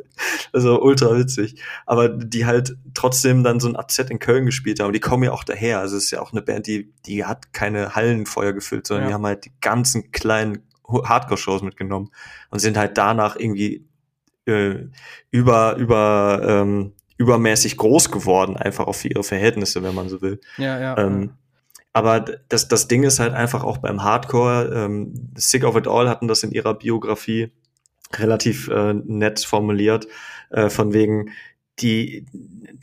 [0.54, 1.56] Also ultra witzig.
[1.88, 4.94] Aber die halt trotzdem dann so ein AZ in Köln gespielt haben.
[4.94, 5.80] Die kommen ja auch daher.
[5.80, 9.08] Also es ist ja auch eine Band, die, die hat keine Hallenfeuer gefüllt, sondern ja.
[9.10, 12.12] die haben halt die ganzen kleinen Hardcore-Shows mitgenommen
[12.52, 13.88] und sind halt danach irgendwie
[14.46, 14.76] äh,
[15.32, 20.40] über, über, ähm, übermäßig groß geworden, einfach auch für ihre Verhältnisse, wenn man so will.
[20.58, 20.98] Ja, ja.
[20.98, 21.32] Ähm,
[21.94, 26.10] aber das, das Ding ist halt einfach auch beim Hardcore, ähm, Sick of It All
[26.10, 27.52] hatten das in ihrer Biografie
[28.14, 30.08] relativ äh, nett formuliert,
[30.50, 31.30] äh, von wegen,
[31.80, 32.26] die,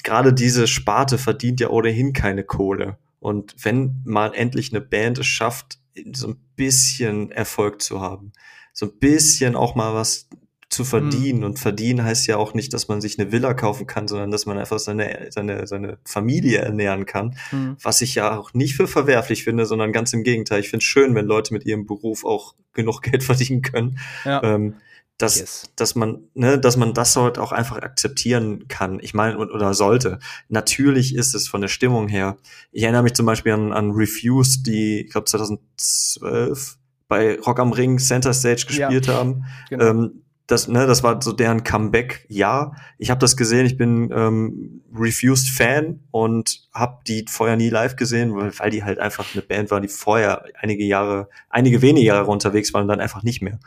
[0.02, 2.98] gerade diese Sparte verdient ja ohnehin keine Kohle.
[3.20, 5.78] Und wenn mal endlich eine Band es schafft,
[6.12, 8.32] so ein bisschen Erfolg zu haben,
[8.72, 10.28] so ein bisschen auch mal was
[10.70, 11.40] zu verdienen.
[11.40, 11.44] Mhm.
[11.44, 14.46] Und verdienen heißt ja auch nicht, dass man sich eine Villa kaufen kann, sondern dass
[14.46, 17.36] man einfach seine, seine, seine Familie ernähren kann.
[17.50, 17.76] Mhm.
[17.82, 20.60] Was ich ja auch nicht für verwerflich finde, sondern ganz im Gegenteil.
[20.60, 23.98] Ich finde es schön, wenn Leute mit ihrem Beruf auch genug Geld verdienen können.
[24.24, 24.42] Ja.
[24.44, 24.76] Ähm,
[25.18, 25.64] dass, yes.
[25.76, 29.00] dass man, ne, dass man das halt auch einfach akzeptieren kann.
[29.02, 30.18] Ich meine, oder sollte.
[30.48, 32.38] Natürlich ist es von der Stimmung her.
[32.72, 37.72] Ich erinnere mich zum Beispiel an, an Refused, die, ich glaube 2012 bei Rock am
[37.72, 39.44] Ring Center Stage gespielt ja, haben.
[39.68, 39.84] Genau.
[39.84, 42.26] Ähm, das, ne, das war so deren Comeback.
[42.28, 43.66] Ja, ich habe das gesehen.
[43.66, 48.82] Ich bin ähm, Refused Fan und habe die vorher nie live gesehen, weil, weil die
[48.82, 52.88] halt einfach eine Band war, die vorher einige Jahre, einige wenige Jahre unterwegs waren und
[52.88, 53.60] dann einfach nicht mehr.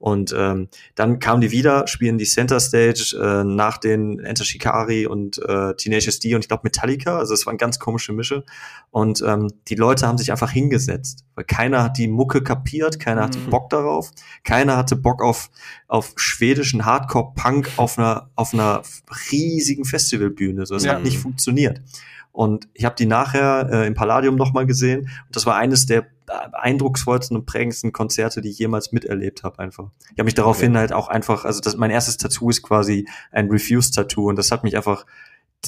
[0.00, 5.06] Und ähm, dann kamen die wieder, spielen die Center Stage äh, nach den Enter Shikari
[5.06, 7.18] und äh, Tenacious D und ich glaube Metallica.
[7.18, 8.44] Also es war eine ganz komische Mische.
[8.90, 13.24] Und ähm, die Leute haben sich einfach hingesetzt, weil keiner hat die Mucke kapiert, keiner
[13.24, 13.50] hatte mhm.
[13.50, 14.10] Bock darauf,
[14.42, 15.50] keiner hatte Bock auf
[15.86, 18.80] auf schwedischen Hardcore-Punk auf einer auf einer
[19.30, 20.64] riesigen Festivalbühne.
[20.64, 20.94] So, es ja.
[20.94, 21.82] hat nicht funktioniert.
[22.32, 25.00] Und ich habe die nachher äh, im Palladium nochmal gesehen.
[25.00, 26.06] Und das war eines der
[26.52, 29.90] eindrucksvollsten und prägendsten Konzerte, die ich jemals miterlebt habe einfach.
[30.04, 30.78] Ich habe mich daraufhin okay.
[30.78, 34.64] halt auch einfach, also das, mein erstes Tattoo ist quasi ein Refuse-Tattoo und das hat
[34.64, 35.06] mich einfach,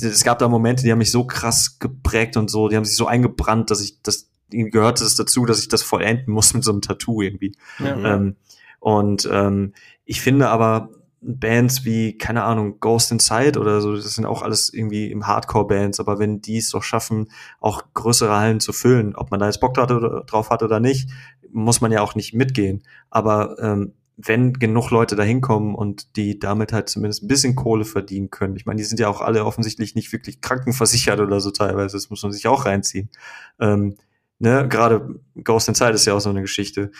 [0.00, 2.96] es gab da Momente, die haben mich so krass geprägt und so, die haben sich
[2.96, 6.72] so eingebrannt, dass ich das gehörte das dazu, dass ich das vollenden muss mit so
[6.72, 7.56] einem Tattoo irgendwie.
[7.78, 8.14] Ja.
[8.14, 8.36] Ähm,
[8.80, 9.72] und ähm,
[10.04, 10.90] ich finde aber,
[11.22, 16.00] Bands wie, keine Ahnung, Ghost Inside oder so, das sind auch alles irgendwie im Hardcore-Bands,
[16.00, 19.60] aber wenn die es doch schaffen, auch größere Hallen zu füllen, ob man da jetzt
[19.60, 21.08] Bock drauf hat oder nicht,
[21.50, 22.82] muss man ja auch nicht mitgehen.
[23.10, 27.84] Aber ähm, wenn genug Leute da hinkommen und die damit halt zumindest ein bisschen Kohle
[27.84, 28.56] verdienen können.
[28.56, 31.96] Ich meine, die sind ja auch alle offensichtlich nicht wirklich krankenversichert oder so teilweise.
[31.96, 33.10] Das muss man sich auch reinziehen.
[33.58, 33.96] Ähm,
[34.38, 36.90] ne, gerade Ghost in Zeit ist ja auch so eine Geschichte.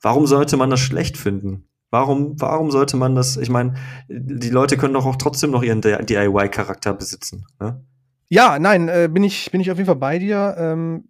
[0.00, 1.69] Warum sollte man das schlecht finden?
[1.90, 3.36] Warum, warum sollte man das?
[3.36, 3.74] Ich meine,
[4.08, 7.46] die Leute können doch auch trotzdem noch ihren DIY-Charakter besitzen.
[7.58, 7.84] Ne?
[8.28, 10.54] Ja, nein, äh, bin ich bin ich auf jeden Fall bei dir.
[10.56, 11.08] Ähm,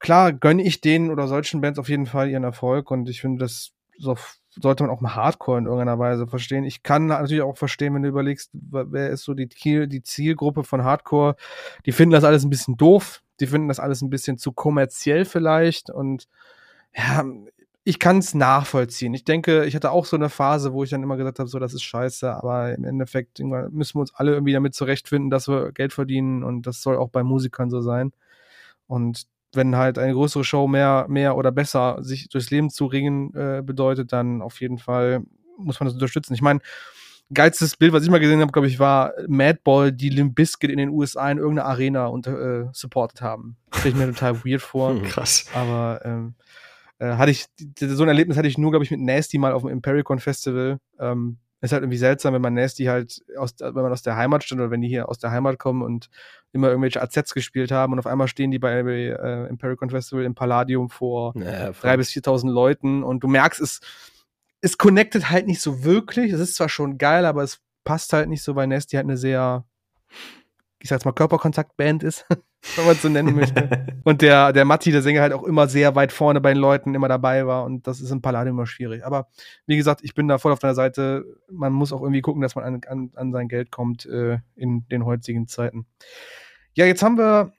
[0.00, 3.44] klar gönne ich denen oder solchen Bands auf jeden Fall ihren Erfolg und ich finde,
[3.44, 4.16] das so
[4.60, 6.64] sollte man auch mal Hardcore in irgendeiner Weise verstehen.
[6.64, 10.84] Ich kann natürlich auch verstehen, wenn du überlegst, wer ist so die, die Zielgruppe von
[10.84, 11.36] Hardcore.
[11.86, 13.22] Die finden das alles ein bisschen doof.
[13.40, 16.26] Die finden das alles ein bisschen zu kommerziell vielleicht und
[16.94, 17.24] ja,
[17.88, 19.14] ich kann es nachvollziehen.
[19.14, 21.58] Ich denke, ich hatte auch so eine Phase, wo ich dann immer gesagt habe, so,
[21.58, 25.72] das ist scheiße, aber im Endeffekt müssen wir uns alle irgendwie damit zurechtfinden, dass wir
[25.72, 28.12] Geld verdienen und das soll auch bei Musikern so sein.
[28.88, 29.22] Und
[29.54, 33.62] wenn halt eine größere Show mehr, mehr oder besser sich durchs Leben zu ringen äh,
[33.64, 35.22] bedeutet, dann auf jeden Fall
[35.56, 36.34] muss man das unterstützen.
[36.34, 36.60] Ich meine,
[37.32, 40.76] geilstes Bild, was ich mal gesehen habe, glaube ich, war Madball, die Limp Bizkit in
[40.76, 43.56] den USA in irgendeiner Arena unter, äh, supportet haben.
[43.72, 45.02] Stelle ich mir total weird vor.
[45.04, 45.46] Krass.
[45.54, 46.34] Aber ähm,
[46.98, 47.46] äh, hatte ich,
[47.78, 50.78] so ein Erlebnis hatte ich nur, glaube ich, mit Nasty mal auf dem Impericon Festival.
[50.98, 54.44] Ähm, ist halt irgendwie seltsam, wenn man Nasty halt aus, wenn man aus der Heimat
[54.44, 56.08] steht oder wenn die hier aus der Heimat kommen und
[56.52, 60.36] immer irgendwelche AZs gespielt haben und auf einmal stehen die bei, äh, Impericon Festival im
[60.36, 63.80] Palladium vor Ja, drei bis 4.000 Leuten und du merkst, es,
[64.60, 66.32] es connectet halt nicht so wirklich.
[66.32, 69.16] Es ist zwar schon geil, aber es passt halt nicht so, weil Nasty halt eine
[69.16, 69.64] sehr,
[70.80, 72.26] ich sag's mal, Körperkontakt-Band ist,
[72.76, 73.86] wenn man es so nennen möchte.
[74.04, 76.94] Und der, der Matti, der Sänger, halt auch immer sehr weit vorne bei den Leuten
[76.94, 77.64] immer dabei war.
[77.64, 79.04] Und das ist im Palladium immer schwierig.
[79.04, 79.28] Aber
[79.66, 81.24] wie gesagt, ich bin da voll auf deiner Seite.
[81.50, 84.86] Man muss auch irgendwie gucken, dass man an, an, an sein Geld kommt äh, in
[84.88, 85.86] den heutigen Zeiten.
[86.74, 87.52] Ja, jetzt haben wir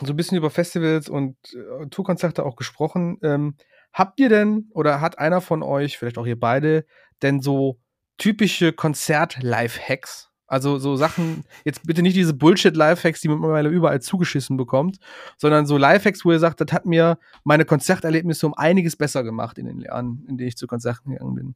[0.00, 3.18] so ein bisschen über Festivals und äh, Tourkonzerte auch gesprochen.
[3.22, 3.54] Ähm,
[3.92, 6.84] habt ihr denn oder hat einer von euch, vielleicht auch ihr beide,
[7.22, 7.78] denn so
[8.18, 10.31] typische Konzert-Life-Hacks?
[10.52, 14.98] Also so Sachen, jetzt bitte nicht diese Bullshit-Lifehacks, die man mittlerweile überall zugeschissen bekommt,
[15.38, 19.56] sondern so Lifehacks, wo ihr sagt, das hat mir meine Konzerterlebnisse um einiges besser gemacht
[19.56, 21.54] in den Jahren, in denen ich zu Konzerten gegangen bin.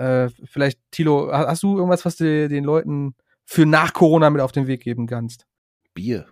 [0.00, 4.52] Äh, vielleicht, Tilo, hast du irgendwas, was du den Leuten für nach Corona mit auf
[4.52, 5.46] den Weg geben kannst?
[5.92, 6.24] Bier.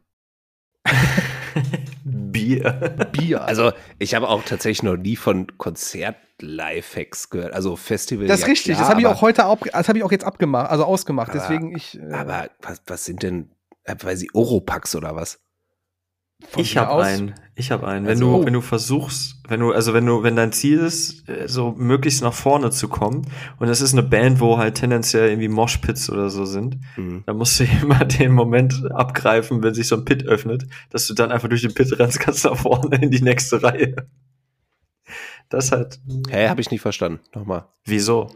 [2.37, 2.72] Bier.
[3.12, 3.45] Bier.
[3.45, 7.53] Also, ich habe auch tatsächlich noch nie von Konzert-Lifehacks gehört.
[7.55, 8.26] Also Festival.
[8.26, 10.12] das ist ja richtig, klar, das habe ich auch heute, ab, das habe ich auch
[10.12, 11.30] jetzt abgemacht, also ausgemacht.
[11.30, 11.99] Aber- Deswegen ich.
[11.99, 13.51] äh, Aber was, was sind denn,
[13.84, 15.41] äh, weiß ich, Oropax oder was?
[16.57, 17.34] Ich habe einen.
[17.55, 18.05] Ich habe einen.
[18.05, 21.24] Wenn Also- du, wenn du versuchst, wenn du, also wenn du, wenn dein Ziel ist,
[21.47, 23.26] so möglichst nach vorne zu kommen,
[23.59, 27.22] und es ist eine Band, wo halt tendenziell irgendwie Moshpits oder so sind, Hm.
[27.26, 31.14] dann musst du immer den Moment abgreifen, wenn sich so ein Pit öffnet, dass du
[31.14, 33.97] dann einfach durch den Pit rennst, ganz nach vorne in die nächste Reihe.
[35.49, 36.01] Das halt.
[36.28, 37.20] Hä, habe ich nicht verstanden.
[37.34, 37.66] Nochmal.
[37.84, 38.30] Wieso?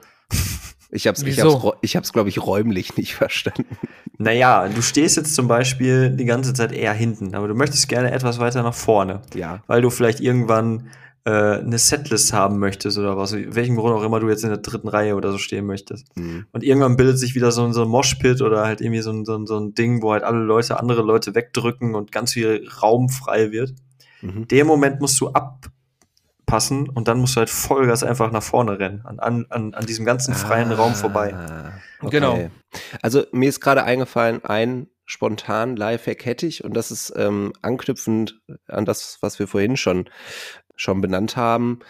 [0.93, 1.63] Ich hab's, ich Wieso?
[1.63, 3.77] hab's, ich hab's, glaube ich, räumlich nicht verstanden.
[4.19, 8.11] Naja, du stehst jetzt zum Beispiel die ganze Zeit eher hinten, aber du möchtest gerne
[8.11, 9.23] etwas weiter nach vorne.
[9.35, 9.63] Ja.
[9.67, 10.91] weil du vielleicht irgendwann
[11.25, 14.59] äh, eine Setlist haben möchtest oder was, welchen Grund auch immer du jetzt in der
[14.59, 16.07] dritten Reihe oder so stehen möchtest.
[16.17, 16.47] Hm.
[16.53, 19.25] Und irgendwann bildet sich wieder so ein, so ein Moshpit oder halt irgendwie so ein,
[19.25, 22.67] so, ein, so ein Ding, wo halt alle Leute andere Leute wegdrücken und ganz viel
[22.83, 23.75] Raum frei wird.
[24.23, 24.49] Mhm.
[24.49, 25.29] Den Moment musst du
[26.51, 30.05] abpassen und dann musst du halt Vollgas einfach nach vorne rennen, an, an, an, diesem
[30.05, 31.35] ganzen freien Raum vorbei.
[31.35, 31.73] Ah,
[32.09, 32.51] Genau.
[33.03, 38.41] Also mir ist gerade eingefallen, ein spontan Lifehack hätte ich und das ist ähm, anknüpfend
[38.67, 40.09] an das, was wir vorhin schon,
[40.77, 41.81] schon benannt haben.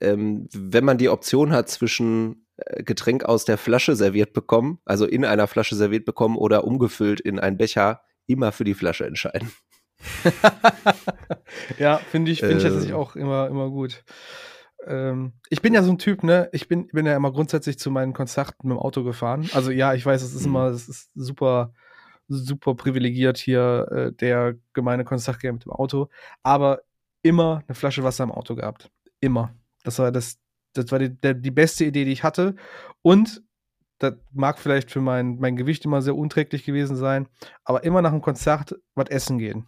[0.00, 5.04] Ähm, wenn man die Option hat zwischen äh, Getränk aus der Flasche serviert bekommen, also
[5.06, 9.52] in einer Flasche serviert bekommen oder umgefüllt in einen Becher, immer für die Flasche entscheiden.
[11.78, 14.04] Ja, finde ich, finde ich tatsächlich auch immer, immer gut.
[14.86, 16.48] Ähm, ich bin ja so ein Typ, ne?
[16.52, 19.48] Ich bin, bin ja immer grundsätzlich zu meinen Konzerten mit dem Auto gefahren.
[19.52, 20.48] Also ja, ich weiß, es ist Mhm.
[20.48, 21.72] immer, es ist super,
[22.28, 26.08] super privilegiert hier äh, der gemeine Konzertgänger mit dem Auto.
[26.42, 26.82] Aber
[27.22, 28.90] immer eine Flasche Wasser im Auto gehabt.
[29.20, 29.54] Immer.
[29.84, 30.38] Das war das,
[30.74, 32.56] das war die, die beste Idee, die ich hatte.
[33.02, 33.42] Und
[33.98, 37.28] das mag vielleicht für mein, mein Gewicht immer sehr unträglich gewesen sein,
[37.64, 39.66] aber immer nach dem Konzert was essen gehen.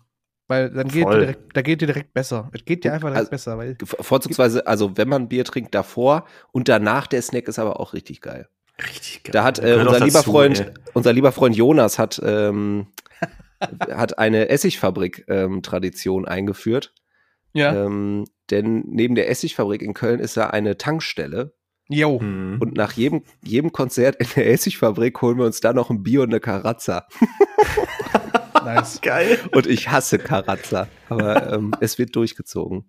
[0.49, 2.51] Weil dann geht dir direkt, da geht dir direkt besser.
[2.53, 6.25] Es geht dir einfach direkt Also- besser, weil Vorzugsweise, also wenn man Bier trinkt, davor
[6.53, 8.49] und danach der Snack ist aber auch richtig geil.
[8.81, 9.33] Richtig geil.
[9.33, 10.73] Da hat äh, unser lieber dazu, Freund, ey.
[10.95, 12.89] unser lieber Freund Jonas hat, ähm,
[13.91, 16.93] hat eine Essigfabrik-Tradition eingeführt.
[17.53, 17.75] ja.
[17.87, 21.55] Ähm, denn neben der Essigfabrik in Köln ist da eine Tankstelle.
[21.89, 22.21] Jo.
[22.21, 22.59] Mhm.
[22.61, 26.23] Und nach jedem, jedem Konzert in der Essigfabrik holen wir uns da noch ein Bier
[26.23, 27.09] und eine Karazza.
[28.67, 29.01] Nice.
[29.03, 29.39] Geil.
[29.53, 30.89] Und ich hasse Karazza.
[31.09, 32.85] Aber ähm, es wird durchgezogen.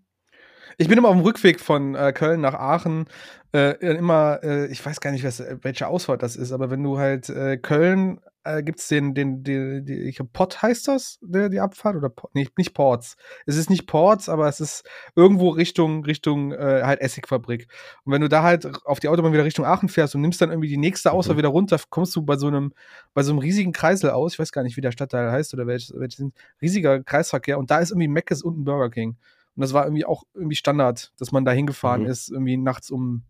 [0.78, 3.06] Ich bin immer auf dem Rückweg von äh, Köln nach Aachen
[3.54, 7.00] äh, immer, äh, ich weiß gar nicht, was, welche Ausfahrt das ist, aber wenn du
[7.00, 11.20] halt äh, Köln äh, gibt es den, den, den, die, ich glaub, Pott heißt das,
[11.22, 11.96] der, die Abfahrt?
[11.96, 13.18] Oder nee, nicht Ports.
[13.46, 17.68] Es ist nicht Ports, aber es ist irgendwo Richtung, Richtung äh, halt Essigfabrik.
[18.04, 20.50] Und wenn du da halt auf die Autobahn wieder Richtung Aachen fährst und nimmst dann
[20.50, 21.40] irgendwie die nächste Ausfahrt mhm.
[21.40, 22.74] wieder runter, kommst du bei so einem,
[23.14, 24.34] bei so einem riesigen Kreisel aus.
[24.34, 26.26] Ich weiß gar nicht, wie der Stadtteil heißt oder welches, welches
[26.62, 27.58] riesiger Kreisverkehr.
[27.58, 29.18] Und da ist irgendwie Mc's und ein Burger King.
[29.56, 32.10] Und das war irgendwie auch irgendwie Standard, dass man da hingefahren mhm.
[32.10, 33.24] ist, irgendwie nachts um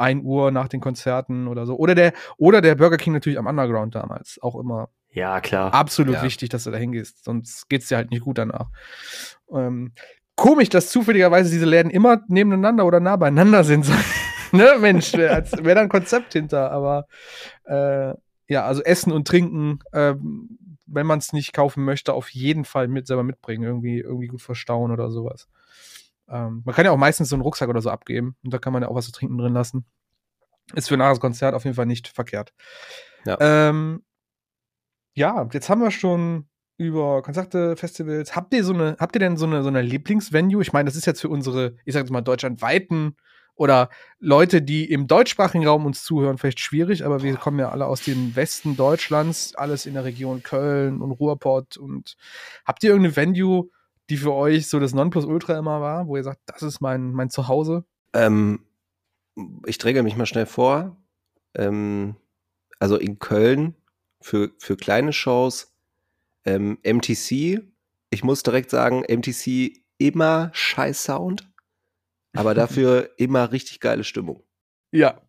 [0.00, 1.76] 1 Uhr nach den Konzerten oder so.
[1.76, 4.38] Oder der, oder der Burger King natürlich am Underground damals.
[4.42, 4.88] Auch immer.
[5.12, 5.74] Ja, klar.
[5.74, 6.22] Absolut ja.
[6.22, 7.24] wichtig, dass du da hingehst.
[7.24, 8.70] Sonst geht's dir halt nicht gut danach.
[9.52, 9.92] Ähm,
[10.36, 13.86] komisch, dass zufälligerweise diese Läden immer nebeneinander oder nah beieinander sind.
[14.52, 16.70] ne, Mensch, wäre wär da ein Konzept hinter.
[16.70, 17.06] Aber
[17.64, 18.14] äh,
[18.48, 20.14] ja, also Essen und Trinken, äh,
[20.86, 23.64] wenn man es nicht kaufen möchte, auf jeden Fall mit selber mitbringen.
[23.64, 25.48] Irgendwie, irgendwie gut verstauen oder sowas.
[26.30, 28.72] Ähm, man kann ja auch meistens so einen Rucksack oder so abgeben und da kann
[28.72, 29.84] man ja auch was zu trinken drin lassen.
[30.74, 32.52] Ist für nach das Konzert auf jeden Fall nicht verkehrt.
[33.26, 33.36] Ja.
[33.40, 34.04] Ähm,
[35.14, 38.34] ja, jetzt haben wir schon über Konzerte, Festivals.
[38.34, 40.62] Habt ihr so eine, habt ihr denn so eine, so eine Lieblingsvenue?
[40.62, 43.16] Ich meine, das ist jetzt für unsere, ich sag jetzt mal, deutschlandweiten
[43.54, 47.84] oder Leute, die im deutschsprachigen Raum uns zuhören, vielleicht schwierig, aber wir kommen ja alle
[47.84, 52.16] aus dem Westen Deutschlands, alles in der Region Köln und Ruhrpott und
[52.64, 53.68] habt ihr irgendeine Venue,
[54.10, 57.30] die für euch so das Nonplusultra immer war, wo ihr sagt, das ist mein, mein
[57.30, 57.84] Zuhause?
[58.12, 58.66] Ähm,
[59.66, 60.96] ich träge mich mal schnell vor.
[61.54, 62.16] Ähm,
[62.78, 63.74] also in Köln
[64.20, 65.72] für, für kleine Shows
[66.44, 67.62] ähm, MTC.
[68.10, 71.48] Ich muss direkt sagen, MTC immer scheiß Sound,
[72.34, 74.42] aber dafür immer richtig geile Stimmung.
[74.92, 75.20] Ja.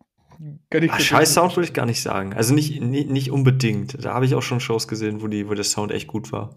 [0.88, 2.32] Ach, scheiß Sound würde ich gar nicht sagen.
[2.34, 4.04] Also nicht, nicht, nicht unbedingt.
[4.04, 6.52] Da habe ich auch schon Shows gesehen, wo, die, wo der Sound echt gut war.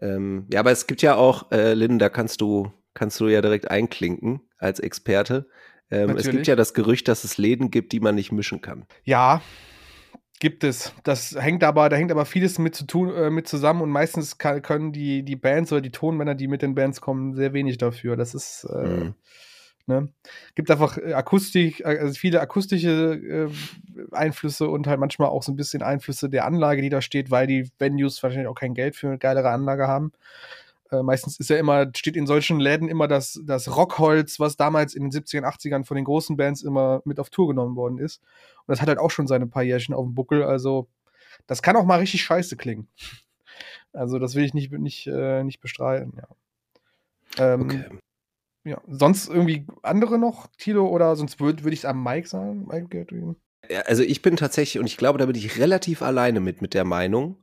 [0.00, 3.40] Ähm, ja, aber es gibt ja auch, äh, Lynn, da kannst du, kannst du ja
[3.40, 5.48] direkt einklinken als Experte.
[5.90, 8.86] Ähm, es gibt ja das Gerücht, dass es Läden gibt, die man nicht mischen kann.
[9.04, 9.42] Ja,
[10.40, 10.92] gibt es.
[11.04, 14.38] Das hängt aber, da hängt aber vieles mit zu tun, äh, mit zusammen und meistens
[14.38, 17.78] kann, können die, die Bands oder die Tonmänner, die mit den Bands kommen, sehr wenig
[17.78, 18.16] dafür.
[18.16, 19.14] Das ist, äh, mhm.
[19.86, 20.08] Ne?
[20.54, 25.50] Gibt einfach äh, Akustik, äh, also viele akustische äh, Einflüsse und halt manchmal auch so
[25.50, 28.94] ein bisschen Einflüsse der Anlage, die da steht, weil die Venues wahrscheinlich auch kein Geld
[28.94, 30.12] für eine geilere Anlage haben.
[30.92, 34.94] Äh, meistens ist ja immer, steht in solchen Läden immer das, das Rockholz, was damals
[34.94, 38.20] in den 70ern, 80ern von den großen Bands immer mit auf Tour genommen worden ist.
[38.66, 40.44] Und das hat halt auch schon seine paar Jährchen auf dem Buckel.
[40.44, 40.86] Also,
[41.48, 42.86] das kann auch mal richtig scheiße klingen.
[43.92, 46.28] Also, das will ich nicht, nicht, äh, nicht bestreiten, ja.
[47.38, 47.84] Ähm, okay
[48.64, 52.66] ja, sonst irgendwie andere noch, Tilo, oder sonst würde würd ich es am Mike sagen,
[52.68, 53.06] Mike.
[53.68, 56.74] Ja, also ich bin tatsächlich, und ich glaube, da bin ich relativ alleine mit, mit
[56.74, 57.36] der Meinung.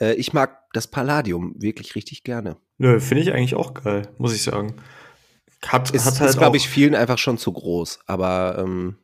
[0.00, 2.56] Äh, ich mag das Palladium wirklich richtig gerne.
[2.78, 4.74] Nö, finde ich eigentlich auch geil, muss ich sagen.
[5.66, 8.96] Hat, ist, hat halt ist glaube ich, vielen einfach schon zu groß, aber ähm,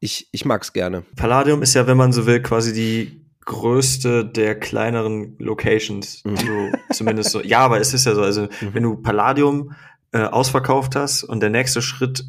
[0.00, 1.02] ich, ich mag es gerne.
[1.16, 6.22] Palladium ist ja, wenn man so will, quasi die größte der kleineren Locations.
[6.24, 6.36] Mhm.
[6.36, 6.52] Also
[6.92, 7.42] zumindest so.
[7.42, 8.22] Ja, aber es ist ja so.
[8.22, 8.74] Also, mhm.
[8.74, 9.72] wenn du Palladium
[10.12, 12.24] äh, ausverkauft hast und der nächste Schritt,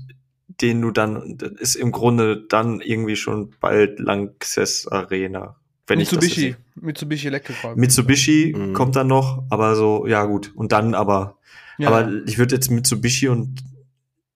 [0.47, 5.55] den du dann, ist im Grunde dann irgendwie schon bald Lanxess Arena.
[5.87, 7.57] Wenn Mitsubishi, ich das Mitsubishi Electric.
[7.75, 8.73] Mitsubishi mhm.
[8.73, 10.51] kommt dann noch, aber so, ja gut.
[10.55, 11.37] Und dann aber,
[11.77, 11.87] ja.
[11.87, 13.63] aber ich würde jetzt Mitsubishi und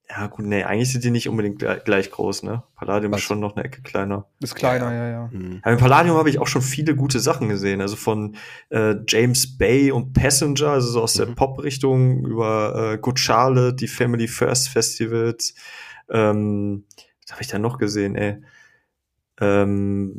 [0.10, 2.64] ja, gut, nee, eigentlich sind die nicht unbedingt gleich, groß, ne?
[2.76, 3.22] Palladium Was?
[3.22, 4.28] ist schon noch eine Ecke kleiner.
[4.40, 5.10] Ist kleiner, ja, ja.
[5.10, 5.30] ja.
[5.32, 5.60] Mhm.
[5.64, 7.82] Aber im Palladium habe ich auch schon viele gute Sachen gesehen.
[7.82, 8.36] Also von
[8.70, 11.26] äh, James Bay und Passenger, also so aus mhm.
[11.26, 15.56] der Pop-Richtung, über äh, Good Charlotte, die Family First Festivals.
[16.10, 16.86] Ähm,
[17.24, 18.44] was habe ich da noch gesehen, ey?
[19.42, 20.14] Ähm,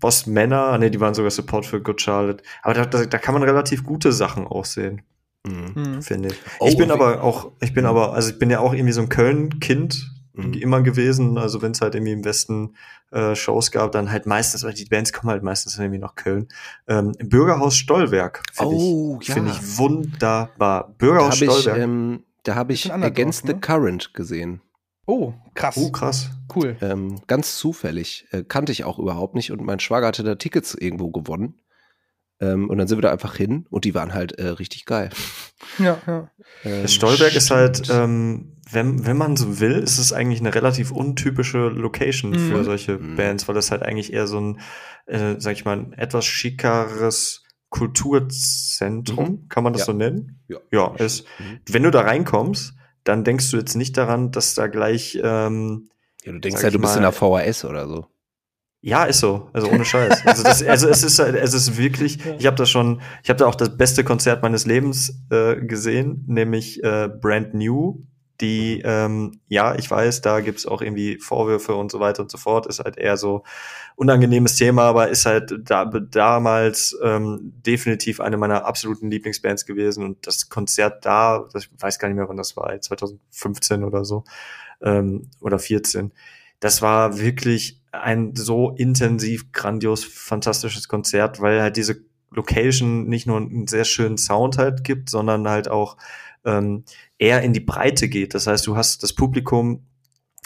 [0.00, 2.42] Boss Männer, ne, die waren sogar Support für Good Charlotte.
[2.62, 5.02] Aber da, da, da kann man relativ gute Sachen auch sehen.
[5.46, 5.72] Mhm.
[5.74, 6.02] mhm.
[6.02, 6.36] Finde ich.
[6.58, 7.90] Oh, ich bin aber auch, ich bin mhm.
[7.90, 10.54] aber, also ich bin ja auch irgendwie so ein Köln-Kind mhm.
[10.54, 11.38] immer gewesen.
[11.38, 12.76] Also wenn es halt irgendwie im Westen
[13.10, 16.48] äh, Shows gab, dann halt meistens, weil die Bands kommen halt meistens irgendwie nach Köln.
[16.86, 19.34] Ähm, Bürgerhaus Stollwerk finde oh, ich, ja.
[19.34, 20.94] Find ich wunderbar.
[20.98, 21.76] Bürgerhaus da Stollwerk.
[21.76, 23.52] Ich, ähm, da habe ich Against ne?
[23.52, 24.60] the Current gesehen.
[25.06, 25.76] Oh, krass.
[25.76, 26.30] Oh, krass.
[26.54, 26.76] Cool.
[26.80, 28.26] Ähm, ganz zufällig.
[28.30, 31.60] Äh, kannte ich auch überhaupt nicht und mein Schwager hatte da Tickets irgendwo gewonnen.
[32.40, 35.10] Ähm, und dann sind wir da einfach hin und die waren halt äh, richtig geil.
[35.78, 36.30] Ja, ja.
[36.64, 40.90] Ähm, Stolberg ist halt, ähm, wenn, wenn man so will, ist es eigentlich eine relativ
[40.90, 42.50] untypische Location mhm.
[42.50, 43.16] für solche mhm.
[43.16, 44.60] Bands, weil das halt eigentlich eher so ein,
[45.06, 49.48] äh, sag ich mal, ein etwas schickeres Kulturzentrum, mhm.
[49.48, 49.86] kann man das ja.
[49.86, 50.40] so nennen?
[50.48, 50.58] Ja.
[50.72, 51.60] Ja, ist, mhm.
[51.68, 55.90] wenn du da reinkommst, dann denkst du jetzt nicht daran, dass da gleich ähm,
[56.24, 58.06] ja, du denkst ja, du bist in der VHS oder so.
[58.82, 59.50] Ja, ist so.
[59.52, 60.26] Also ohne Scheiß.
[60.26, 63.46] Also, das, also es ist es ist wirklich, ich habe da schon, ich habe da
[63.46, 68.02] auch das beste Konzert meines Lebens äh, gesehen, nämlich äh, Brand New,
[68.40, 72.38] die, ähm, ja, ich weiß, da gibt's auch irgendwie Vorwürfe und so weiter und so
[72.38, 73.42] fort, ist halt eher so
[73.96, 80.26] unangenehmes Thema, aber ist halt da, damals ähm, definitiv eine meiner absoluten Lieblingsbands gewesen und
[80.26, 84.24] das Konzert da, das, ich weiß gar nicht mehr, wann das war, 2015 oder so
[84.80, 86.12] ähm, oder 14,
[86.60, 93.38] das war wirklich ein so intensiv, grandios, fantastisches Konzert, weil halt diese Location nicht nur
[93.38, 95.96] einen sehr schönen Sound halt gibt, sondern halt auch
[96.44, 96.84] ähm,
[97.18, 98.34] eher in die Breite geht.
[98.34, 99.84] Das heißt, du hast das Publikum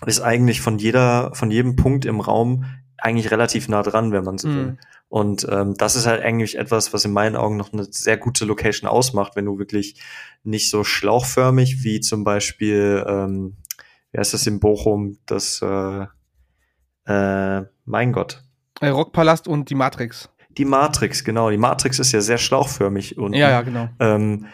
[0.07, 2.65] ist eigentlich von jeder, von jedem Punkt im Raum
[2.99, 4.67] eigentlich relativ nah dran, wenn man so will.
[4.73, 4.79] Mm.
[5.09, 8.45] Und ähm, das ist halt eigentlich etwas, was in meinen Augen noch eine sehr gute
[8.45, 10.01] Location ausmacht, wenn du wirklich
[10.43, 13.57] nicht so schlauchförmig wie zum Beispiel, ähm,
[14.11, 16.07] wie heißt das in Bochum, das, äh,
[17.07, 18.43] äh, mein Gott.
[18.81, 20.31] Äh, Rockpalast und die Matrix.
[20.51, 21.51] Die Matrix, genau.
[21.51, 23.89] Die Matrix ist ja sehr schlauchförmig und ja, ja, genau.
[23.99, 24.47] Ähm,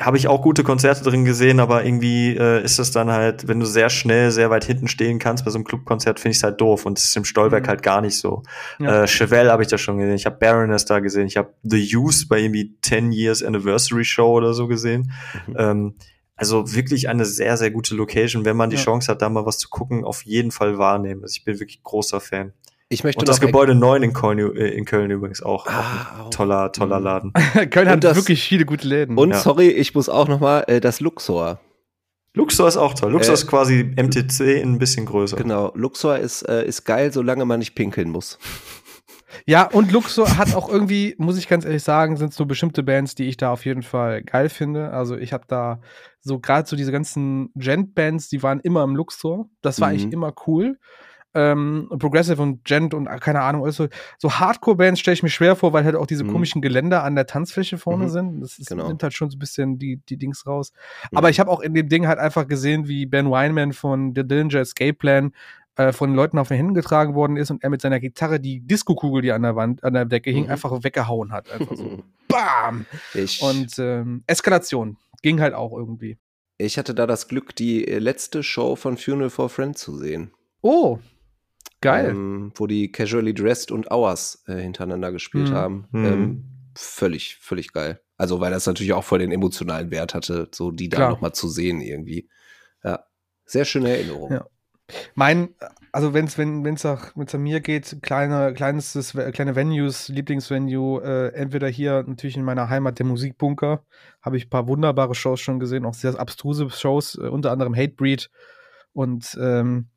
[0.00, 3.58] habe ich auch gute Konzerte drin gesehen, aber irgendwie äh, ist das dann halt, wenn
[3.58, 6.42] du sehr schnell, sehr weit hinten stehen kannst bei so einem Clubkonzert, finde ich es
[6.44, 7.68] halt doof und es ist im Stollwerk mhm.
[7.68, 8.44] halt gar nicht so.
[8.78, 9.02] Ja.
[9.02, 11.96] Äh, Chevelle habe ich da schon gesehen, ich habe Baroness da gesehen, ich habe The
[11.96, 15.12] Use bei irgendwie 10 Years Anniversary Show oder so gesehen.
[15.48, 15.56] Mhm.
[15.58, 15.94] Ähm,
[16.38, 18.44] also wirklich eine sehr, sehr gute Location.
[18.44, 18.82] Wenn man die ja.
[18.82, 21.22] Chance hat, da mal was zu gucken, auf jeden Fall wahrnehmen.
[21.22, 22.52] Also ich bin wirklich großer Fan.
[22.88, 25.66] Ich möchte und das Gebäude 9 in Köln, äh, in Köln übrigens auch.
[25.66, 27.04] Ah, auch toller, toller mhm.
[27.04, 27.32] Laden.
[27.70, 29.18] Köln hat das, wirklich viele gute Läden.
[29.18, 29.38] Und ja.
[29.38, 31.60] sorry, ich muss auch noch mal äh, das Luxor.
[32.34, 33.12] Luxor ist auch toll.
[33.12, 35.36] Luxor äh, ist quasi MTC ein bisschen größer.
[35.36, 38.38] Genau, Luxor ist, äh, ist geil, solange man nicht pinkeln muss.
[39.46, 43.14] Ja, und Luxor hat auch irgendwie, muss ich ganz ehrlich sagen, sind so bestimmte Bands,
[43.14, 44.90] die ich da auf jeden Fall geil finde.
[44.92, 45.80] Also ich habe da
[46.20, 49.48] so gerade so diese ganzen Gent-Bands, die waren immer im Luxor.
[49.60, 49.94] Das war mhm.
[49.94, 50.78] eigentlich immer cool
[51.34, 55.56] ähm, Progressive und Gent und äh, keine Ahnung, also, so Hardcore-Bands stelle ich mir schwer
[55.56, 56.32] vor, weil halt auch diese mhm.
[56.32, 58.08] komischen Geländer an der Tanzfläche vorne mhm.
[58.08, 58.40] sind.
[58.40, 58.88] Das ist, genau.
[58.88, 60.72] nimmt halt schon so ein bisschen die, die Dings raus.
[61.10, 61.18] Mhm.
[61.18, 64.26] Aber ich habe auch in dem Ding halt einfach gesehen, wie Ben Weinman von The
[64.26, 65.32] Dillinger Escape Plan
[65.78, 68.60] äh, von Leuten auf den Händen getragen worden ist und er mit seiner Gitarre die
[68.60, 70.50] Disco-Kugel, die an der Wand, an der Decke hing, mhm.
[70.50, 71.50] einfach weggehauen hat.
[71.50, 72.02] Einfach so.
[72.28, 72.84] Bam!
[73.14, 73.40] Ich.
[73.40, 76.18] Und ähm, Eskalation ging halt auch irgendwie.
[76.58, 80.32] Ich hatte da das Glück, die äh, letzte Show von Funeral for Friends zu sehen.
[80.60, 80.98] Oh,
[81.80, 82.10] Geil.
[82.10, 85.54] Ähm, wo die Casually Dressed und Hours äh, hintereinander gespielt mhm.
[85.54, 85.88] haben.
[85.92, 86.04] Mhm.
[86.04, 86.44] Ähm,
[86.74, 88.00] völlig, völlig geil.
[88.16, 91.48] Also, weil das natürlich auch voll den emotionalen Wert hatte, so die da nochmal zu
[91.48, 92.28] sehen irgendwie.
[92.82, 93.04] Ja,
[93.44, 94.32] sehr schöne Erinnerung.
[94.32, 94.46] Ja.
[95.14, 95.50] Mein,
[95.92, 101.02] also wenn es wenn wenn's nach, wenn's an mir geht, kleine, kleines, kleine Venues, Lieblingsvenue,
[101.02, 103.84] äh, entweder hier natürlich in meiner Heimat der Musikbunker,
[104.22, 107.74] habe ich ein paar wunderbare Shows schon gesehen, auch sehr abstruse Shows, äh, unter anderem
[107.74, 108.30] Hatebreed
[108.92, 109.88] und ähm,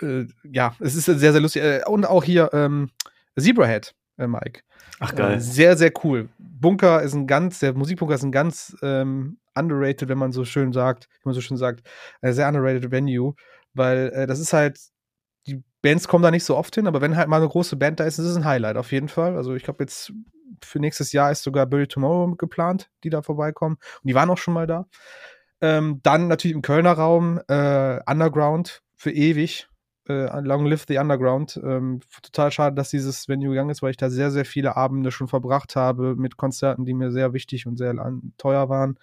[0.00, 1.62] äh, ja, es ist sehr, sehr lustig.
[1.62, 2.90] Äh, und auch hier ähm,
[3.38, 4.62] Zebrahead, äh, Mike.
[5.00, 5.36] Ach geil.
[5.36, 6.28] Äh, sehr, sehr cool.
[6.38, 10.72] Bunker ist ein ganz, der Musikbunker ist ein ganz ähm, underrated, wenn man so schön
[10.72, 11.86] sagt, wie man so schön sagt,
[12.20, 13.34] äh, sehr underrated Venue,
[13.74, 14.78] weil äh, das ist halt,
[15.46, 18.00] die Bands kommen da nicht so oft hin, aber wenn halt mal eine große Band
[18.00, 19.36] da ist, ist es ein Highlight auf jeden Fall.
[19.36, 20.12] Also ich glaube jetzt
[20.62, 23.76] für nächstes Jahr ist sogar Billy Tomorrow geplant, die da vorbeikommen.
[23.76, 24.86] Und die waren auch schon mal da.
[25.60, 29.68] Ähm, dann natürlich im Kölner Raum äh, Underground für ewig
[30.08, 31.60] äh, Long Live the Underground.
[31.62, 35.10] Ähm, total schade, dass dieses Venue gegangen ist, weil ich da sehr, sehr viele Abende
[35.10, 37.94] schon verbracht habe mit Konzerten, die mir sehr wichtig und sehr
[38.36, 38.98] teuer waren.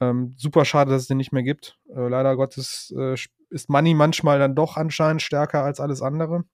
[0.00, 1.78] Ähm, super schade, dass es den nicht mehr gibt.
[1.88, 3.16] Äh, leider Gottes äh,
[3.50, 6.44] ist Money manchmal dann doch anscheinend stärker als alles andere.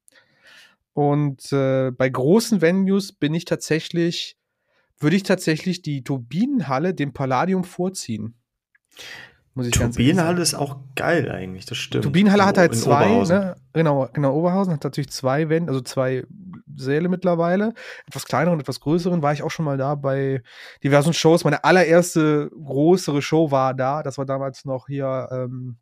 [0.92, 4.38] Und äh, bei großen Venues bin ich tatsächlich,
[4.98, 8.34] würde ich tatsächlich die Turbinenhalle dem Palladium vorziehen.
[9.56, 12.04] Muss ich Turbinenhalle ist auch geil eigentlich, das stimmt.
[12.04, 13.56] Turbinenhalle hat halt zwei, ne?
[13.72, 16.26] genau, genau, Oberhausen hat natürlich zwei Wände, also zwei
[16.74, 17.72] Säle mittlerweile.
[18.06, 20.42] Etwas kleineren und etwas größeren war ich auch schon mal da bei
[20.84, 21.44] diversen Shows.
[21.44, 25.78] Meine allererste größere Show war da, das war damals noch hier ähm,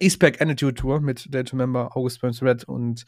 [0.00, 3.04] Eastpack Attitude Tour mit Delta Member August Burns Red und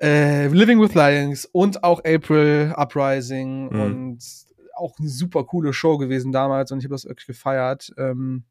[0.00, 3.80] äh, Living with Lions und auch April Uprising mhm.
[3.80, 4.24] und
[4.74, 7.92] auch eine super coole Show gewesen damals und ich habe das wirklich gefeiert.
[7.96, 8.44] Ähm,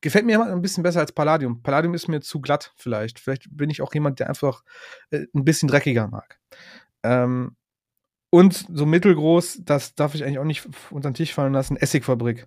[0.00, 1.62] gefällt mir ein bisschen besser als Palladium.
[1.62, 3.18] Palladium ist mir zu glatt vielleicht.
[3.18, 4.62] Vielleicht bin ich auch jemand, der einfach
[5.10, 6.38] äh, ein bisschen dreckiger mag.
[7.02, 7.56] Ähm,
[8.30, 12.46] und so mittelgroß, das darf ich eigentlich auch nicht unter den Tisch fallen lassen, Essigfabrik.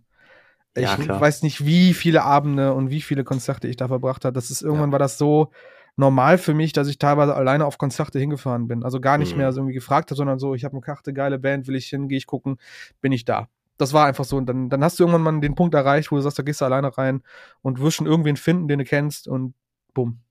[0.75, 4.33] Ich ja, weiß nicht, wie viele Abende und wie viele Konzerte ich da verbracht habe.
[4.33, 4.93] Das ist irgendwann ja.
[4.93, 5.51] war das so
[5.97, 8.83] normal für mich, dass ich teilweise alleine auf Konzerte hingefahren bin.
[8.83, 9.39] Also gar nicht mhm.
[9.39, 11.87] mehr so irgendwie gefragt habe, sondern so, ich habe eine Karte, geile Band, will ich
[11.87, 12.57] hin, gehe ich gucken,
[13.01, 13.49] bin ich da
[13.81, 14.37] das war einfach so.
[14.37, 16.61] Und dann, dann hast du irgendwann mal den Punkt erreicht, wo du sagst, da gehst
[16.61, 17.23] du alleine rein
[17.63, 19.55] und wirst schon irgendwen finden, den du kennst und
[19.93, 20.21] bumm.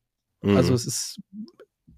[0.43, 0.57] Mhm.
[0.57, 1.21] Also es ist.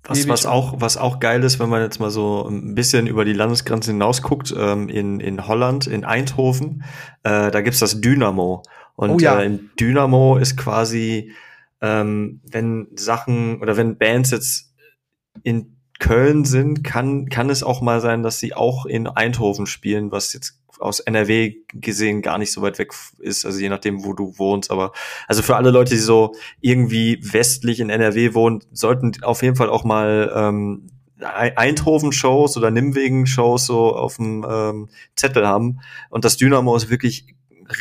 [0.04, 3.24] Was, was, auch, was auch geil ist, wenn man jetzt mal so ein bisschen über
[3.24, 6.82] die Landesgrenze hinaus guckt, ähm, in, in Holland, in Eindhoven,
[7.22, 8.62] äh, da gibt's das Dynamo.
[8.96, 9.40] Und Oh ja.
[9.40, 11.32] äh, in Dynamo ist quasi,
[11.80, 14.74] ähm, wenn Sachen oder wenn Bands jetzt
[15.44, 20.10] in Köln sind, kann, kann es auch mal sein, dass sie auch in Eindhoven spielen,
[20.10, 24.12] was jetzt aus NRW gesehen gar nicht so weit weg ist, also je nachdem, wo
[24.12, 24.70] du wohnst.
[24.70, 24.92] Aber
[25.28, 29.68] also für alle Leute, die so irgendwie westlich in NRW wohnen, sollten auf jeden Fall
[29.70, 30.86] auch mal ähm,
[31.20, 35.80] Ei- Eindhoven-Shows oder Nimwegen-Shows so auf dem ähm, Zettel haben.
[36.10, 37.26] Und das Dynamo ist wirklich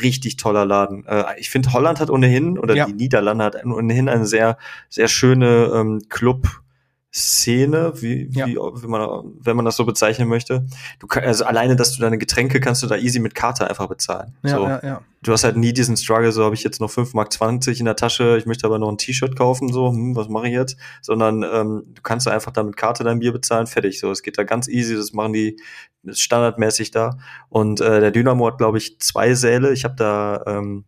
[0.03, 1.05] richtig toller Laden.
[1.07, 2.85] Äh, ich finde, Holland hat ohnehin, oder Ja.
[2.85, 4.57] die Niederlande hat ohnehin eine sehr,
[4.89, 6.61] sehr schöne ähm, Club-
[7.14, 8.48] Szene, wie, Ja.
[8.48, 10.66] wie wenn man wenn man das so bezeichnen möchte.
[11.00, 13.88] Du kann, also alleine, dass du deine Getränke kannst du da easy mit Karte einfach
[13.88, 14.34] bezahlen.
[14.44, 14.64] Ja, so.
[14.68, 15.02] ja, ja.
[15.22, 17.96] Du hast halt nie diesen Struggle, so habe ich jetzt noch 5,20 Mark in der
[17.96, 20.78] Tasche, ich möchte aber noch ein T-Shirt kaufen, so, hm, was mache ich jetzt?
[21.02, 24.00] Sondern ähm, du kannst da einfach da mit Karte dein Bier bezahlen, fertig.
[24.00, 25.58] So, es geht da ganz easy, das machen die
[26.10, 27.18] standardmäßig da.
[27.50, 29.74] Und äh, der Dynamo hat, glaube ich, zwei Säle.
[29.74, 30.86] Ich habe da ähm,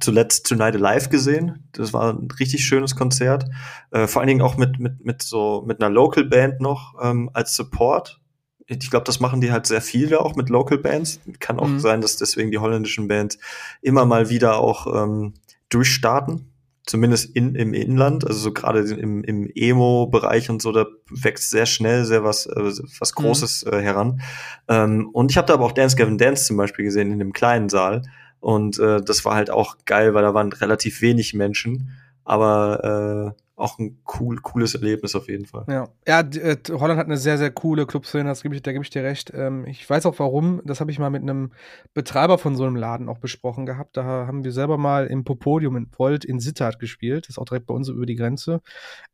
[0.00, 1.68] zuletzt Tonight Alive gesehen.
[1.72, 3.44] Das war ein richtig schönes Konzert.
[3.90, 7.30] Äh, vor allen Dingen auch mit, mit, mit so mit einer Local Band noch ähm,
[7.32, 8.20] als Support.
[8.66, 11.20] Ich glaube, das machen die halt sehr viele auch mit Local Bands.
[11.40, 11.80] Kann auch Mhm.
[11.80, 13.38] sein, dass deswegen die holländischen Bands
[13.82, 15.34] immer mal wieder auch ähm,
[15.68, 16.48] durchstarten.
[16.84, 21.66] Zumindest in, im Inland, also so gerade im, im Emo-Bereich und so, da wächst sehr
[21.66, 22.54] schnell sehr was, äh,
[22.98, 23.22] was Mhm.
[23.22, 24.20] Großes äh, heran.
[24.68, 27.32] Ähm, und ich habe da aber auch Dance Gavin Dance zum Beispiel gesehen in dem
[27.32, 28.02] kleinen Saal.
[28.42, 31.92] Und äh, das war halt auch geil, weil da waren relativ wenig Menschen,
[32.24, 35.64] aber äh, auch ein cool, cooles Erlebnis auf jeden Fall.
[35.68, 38.82] Ja, ja äh, Holland hat eine sehr, sehr coole Clubszene, das gebe ich, da gebe
[38.82, 39.30] ich dir recht.
[39.32, 41.52] Ähm, ich weiß auch warum, das habe ich mal mit einem
[41.94, 43.96] Betreiber von so einem Laden auch besprochen gehabt.
[43.96, 47.44] Da haben wir selber mal im Popodium in Volt in Sittard gespielt, das ist auch
[47.44, 48.60] direkt bei uns über die Grenze.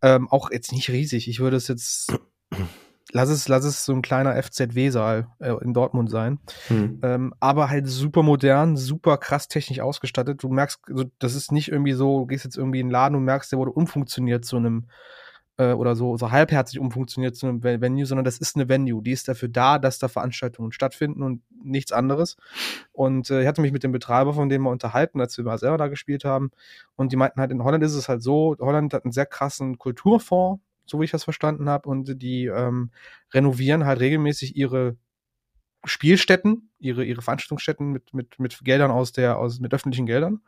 [0.00, 2.16] Ähm, auch jetzt nicht riesig, ich würde es jetzt,
[3.12, 6.38] lass es, lass es so ein kleiner FZW-Saal äh, in Dortmund sein.
[6.68, 7.00] Hm.
[7.02, 10.42] Ähm, aber halt super modern, super krass technisch ausgestattet.
[10.42, 13.14] Du merkst, also das ist nicht irgendwie so, du gehst jetzt irgendwie in den Laden
[13.14, 14.88] und merkst, der wurde umfunktioniert zu einem
[15.58, 19.02] äh, oder so, so halbherzig umfunktioniert zu einem Ve- Venue, sondern das ist eine Venue.
[19.02, 22.36] Die ist dafür da, dass da Veranstaltungen stattfinden und nichts anderes.
[22.92, 25.58] Und äh, ich hatte mich mit dem Betreiber von dem mal unterhalten, als wir mal
[25.58, 26.50] selber da gespielt haben.
[26.94, 29.78] Und die meinten halt, in Holland ist es halt so, Holland hat einen sehr krassen
[29.78, 32.90] Kulturfonds, so wie ich das verstanden habe, und die ähm,
[33.32, 34.96] renovieren halt regelmäßig ihre
[35.84, 40.40] Spielstätten, ihre, ihre Veranstaltungsstätten mit, mit, mit Geldern aus der, aus, mit öffentlichen Geldern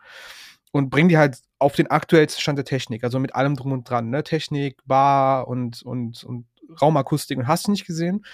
[0.73, 3.89] und bringen die halt auf den aktuellsten Stand der Technik, also mit allem drum und
[3.89, 4.23] dran, ne?
[4.25, 6.47] Technik, Bar und, und, und
[6.81, 8.25] Raumakustik und hast du nicht gesehen,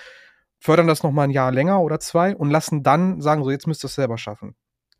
[0.58, 3.84] fördern das nochmal ein Jahr länger oder zwei und lassen dann sagen, so jetzt müsst
[3.84, 4.54] ihr es selber schaffen.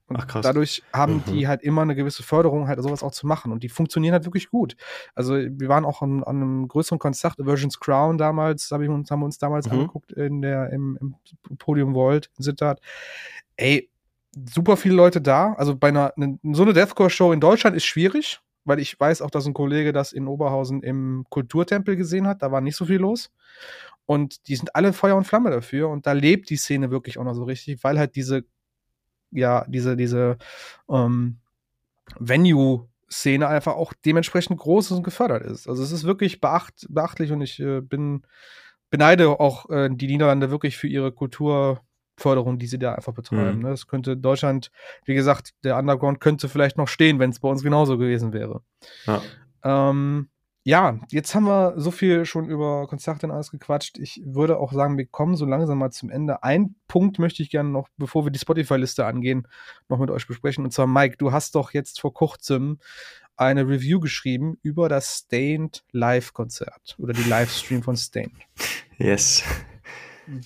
[0.08, 0.42] Und Ach, krass.
[0.44, 1.24] dadurch haben Mhm.
[1.24, 3.50] die halt immer eine gewisse Förderung, halt sowas auch zu machen.
[3.50, 4.76] Und die funktionieren halt wirklich gut.
[5.14, 9.10] Also wir waren auch an, an einem größeren Konzert, Virgin's Crown damals, hab ich uns,
[9.10, 9.72] haben wir uns damals Mhm.
[9.72, 12.80] angeguckt in der, im, im Podium Vault in Sittard.
[13.56, 13.90] Ey,
[14.54, 15.54] super viele Leute da.
[15.54, 19.30] Also bei einer, ne, so eine Deathcore-Show in Deutschland ist schwierig, weil ich weiß auch,
[19.30, 22.42] dass ein Kollege das in Oberhausen im Kulturtempel gesehen hat.
[22.42, 23.32] Da war nicht so viel los.
[24.04, 25.88] Und die sind alle Feuer und Flamme dafür.
[25.88, 28.44] Und da lebt die Szene wirklich auch noch so richtig, weil halt diese,
[29.30, 30.38] ja, diese, diese
[30.88, 31.38] ähm,
[32.18, 35.68] Venue-Szene einfach auch dementsprechend groß ist und gefördert ist.
[35.68, 38.22] Also es ist wirklich beacht, beachtlich und ich äh, bin
[38.90, 43.58] beneide auch äh, die Niederlande wirklich für ihre Kulturförderung, die sie da einfach betreiben.
[43.58, 43.62] Mhm.
[43.64, 43.70] Ne?
[43.70, 44.70] Das könnte Deutschland,
[45.04, 48.62] wie gesagt, der Underground könnte vielleicht noch stehen, wenn es bei uns genauso gewesen wäre.
[49.06, 49.22] Ja.
[49.64, 50.28] Ähm,
[50.66, 53.98] ja, jetzt haben wir so viel schon über Konzerte und alles gequatscht.
[53.98, 56.42] Ich würde auch sagen, wir kommen so langsam mal zum Ende.
[56.42, 59.46] Ein Punkt möchte ich gerne noch, bevor wir die Spotify-Liste angehen,
[59.88, 60.64] noch mit euch besprechen.
[60.64, 62.80] Und zwar, Mike, du hast doch jetzt vor kurzem
[63.36, 68.34] eine Review geschrieben über das Stained Live-Konzert oder die Livestream von Stained.
[68.98, 69.44] Yes.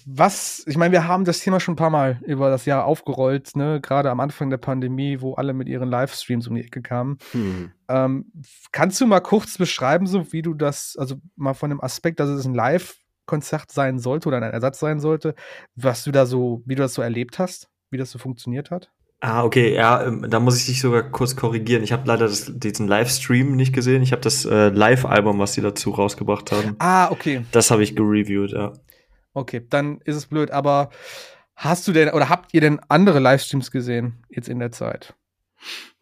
[0.06, 3.56] Was, ich meine, wir haben das Thema schon ein paar Mal über das Jahr aufgerollt,
[3.56, 3.80] ne?
[3.80, 7.18] Gerade am Anfang der Pandemie, wo alle mit ihren Livestreams um die Ecke kamen.
[7.32, 7.72] Hm.
[7.88, 8.32] Ähm,
[8.72, 12.28] kannst du mal kurz beschreiben, so wie du das, also mal von dem Aspekt, dass
[12.28, 15.34] es ein Live-Konzert sein sollte oder ein Ersatz sein sollte,
[15.74, 18.90] was du da so, wie du das so erlebt hast, wie das so funktioniert hat?
[19.22, 21.82] Ah, okay, ja, ähm, da muss ich dich sogar kurz korrigieren.
[21.82, 24.02] Ich habe leider das, diesen Livestream nicht gesehen.
[24.02, 26.74] Ich habe das äh, Live-Album, was die dazu rausgebracht haben.
[26.78, 27.44] Ah, okay.
[27.52, 28.72] Das habe ich gereviewt, ja.
[29.34, 30.90] Okay, dann ist es blöd, aber
[31.54, 35.14] hast du denn oder habt ihr denn andere Livestreams gesehen jetzt in der Zeit?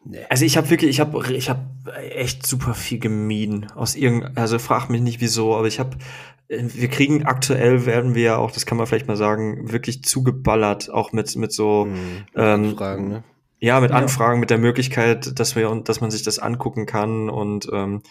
[0.04, 0.24] Nee.
[0.30, 1.66] Also ich habe wirklich, ich habe, ich habe
[2.12, 5.96] echt super viel gemieden aus irgend, also frag mich nicht wieso, aber ich habe,
[6.48, 10.88] wir kriegen aktuell werden wir ja auch, das kann man vielleicht mal sagen, wirklich zugeballert,
[10.90, 12.24] auch mit mit so Hm.
[12.36, 13.24] ähm, Fragen, ne?
[13.60, 13.96] Ja, mit Ja.
[13.96, 18.02] Anfragen, mit der Möglichkeit, dass wir und dass man sich das angucken kann und ähm,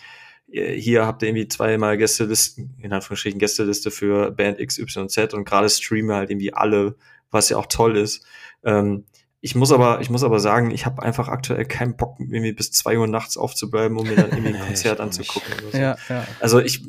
[0.49, 6.15] hier habt ihr irgendwie zweimal Gästelisten, in Anführungsstrichen Gästeliste für Band XYZ und gerade streame
[6.15, 6.95] halt irgendwie alle,
[7.31, 8.25] was ja auch toll ist.
[8.63, 9.05] Ähm,
[9.39, 12.71] ich muss aber, ich muss aber sagen, ich habe einfach aktuell keinen Bock, irgendwie bis
[12.71, 15.53] zwei Uhr nachts aufzubleiben, um mir dann irgendwie ein Konzert anzugucken.
[15.71, 15.77] So.
[15.77, 16.25] Ja, ja.
[16.39, 16.83] Also ich,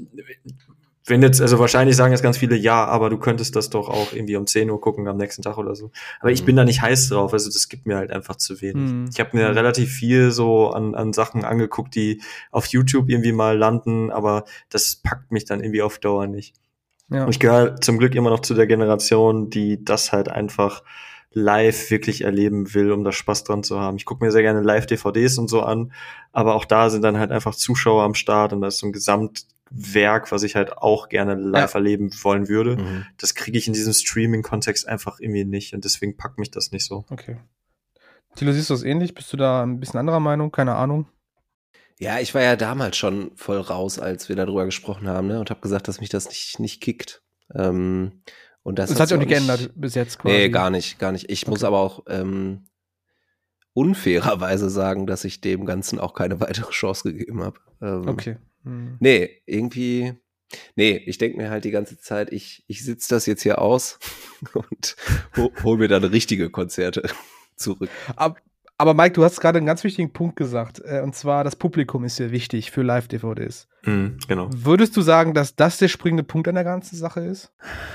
[1.09, 4.13] wenn jetzt, also wahrscheinlich sagen jetzt ganz viele, ja, aber du könntest das doch auch
[4.13, 5.91] irgendwie um 10 Uhr gucken am nächsten Tag oder so.
[6.21, 8.91] Aber ich bin da nicht heiß drauf, also das gibt mir halt einfach zu wenig.
[8.91, 9.11] Mhm.
[9.13, 13.57] Ich habe mir relativ viel so an, an Sachen angeguckt, die auf YouTube irgendwie mal
[13.57, 16.55] landen, aber das packt mich dann irgendwie auf Dauer nicht.
[17.11, 17.25] ja.
[17.25, 20.83] Und ich gehöre zum Glück immer noch zu der Generation, die das halt einfach
[21.33, 23.97] live wirklich erleben will, um da Spaß dran zu haben.
[23.97, 25.93] Ich gucke mir sehr gerne Live-DVDs und so an,
[26.33, 28.93] aber auch da sind dann halt einfach Zuschauer am Start und da ist so ein
[29.71, 31.79] Gesamtwerk, was ich halt auch gerne live Ja.
[31.79, 32.77] erleben wollen würde.
[32.77, 33.07] Mhm.
[33.19, 36.85] Das kriege ich in diesem Streaming-Kontext einfach irgendwie nicht und deswegen packt mich das nicht
[36.87, 37.05] so.
[37.11, 37.39] Okay.
[38.37, 39.15] Thilo, siehst du das ähnlich?
[39.15, 40.51] Bist du da ein bisschen anderer Meinung?
[40.53, 41.09] Keine Ahnung.
[41.99, 45.41] Ja, ich war ja damals schon voll raus, als wir darüber gesprochen haben, ne?
[45.41, 47.23] Und habe gesagt, dass mich das nicht, nicht kickt.
[47.55, 48.23] Ähm,
[48.63, 50.35] und das, Das, hat sich auch nicht geändert bis jetzt quasi.
[50.35, 51.29] Nee, gar nicht, gar nicht.
[51.31, 51.67] Ich muss Okay.
[51.67, 52.69] aber auch ähm,
[53.75, 57.59] unfairerweise sagen, dass ich dem Ganzen auch keine weitere Chance gegeben habe.
[57.83, 58.37] Ähm, Okay.
[58.69, 58.97] Hm.
[59.01, 60.15] Nee, irgendwie.
[60.77, 63.99] Nee, ich denke mir halt die ganze Zeit, ich, ich sitze das jetzt hier aus
[64.55, 64.97] und
[65.37, 67.03] ho hol mir dann richtige Konzerte
[67.57, 67.91] zurück.
[68.17, 68.41] Ab,
[68.79, 70.81] aber Mike, du hast gerade einen ganz wichtigen Punkt gesagt.
[70.85, 73.69] Äh, und zwar, das Publikum ist sehr wichtig für Live-DVDs.
[73.85, 74.49] Mhm, genau.
[74.53, 77.53] Würdest du sagen, dass das der springende Punkt an der ganzen Sache ist?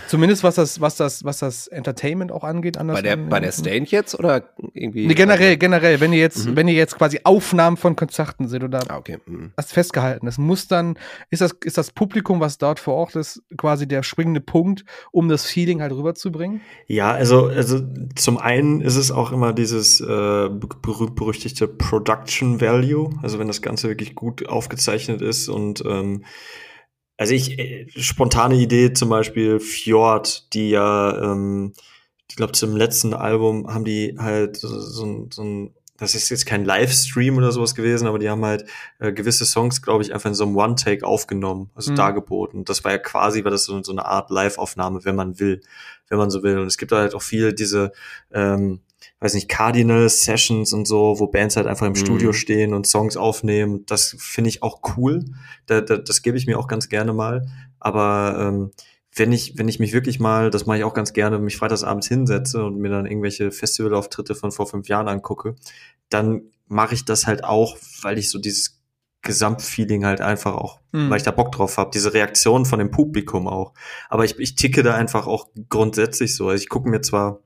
[0.08, 2.78] Zumindest was das, was das, was das Entertainment auch angeht.
[2.82, 3.70] Bei der, bei der Stage?
[3.70, 4.44] Stained jetzt oder
[4.74, 5.08] irgendwie?
[5.08, 6.56] Nee, generell, generell, wenn ihr jetzt, Mhm.
[6.56, 9.20] wenn ihr jetzt quasi Aufnahmen von Konzerten seht oder Ah, okay.
[9.26, 9.52] mhm.
[9.58, 10.98] hast festgehalten, das muss dann,
[11.30, 15.28] ist das, ist das Publikum, was dort vor Ort ist, quasi der springende Punkt, um
[15.30, 16.62] das Feeling halt rüberzubringen?
[16.88, 17.82] Ja, also, also
[18.16, 20.50] zum einen ist es auch immer dieses äh,
[20.82, 26.26] berühmt-berüchtigte Production Value, also wenn das Ganze wirklich gut aufgezeichnet ist und ähm,
[27.18, 31.74] also ich, äh, spontane Idee zum Beispiel Fjord, die ja, ähm,
[32.30, 36.30] ich glaube zum letzten Album haben die halt so, so, ein- so ein, das ist
[36.30, 38.66] jetzt kein Livestream oder sowas gewesen, aber die haben halt
[39.00, 41.96] äh, gewisse Songs, glaube ich, einfach in so einem One-Take aufgenommen, also Mhm.
[41.96, 42.66] dargeboten.
[42.66, 45.62] Das war ja quasi, war das so, so eine Art Live-Aufnahme, wenn man will,
[46.10, 46.58] wenn man so will.
[46.58, 47.92] Und es gibt halt auch viel diese,
[48.34, 48.82] ähm,
[49.24, 51.98] weiß nicht, Cardinal Sessions und so, wo Bands halt einfach im Mhm.
[51.98, 53.86] Studio stehen und Songs aufnehmen.
[53.86, 55.26] Das finde ich auch cool.
[55.66, 57.48] Da, da, das gebe ich mir auch ganz gerne mal.
[57.80, 58.72] Aber ähm,
[59.16, 62.08] wenn ich, wenn ich mich wirklich mal, das mache ich auch ganz gerne, mich freitagsabends
[62.08, 65.56] hinsetze und mir dann irgendwelche Festivalauftritte von vor fünf Jahren angucke,
[66.10, 68.82] dann mache ich das halt auch, weil ich so dieses
[69.22, 71.10] Gesamtfeeling halt einfach auch, Mhm.
[71.10, 73.74] weil ich da Bock drauf habe, diese Reaktion von dem Publikum auch.
[74.10, 76.50] Aber ich, ich ticke da einfach auch grundsätzlich so.
[76.50, 77.40] Also ich gucke mir zwar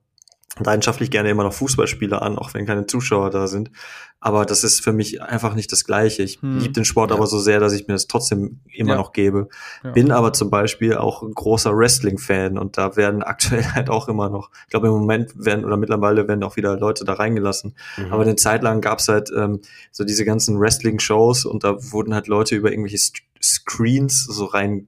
[0.63, 3.71] leidenschaftlich gerne immer noch Fußballspiele an, auch wenn keine Zuschauer da sind.
[4.19, 6.23] Aber das ist für mich einfach nicht das Gleiche.
[6.23, 6.57] Ich Hm.
[6.59, 7.17] liebe den Sport Ja.
[7.17, 8.95] aber so sehr, dass ich mir das trotzdem immer Ja.
[8.97, 9.47] noch gebe.
[9.84, 9.91] Ja.
[9.91, 13.21] Bin aber zum Beispiel auch ein großer Wrestling-Fan und da werden
[13.61, 16.77] aktuell halt auch immer noch, ich glaube im Moment werden oder mittlerweile werden auch wieder
[16.79, 17.75] Leute da reingelassen.
[17.97, 18.11] Mhm.
[18.11, 19.61] Aber eine Zeit lang gab's halt ähm,
[19.91, 24.88] so diese ganzen Wrestling-Shows und da wurden halt Leute über irgendwelche St Screens so rein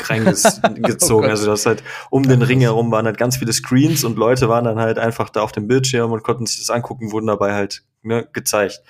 [0.00, 0.72] reingezogen.
[1.22, 1.30] Gott.
[1.30, 4.64] also das halt um den Ring herum waren halt ganz viele Screens und Leute waren
[4.64, 7.84] dann halt einfach da auf dem Bildschirm und konnten sich das angucken, wurden dabei halt
[8.02, 8.82] ne, gezeigt.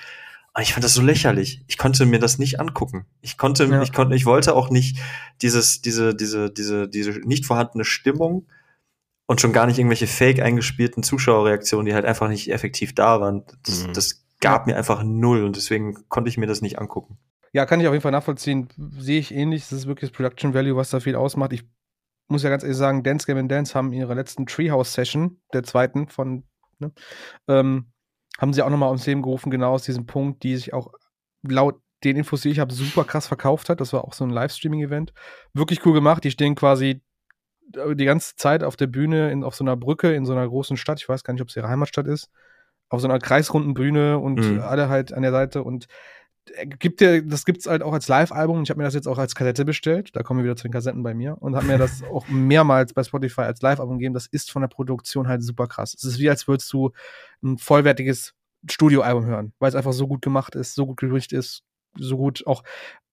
[0.52, 1.62] Aber ich fand das so lächerlich.
[1.66, 3.04] Ich konnte mir das nicht angucken.
[3.20, 3.82] Ich konnte, Ja.
[3.82, 4.98] ich konnte, ich wollte auch nicht
[5.42, 8.46] dieses, diese, diese, diese, diese nicht vorhandene Stimmung
[9.26, 13.42] und schon gar nicht irgendwelche fake eingespielten Zuschauerreaktionen, die halt einfach nicht effektiv da waren.
[13.66, 13.92] Das, Mhm.
[13.92, 17.18] das gab mir einfach null und deswegen konnte ich mir das nicht angucken.
[17.56, 18.68] Ja, kann ich auf jeden Fall nachvollziehen.
[18.98, 19.62] Sehe ich ähnlich.
[19.62, 21.54] Das ist wirklich das Production Value, was da viel ausmacht.
[21.54, 21.64] Ich
[22.28, 25.62] muss ja ganz ehrlich sagen, Dance Game and Dance haben in ihrer letzten Treehouse-Session, der
[25.62, 26.44] zweiten von,
[26.80, 26.92] ne,
[27.48, 27.86] ähm,
[28.38, 30.92] haben sie auch nochmal ins Leben gerufen, genau aus diesem Punkt, die sich auch
[31.48, 33.80] laut den Infos, die ich habe, super krass verkauft hat.
[33.80, 35.14] Das war auch so ein Livestreaming-Event.
[35.54, 36.24] Wirklich cool gemacht.
[36.24, 37.00] Die stehen quasi
[37.68, 40.76] die ganze Zeit auf der Bühne in, auf so einer Brücke in so einer großen
[40.76, 41.00] Stadt.
[41.00, 42.28] Ich weiß gar nicht, ob es ihre Heimatstadt ist.
[42.90, 44.60] Auf so einer kreisrunden Bühne und Mhm.
[44.60, 45.88] alle halt an der Seite und äh,
[46.78, 48.62] gibt dir, das gibt's halt auch als Live-Album.
[48.62, 50.14] Ich habe mir das jetzt auch als Kassette bestellt.
[50.14, 52.92] Da kommen wir wieder zu den Kassetten bei mir und habe mir das auch mehrmals
[52.94, 54.14] bei Spotify als Live-Album gegeben.
[54.14, 55.94] Das ist von der Produktion halt super krass.
[55.94, 56.92] Es ist wie, als würdest du
[57.42, 58.34] ein vollwertiges
[58.68, 61.62] Studioalbum hören, weil es einfach so gut gemacht ist, so gut gerichtet ist,
[61.98, 62.62] so gut auch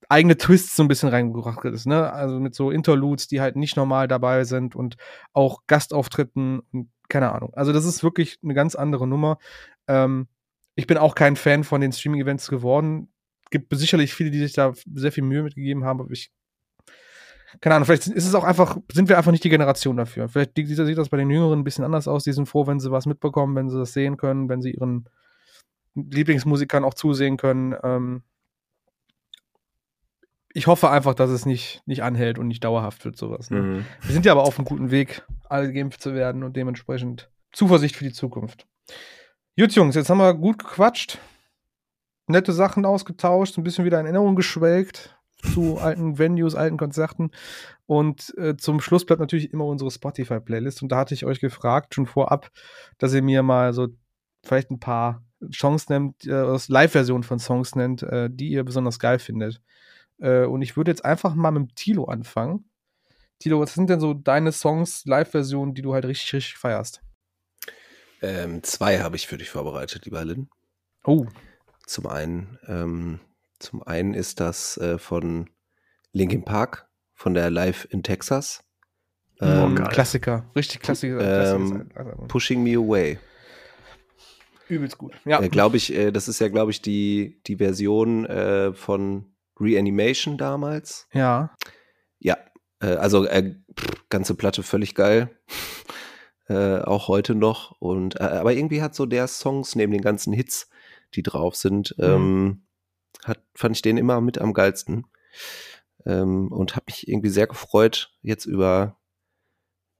[0.09, 2.11] eigene Twists so ein bisschen reingebracht ist, ne?
[2.11, 4.97] Also mit so Interludes, die halt nicht normal dabei sind und
[5.31, 7.53] auch Gastauftritten und keine Ahnung.
[7.53, 9.37] Also das ist wirklich eine ganz andere Nummer.
[9.87, 10.27] Ähm,
[10.75, 13.12] ich bin auch kein Fan von den Streaming-Events geworden.
[13.53, 16.31] Gibt sicherlich viele, die sich da sehr viel Mühe mitgegeben haben, aber ich
[17.61, 20.27] keine Ahnung, vielleicht ist es auch einfach, sind wir einfach nicht die Generation dafür.
[20.27, 22.23] Vielleicht sieht das bei den Jüngeren ein bisschen anders aus.
[22.23, 25.07] Die sind froh, wenn sie was mitbekommen, wenn sie das sehen können, wenn sie ihren
[25.93, 27.75] Lieblingsmusikern auch zusehen können.
[27.83, 28.23] Ähm,
[30.51, 33.51] ich hoffe einfach, dass es nicht, nicht anhält und nicht dauerhaft wird, sowas.
[33.51, 33.61] Ne?
[33.61, 33.85] Mhm.
[34.01, 37.95] Wir sind ja aber auf einem guten Weg, alle geimpft zu werden und dementsprechend Zuversicht
[37.95, 38.65] für die Zukunft.
[39.57, 41.19] Gut, Jungs, jetzt haben wir gut gequatscht,
[42.27, 45.17] nette Sachen ausgetauscht, ein bisschen wieder in Erinnerung geschwelgt
[45.53, 47.31] zu alten Venues, alten Konzerten.
[47.85, 50.81] Und äh, zum Schluss bleibt natürlich immer unsere Spotify-Playlist.
[50.81, 52.49] Und da hatte ich euch gefragt, schon vorab,
[52.97, 53.89] dass ihr mir mal so
[54.43, 55.23] vielleicht ein paar
[55.53, 59.61] Songs nennt, äh, Live-Versionen von Songs nennt, äh, die ihr besonders geil findet.
[60.19, 62.69] Äh, und ich würde jetzt einfach mal mit Tilo anfangen.
[63.39, 67.01] Tilo, was sind denn so deine Songs, Live-Versionen, die du halt richtig, richtig feierst?
[68.21, 70.49] Ähm, zwei habe ich für dich vorbereitet, lieber Lynn.
[71.03, 71.25] Oh.
[71.85, 73.19] Zum einen, ähm,
[73.59, 75.49] zum einen ist das äh, von
[76.11, 78.63] Linkin Park, von der Live in Texas.
[79.41, 81.55] Ähm, oh, Klassiker, richtig Klassiker.
[81.55, 83.19] Ähm, Klassiker Pushing Me Away.
[84.69, 85.13] Übelst gut.
[85.25, 85.41] Ja.
[85.41, 90.37] Äh, glaube ich, äh, das ist ja, glaube ich, die, die Version äh, von Reanimation
[90.37, 91.07] damals.
[91.13, 91.55] Ja.
[92.19, 92.37] Ja,
[92.79, 93.55] äh, also äh,
[94.09, 95.29] ganze Platte völlig geil.
[96.47, 97.79] Äh, auch heute noch.
[97.79, 100.69] Und aber irgendwie hat so der Songs neben den ganzen Hits,
[101.15, 102.03] die drauf sind, mhm.
[102.03, 102.63] ähm,
[103.23, 105.05] hat, fand ich den immer mit am geilsten.
[106.05, 108.97] Ähm, und habe mich irgendwie sehr gefreut, jetzt über,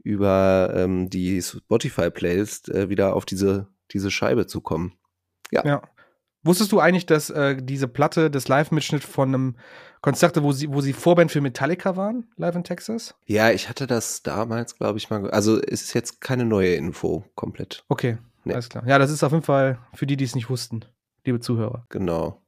[0.03, 4.93] über ähm, die Spotify-Playlist äh, wieder auf diese, diese Scheibe zu kommen.
[5.51, 5.65] Ja.
[5.65, 5.81] ja.
[6.43, 9.55] Wusstest du eigentlich, dass äh, diese Platte, das Live-Mitschnitt von einem
[10.01, 13.15] Konzert, wo sie, wo sie Vorband für Metallica waren, live in Texas?
[13.25, 15.31] Ja, ich hatte das damals, glaube ich, mal.
[15.31, 17.85] Also es ist jetzt keine neue Info komplett.
[17.87, 18.51] Okay, nee.
[18.51, 18.85] alles klar.
[18.85, 20.83] Ja, das ist auf jeden Fall für die, die es nicht wussten,
[21.25, 21.85] liebe Zuhörer.
[21.89, 22.41] Genau.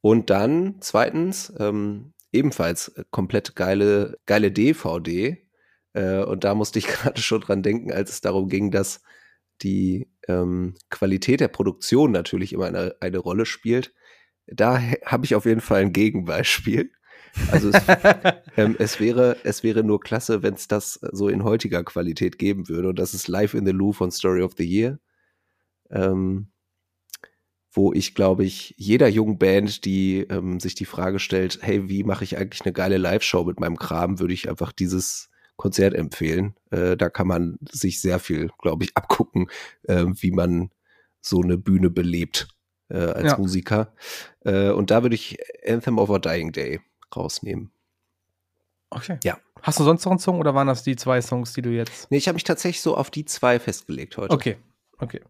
[0.00, 5.38] Und dann zweitens, ähm, ebenfalls komplett geile, geile DVD.
[5.94, 9.00] Äh, und da musste ich gerade schon dran denken, als es darum ging, dass
[9.62, 13.94] die ähm, Qualität der Produktion natürlich immer eine, eine Rolle spielt.
[14.46, 16.90] Da habe ich auf jeden Fall ein Gegenbeispiel.
[17.50, 17.82] Also es,
[18.56, 22.68] ähm, es, wäre, es wäre nur klasse, wenn es das so in heutiger Qualität geben
[22.68, 22.88] würde.
[22.88, 24.98] Und das ist Live in the Lou von Story of the Year.
[25.90, 26.48] Ähm,
[27.74, 32.04] wo ich, glaube ich, jeder jungen Band, die ähm, sich die Frage stellt, hey, wie
[32.04, 36.54] mache ich eigentlich eine geile Live-Show mit meinem Kram, würde ich einfach dieses Konzert empfehlen.
[36.70, 39.48] Äh, da kann man sich sehr viel, glaube ich, abgucken,
[39.82, 40.70] äh, wie man
[41.20, 42.48] so eine Bühne belebt
[42.88, 43.38] äh, als ja.
[43.38, 43.92] Musiker.
[44.40, 46.80] Äh, und da würde ich Anthem of a Dying Day
[47.14, 47.72] rausnehmen.
[48.90, 49.18] Okay.
[49.24, 49.38] Ja.
[49.62, 52.10] Hast du sonst noch einen Song oder waren das die zwei Songs, die du jetzt?
[52.10, 54.32] Nee, ich habe mich tatsächlich so auf die zwei festgelegt heute.
[54.32, 54.58] Okay.
[54.98, 55.20] Okay.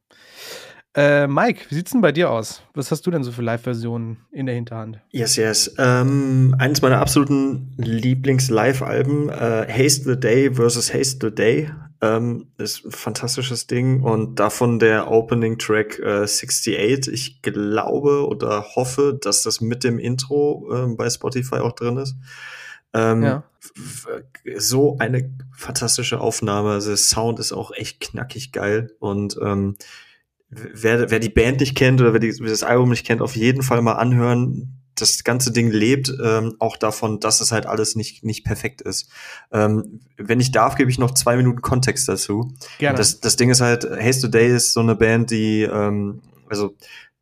[0.97, 2.63] Äh, Mike, wie sieht's denn bei dir aus?
[2.75, 5.01] Was hast du denn so für Live-Versionen in der Hinterhand?
[5.11, 5.75] Yes, yes.
[5.77, 12.85] Ähm, eines meiner absoluten Lieblings-Live-Alben, äh, Haste the Day versus Haste the Day, ähm, ist
[12.85, 17.13] ein fantastisches Ding und davon der Opening-Track äh, 68.
[17.13, 22.15] Ich glaube oder hoffe, dass das mit dem Intro äh, bei Spotify auch drin ist.
[22.93, 23.43] Ähm, ja.
[24.57, 26.71] So eine fantastische Aufnahme.
[26.71, 29.77] Also der Sound ist auch echt knackig geil und ähm,
[30.73, 33.37] wer, wer die Band nicht kennt oder wer, die, wer das Album nicht kennt, auf
[33.37, 34.81] jeden Fall mal anhören.
[34.97, 39.11] Das ganze Ding lebt ähm, auch davon, dass es halt alles nicht, nicht perfekt ist.
[39.53, 42.55] Ähm, wenn ich darf, gebe ich noch zwei Minuten Kontext dazu.
[42.79, 42.97] Gerne.
[42.97, 46.77] Das, das Ding ist halt, Haste Today ist so eine Band, die, ähm, also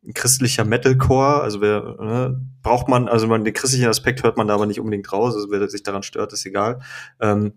[0.05, 4.49] ein christlicher Metalcore, also wer ne, braucht man, also man den christlichen Aspekt hört man
[4.49, 6.81] da aber nicht unbedingt raus, also wer sich daran stört, ist egal.
[7.21, 7.53] Ähm,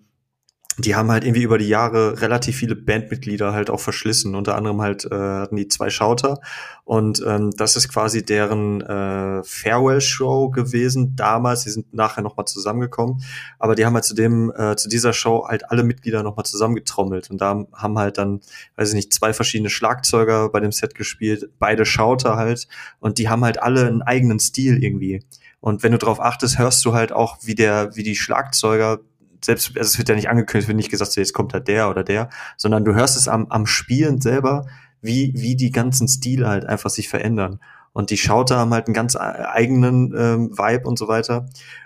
[0.77, 4.35] die haben halt irgendwie über die Jahre relativ viele Bandmitglieder halt auch verschlissen.
[4.35, 6.39] Unter anderem halt äh, hatten die zwei Schauter
[6.83, 11.63] und ähm, das ist quasi deren äh, Farewell-Show gewesen damals.
[11.63, 13.23] Die sind nachher nochmal zusammengekommen,
[13.57, 17.29] aber die haben halt zu dem äh, zu dieser Show halt alle Mitglieder nochmal zusammengetrommelt
[17.29, 18.41] und da haben halt dann,
[18.75, 22.67] weiß ich nicht, zwei verschiedene Schlagzeuger bei dem Set gespielt, beide Schauter halt
[22.99, 25.23] und die haben halt alle einen eigenen Stil irgendwie.
[25.61, 28.99] Und wenn du darauf achtest, hörst du halt auch, wie der, wie die Schlagzeuger
[29.45, 31.67] selbst, also es wird ja nicht angekündigt, es wird nicht gesagt, so jetzt kommt halt
[31.67, 34.65] der oder der, sondern du hörst es am, am Spielen selber,
[35.01, 37.59] wie, wie die ganzen Stile halt einfach sich verändern.
[37.93, 41.45] Und die Schauter haben halt einen ganz eigenen ähm, Vibe und so weiter.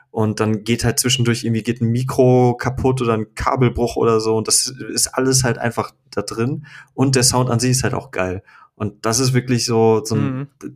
[0.10, 4.36] Und dann geht halt zwischendurch irgendwie geht ein Mikro kaputt oder ein Kabelbruch oder so.
[4.36, 6.66] Und das ist alles halt einfach da drin.
[6.96, 8.42] Und der Sound an sich ist halt auch geil.
[8.74, 10.76] Und das ist wirklich so, so ein, mhm.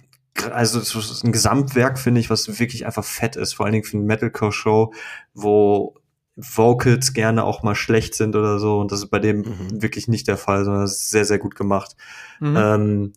[0.52, 3.54] also so ein Gesamtwerk, finde ich, was wirklich einfach fett ist.
[3.54, 4.94] Vor allen Dingen für eine Metalcore-Show,
[5.34, 5.96] wo
[6.36, 8.80] Vocals gerne auch mal schlecht sind oder so.
[8.80, 9.82] Und das ist bei dem mhm.
[9.82, 11.96] wirklich nicht der Fall, sondern das ist sehr, sehr gut gemacht.
[12.40, 12.56] Mhm.
[12.58, 13.14] Ähm,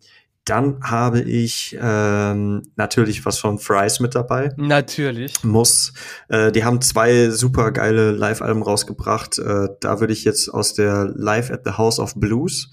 [0.47, 4.52] dann habe ich ähm, natürlich was von Fries mit dabei.
[4.56, 5.43] Natürlich.
[5.43, 5.93] Muss.
[6.28, 9.38] Äh, die haben zwei super geile Live-Alben rausgebracht.
[9.38, 12.70] Äh, da würde ich jetzt aus der Live at the House of Blues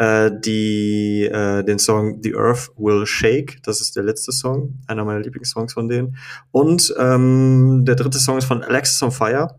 [0.00, 3.62] äh, die äh, den Song The Earth Will Shake.
[3.62, 6.16] Das ist der letzte Song, einer meiner Lieblingssongs von denen.
[6.52, 9.58] Und ähm, der dritte Song ist von Alexis on Fire.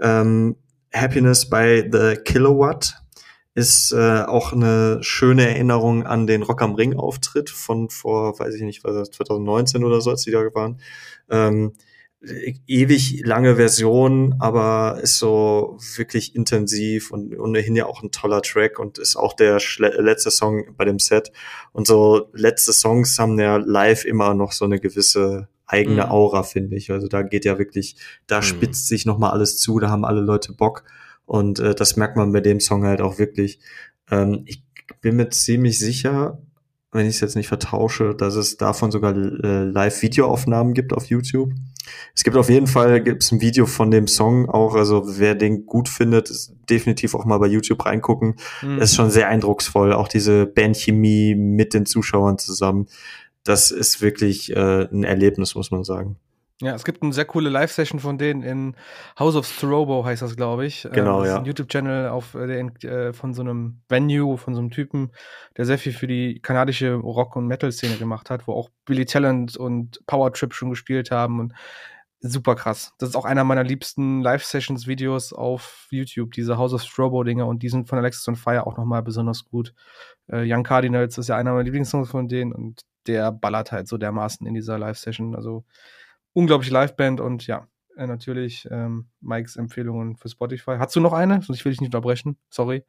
[0.00, 0.56] Ähm,
[0.94, 2.94] Happiness by the Kilowatt
[3.54, 8.54] ist äh, auch eine schöne Erinnerung an den Rock am Ring Auftritt von vor, weiß
[8.54, 10.80] ich nicht, was das 2019 oder so, als die da waren.
[11.28, 11.74] Ähm,
[12.66, 18.78] ewig lange Version, aber ist so wirklich intensiv und ohnehin ja auch ein toller Track
[18.78, 21.32] und ist auch der letzte Song bei dem Set.
[21.72, 26.10] Und so letzte Songs haben ja live immer noch so eine gewisse eigene mhm.
[26.10, 26.90] Aura, finde ich.
[26.90, 27.96] Also da geht ja wirklich,
[28.26, 28.42] da mhm.
[28.42, 30.84] spitzt sich noch mal alles zu, da haben alle Leute Bock
[31.24, 33.58] und äh, das merkt man bei dem Song halt auch wirklich.
[34.10, 34.62] Ähm, ich
[35.00, 36.38] bin mir ziemlich sicher,
[36.92, 41.52] wenn ich es jetzt nicht vertausche, dass es davon sogar äh, Live-Videoaufnahmen gibt auf YouTube.
[42.14, 45.66] Es gibt auf jeden Fall gibt's ein Video von dem Song auch, also wer den
[45.66, 46.30] gut findet,
[46.68, 48.36] definitiv auch mal bei YouTube reingucken.
[48.62, 48.78] Mhm.
[48.78, 52.86] Das ist schon sehr eindrucksvoll, auch diese Bandchemie mit den Zuschauern zusammen.
[53.44, 56.16] Das ist wirklich äh, ein Erlebnis, muss man sagen.
[56.62, 58.76] Ja, es gibt eine sehr coole Live-Session von denen in
[59.18, 60.88] House of Throbo, heißt das, glaube ich.
[60.92, 61.34] Genau, das ja.
[61.34, 65.10] Ist ein YouTube-Channel auf äh, der, äh, von so einem Venue, von so einem Typen,
[65.56, 69.56] der sehr viel für die kanadische Rock- und Metal-Szene gemacht hat, wo auch Billy Talent
[69.56, 71.52] und Power Trip schon gespielt haben und
[72.20, 72.92] super krass.
[72.98, 77.70] Das ist auch einer meiner liebsten Live-Sessions-Videos auf YouTube, diese House of Strobo-Dinger und die
[77.70, 79.74] sind von Alexis on Fire auch nochmal besonders gut.
[80.28, 83.98] Äh, Young Cardinals ist ja einer meiner Lieblingssongs von denen und der ballert halt so
[83.98, 85.34] dermaßen in dieser Live-Session.
[85.34, 85.64] Also
[86.32, 90.76] unglaubliche Liveband und ja, äh, natürlich ähm, Mikes Empfehlungen für Spotify.
[90.78, 91.42] Hast du noch eine?
[91.42, 92.38] Sonst will ich nicht unterbrechen.
[92.50, 92.84] Sorry.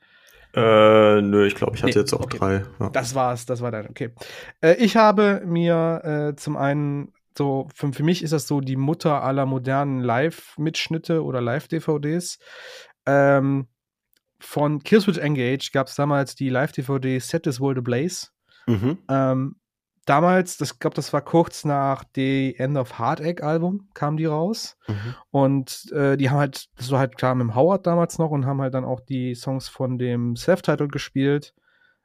[0.55, 2.37] Äh, nö, ich glaube, ich hatte nee, jetzt auch okay.
[2.37, 2.63] drei.
[2.79, 2.89] Ja.
[2.89, 3.89] Das war's, das war dein.
[3.89, 4.13] Okay.
[4.61, 8.75] Äh, ich habe mir äh, zum einen so, für, für mich ist das so die
[8.75, 12.37] Mutter aller modernen Live-Mitschnitte oder Live-DVDs.
[13.07, 13.67] Ähm,
[14.39, 18.27] von Killswitch Engage gab es damals die Live-DVD Set This World Ablaze.
[18.67, 18.99] Mhm.
[19.09, 19.55] Ähm,
[20.05, 24.25] damals, das glaube, das war kurz nach The End of Hard Egg Album, kam die
[24.25, 24.77] raus.
[24.87, 25.15] Mhm.
[25.31, 28.45] Und äh, die haben halt, das war halt klar mit dem Howard damals noch und
[28.45, 31.53] haben halt dann auch die Songs von dem Self-Title gespielt.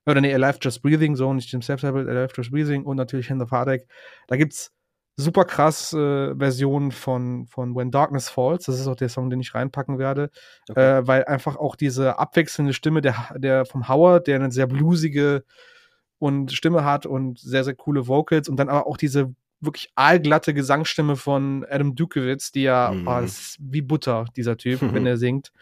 [0.06, 3.42] Oder nee, Alive Just Breathing, so nicht dem Self-Title, Alive Just Breathing und natürlich End
[3.42, 3.84] of Hard Egg.
[4.26, 4.72] Da gibt's
[5.16, 8.66] super krass äh, Versionen von, von When Darkness Falls.
[8.66, 10.30] Das ist auch der Song, den ich reinpacken werde.
[10.70, 10.98] Okay.
[10.98, 15.44] Äh, weil einfach auch diese abwechselnde Stimme der, der vom Howard, der eine sehr blusige
[16.18, 20.54] und Stimme hat und sehr, sehr coole Vocals und dann aber auch diese wirklich aalglatte
[20.54, 23.08] Gesangsstimme von Adam Dukewitz, die ja, mhm.
[23.08, 25.52] oh, ist wie Butter, dieser Typ, wenn er singt.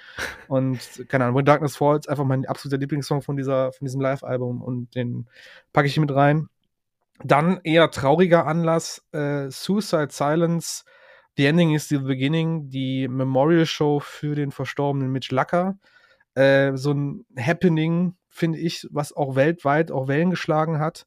[0.48, 4.62] Und keine Ahnung, When Darkness Falls, einfach mein absoluter Lieblingssong von dieser, von diesem Live-Album
[4.62, 5.26] und den
[5.72, 6.48] packe ich hier mit rein.
[7.24, 10.84] Dann eher trauriger Anlass, äh, Suicide Silence,
[11.38, 15.78] The Ending is the Beginning, die Memorial Show für den verstorbenen Mitch Lacker.
[16.34, 21.06] Äh, so ein Happening, finde ich, was auch weltweit auch Wellen geschlagen hat,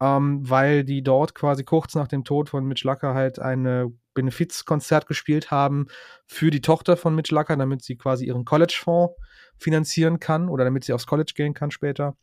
[0.00, 5.06] ähm, weil die dort quasi kurz nach dem Tod von Mitch Lacker halt ein Benefizkonzert
[5.06, 5.86] gespielt haben
[6.26, 9.14] für die Tochter von Mitch Lacker, damit sie quasi ihren College-Fonds
[9.58, 12.16] finanzieren kann oder damit sie aufs College gehen kann später.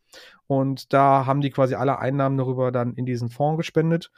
[0.46, 4.10] Und da haben die quasi alle Einnahmen darüber dann in diesen Fonds gespendet.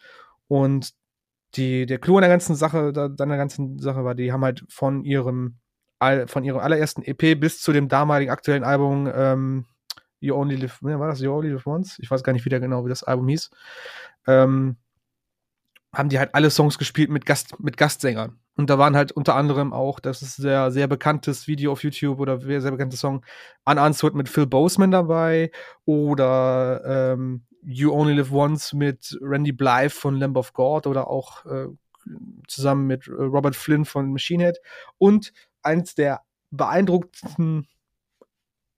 [0.48, 0.92] Und
[1.54, 4.64] die, der Clou an der ganzen Sache, an der ganzen Sache war, die haben halt
[4.68, 5.58] von ihrem,
[6.26, 9.64] von ihrem allerersten EP bis zu dem damaligen aktuellen Album ähm,
[10.20, 11.98] You Only Live, ne, war das You Only Live Once?
[12.00, 13.50] Ich weiß gar nicht wieder genau, wie das Album hieß.
[14.26, 14.76] Ähm,
[15.92, 18.38] haben die halt alle Songs gespielt mit, Gast, mit Gastsängern.
[18.56, 22.18] Und da waren halt unter anderem auch, das ist sehr, sehr bekanntes Video auf YouTube
[22.20, 23.24] oder sehr, sehr bekanntes Song,
[23.64, 25.50] Unanswered mit Phil Boseman dabei
[25.84, 31.44] oder ähm, You Only Live Once mit Randy Blythe von Lamb of God oder auch
[31.46, 31.66] äh,
[32.46, 34.58] zusammen mit Robert Flynn von Machine Head
[34.98, 35.32] und
[35.62, 37.66] eins der beeindruckendsten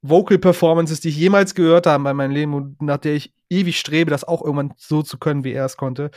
[0.02, 3.78] Vocal Performances, die ich jemals gehört habe bei meinem Leben und nach der ich ewig
[3.78, 6.10] strebe, das auch irgendwann so zu können, wie er es konnte.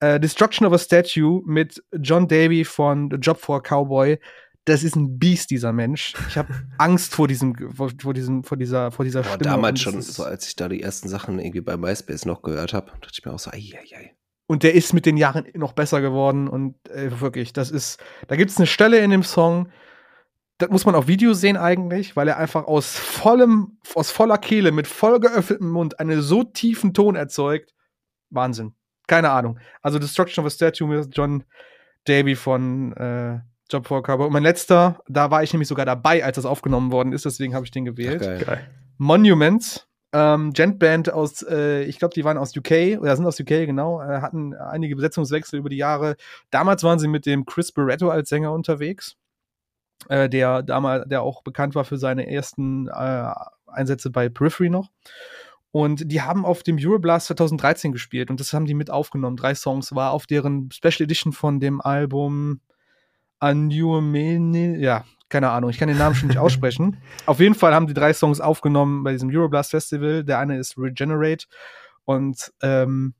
[0.00, 4.18] Äh, Destruction of a Statue mit John Davy von The Job for a Cowboy.
[4.66, 6.14] Das ist ein Biest, dieser Mensch.
[6.28, 6.48] Ich habe
[6.78, 9.50] Angst vor diesem, vor, vor, diesem, vor dieser, vor dieser Boah, Stimme.
[9.50, 12.92] Damals schon, so als ich da die ersten Sachen irgendwie bei MySpace noch gehört habe,
[13.00, 14.14] dachte ich mir auch so, ei, ei, ei.
[14.46, 17.98] Und der ist mit den Jahren noch besser geworden und äh, wirklich, das ist,
[18.28, 19.70] da gibt es eine Stelle in dem Song,
[20.58, 24.70] das muss man auf Video sehen eigentlich, weil er einfach aus vollem, aus voller Kehle,
[24.70, 27.74] mit voll geöffnetem Mund einen so tiefen Ton erzeugt.
[28.30, 28.74] Wahnsinn.
[29.06, 29.58] Keine Ahnung.
[29.82, 31.44] Also Destruction of a Statue mit John
[32.04, 33.40] Davy von äh,
[33.70, 34.26] Job for Cover.
[34.26, 37.54] Und mein letzter, da war ich nämlich sogar dabei, als das aufgenommen worden ist, deswegen
[37.54, 38.22] habe ich den gewählt.
[38.22, 38.68] Ach, geil.
[38.96, 43.66] Monuments, ähm, Gentband aus, äh, ich glaube, die waren aus UK, oder sind aus UK,
[43.66, 46.16] genau, äh, hatten einige Besetzungswechsel über die Jahre.
[46.50, 49.16] Damals waren sie mit dem Chris Barretto als Sänger unterwegs
[50.08, 53.32] äh, der damals, der auch bekannt war für seine ersten äh,
[53.66, 54.90] Einsätze bei Periphery noch.
[55.70, 59.36] Und die haben auf dem Euroblast 2013 gespielt und das haben die mit aufgenommen.
[59.36, 62.60] Drei Songs war auf deren Special Edition von dem Album
[63.40, 66.98] A New Millennium, ja, keine Ahnung, ich kann den Namen schon nicht aussprechen.
[67.26, 70.22] Auf jeden Fall haben die drei Songs aufgenommen bei diesem Euroblast Festival.
[70.22, 71.46] Der eine ist Regenerate
[72.04, 73.14] und ähm,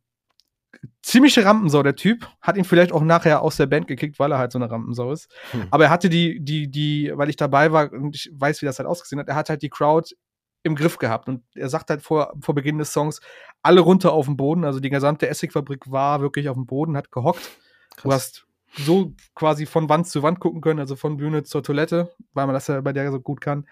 [1.03, 2.29] ziemliche Rampensau, der Typ.
[2.41, 5.13] Hat ihn vielleicht auch nachher aus der Band gekickt, weil er halt so eine Rampensau
[5.13, 5.31] ist.
[5.51, 5.69] Hm.
[5.71, 8.79] Aber er hatte die, die, die, weil ich dabei war und ich weiß, wie das
[8.79, 10.15] halt ausgesehen hat, er hat halt die Crowd
[10.63, 11.29] im Griff gehabt.
[11.29, 13.21] Und er sagt halt vor, vor Beginn des Songs,
[13.63, 14.65] alle runter auf den Boden.
[14.65, 17.51] Also die gesamte Essigfabrik war wirklich auf dem Boden, hat gehockt.
[17.97, 18.03] Krass.
[18.03, 18.47] Du hast
[18.77, 22.55] so quasi von Wand zu Wand gucken können, also von Bühne zur Toilette, weil man
[22.55, 23.69] das ja bei der so gut kann.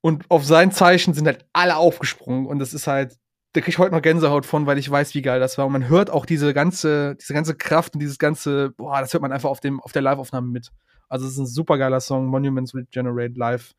[0.00, 3.18] Und auf sein Zeichen sind halt alle aufgesprungen und das ist halt,
[3.52, 5.66] da krieg ich heute noch Gänsehaut von, weil ich weiß, wie geil das war.
[5.66, 9.22] Und man hört auch diese ganze, diese ganze Kraft und dieses ganze, boah, das hört
[9.22, 10.70] man einfach auf dem, auf der Live-Aufnahme mit.
[11.08, 13.74] Also es ist ein super geiler Song, Monuments Regenerate Live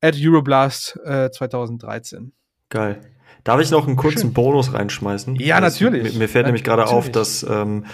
[0.00, 2.32] at Euroblast äh, 2013.
[2.68, 3.00] Geil.
[3.42, 4.32] Darf ich noch einen kurzen Schön.
[4.32, 5.36] Bonus reinschmeißen?
[5.36, 6.12] Ja, natürlich.
[6.12, 7.86] Mir, mir fällt nämlich gerade auf, dass ähm,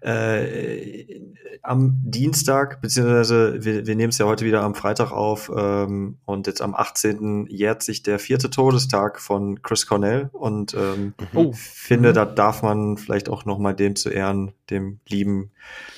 [0.00, 1.20] äh,
[1.62, 6.46] am Dienstag, beziehungsweise wir, wir nehmen es ja heute wieder am Freitag auf ähm, und
[6.46, 7.46] jetzt am 18.
[7.48, 11.38] jährt sich der vierte Todestag von Chris Cornell und ähm, mhm.
[11.38, 11.52] oh.
[11.52, 12.14] finde, mhm.
[12.14, 15.50] da darf man vielleicht auch noch mal dem zu Ehren, dem lieben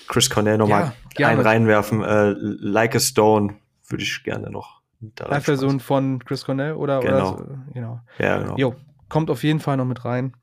[0.08, 2.02] Chris Cornell noch ja, mal einen reinwerfen.
[2.02, 3.56] Äh, like a Stone
[3.88, 4.80] würde ich gerne noch.
[5.18, 7.00] Live-Version von Chris Cornell oder?
[7.00, 7.14] Genau.
[7.14, 8.00] Oder so, genau.
[8.18, 8.56] Ja, genau.
[8.56, 8.74] Jo,
[9.08, 10.34] kommt auf jeden Fall noch mit rein.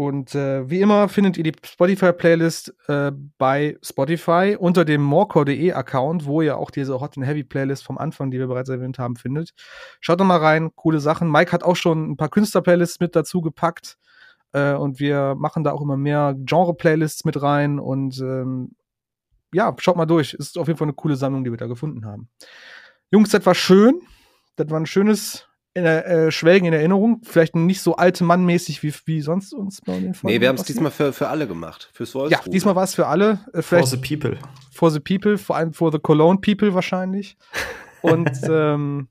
[0.00, 6.24] Und äh, wie immer findet ihr die Spotify-Playlist äh, bei Spotify unter dem morecore.de Account,
[6.24, 9.16] wo ihr auch diese Hot and Heavy Playlist vom Anfang, die wir bereits erwähnt haben,
[9.16, 9.52] findet.
[10.00, 11.30] Schaut doch mal rein, coole Sachen.
[11.30, 13.98] Mike hat auch schon ein paar Künstler-Playlists mit dazu gepackt.
[14.52, 17.78] Äh, und wir machen da auch immer mehr Genre-Playlists mit rein.
[17.78, 18.70] Und ähm,
[19.52, 20.32] ja, schaut mal durch.
[20.32, 22.30] Ist auf jeden Fall eine coole Sammlung, die wir da gefunden haben.
[23.10, 24.00] Jungs, das war schön.
[24.56, 27.20] Das war ein schönes in der, äh, Schwelgen in Erinnerung.
[27.22, 30.56] Vielleicht nicht so alte Mannmäßig wie, wie sonst uns bei den Folgen Nee, wir haben
[30.56, 31.90] es diesmal für, für alle gemacht.
[31.92, 33.40] Fürs Ja, diesmal war es für alle.
[33.52, 34.38] Äh, for the people.
[34.72, 37.36] For the people, vor allem for the Cologne people wahrscheinlich.
[38.02, 39.08] Und ähm,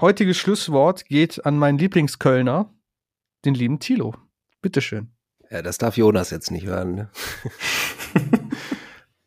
[0.00, 2.72] heutiges Schlusswort geht an meinen Lieblingskölner,
[3.44, 4.14] den lieben Thilo.
[4.62, 5.12] Bitteschön.
[5.50, 6.94] Ja, das darf Jonas jetzt nicht hören.
[6.94, 7.10] Ne?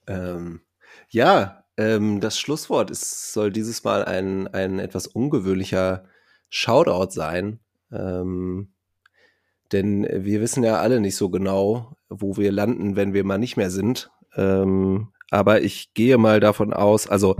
[0.07, 0.61] ähm,
[1.09, 6.05] ja, ähm, das Schlusswort ist, soll dieses Mal ein, ein etwas ungewöhnlicher
[6.49, 7.59] Shoutout sein.
[7.91, 8.69] Ähm,
[9.71, 13.57] denn wir wissen ja alle nicht so genau, wo wir landen, wenn wir mal nicht
[13.57, 14.11] mehr sind.
[14.35, 17.35] Ähm, aber ich gehe mal davon aus, also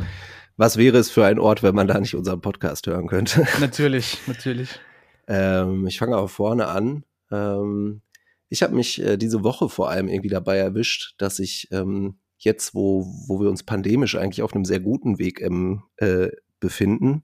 [0.58, 3.46] was wäre es für ein Ort, wenn man da nicht unseren Podcast hören könnte?
[3.60, 4.80] Natürlich, natürlich.
[5.28, 7.04] ähm, ich fange aber vorne an.
[7.32, 8.02] Ähm,
[8.50, 12.74] ich habe mich äh, diese Woche vor allem irgendwie dabei erwischt, dass ich ähm, jetzt,
[12.74, 16.30] wo, wo wir uns pandemisch eigentlich auf einem sehr guten Weg ähm, äh,
[16.60, 17.24] befinden,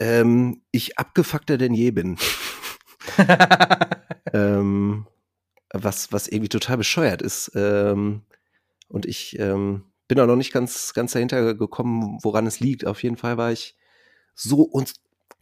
[0.00, 2.16] ähm, ich abgefuckter denn je bin.
[4.32, 5.06] ähm,
[5.72, 7.52] was, was irgendwie total bescheuert ist.
[7.54, 8.22] Ähm,
[8.88, 12.86] und ich ähm, bin auch noch nicht ganz, ganz dahinter gekommen, woran es liegt.
[12.86, 13.76] Auf jeden Fall war ich
[14.34, 14.86] so un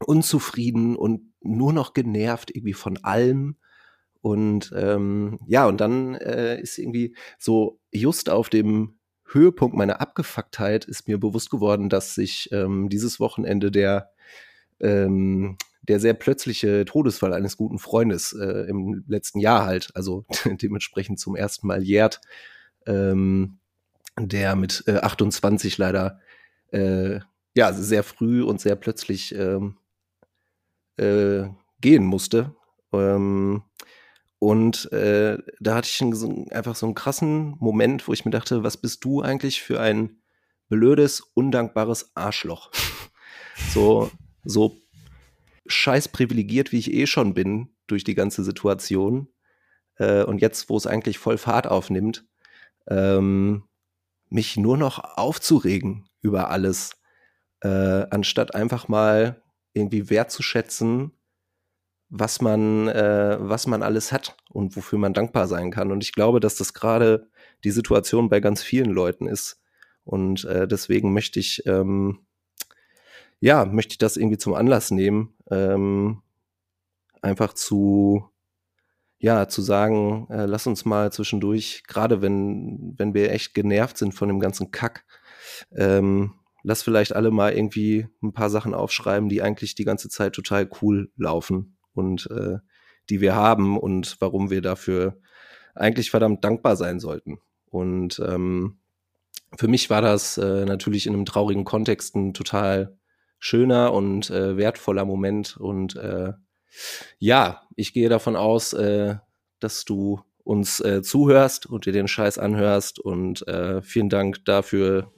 [0.05, 3.57] unzufrieden und nur noch genervt irgendwie von allem.
[4.21, 10.85] Und ähm, ja, und dann äh, ist irgendwie so just auf dem Höhepunkt meiner Abgefucktheit
[10.85, 14.11] ist mir bewusst geworden, dass sich ähm, dieses Wochenende der
[14.81, 21.19] ähm, der sehr plötzliche Todesfall eines guten Freundes äh, im letzten Jahr halt, also dementsprechend
[21.19, 22.21] zum ersten Mal jährt,
[22.87, 23.59] ähm,
[24.19, 26.21] der mit äh, 28 leider
[26.73, 27.21] äh,
[27.55, 29.79] ja sehr früh und sehr plötzlich ähm,
[30.97, 31.49] äh,
[31.81, 32.55] gehen musste.
[32.93, 33.63] Ähm,
[34.39, 38.63] und äh, da hatte ich einen, einfach so einen krassen Moment, wo ich mir dachte,
[38.63, 40.19] was bist du eigentlich für ein
[40.69, 42.71] blödes, undankbares Arschloch?
[43.73, 44.11] so,
[44.49, 44.81] so
[45.67, 49.29] scheiß privilegiert, wie ich eh schon bin durch die ganze Situation.
[49.97, 52.27] Äh, und jetzt, wo es eigentlich voll Fahrt aufnimmt,
[52.89, 53.65] ähm,
[54.31, 56.93] mich nur noch aufzuregen über alles,
[57.61, 57.69] äh,
[58.11, 59.43] anstatt einfach mal
[59.75, 61.13] irgendwie wertzuschätzen,
[62.09, 65.93] was man, äh, was man alles hat und wofür man dankbar sein kann.
[65.93, 67.29] Und ich glaube, dass das gerade
[67.65, 69.61] die Situation bei ganz vielen Leuten ist.
[70.05, 72.21] Und äh, deswegen möchte ich, ähm,
[73.41, 76.23] ja, möchte ich das irgendwie zum Anlass nehmen, ähm,
[77.23, 78.25] einfach zu,
[79.19, 84.13] ja, zu sagen, äh, lass uns mal zwischendurch, gerade wenn, wenn wir echt genervt sind
[84.13, 85.05] von dem ganzen Kack,
[85.77, 90.35] ähm, lass vielleicht alle mal irgendwie ein paar Sachen aufschreiben, die eigentlich die ganze Zeit
[90.35, 92.59] total cool laufen und äh,
[93.11, 95.19] die wir haben und warum wir dafür
[95.75, 97.39] eigentlich verdammt dankbar sein sollten.
[97.67, 98.79] Und ähm,
[99.57, 102.99] für mich war das äh, natürlich in einem traurigen Kontext ein total
[103.39, 105.57] schöner und äh, wertvoller Moment.
[105.57, 106.33] Und äh,
[107.19, 109.17] ja, ich gehe davon aus, äh,
[109.61, 112.99] dass du uns äh, zuhörst und dir den Scheiß anhörst.
[112.99, 115.13] Und äh, vielen Dank dafür,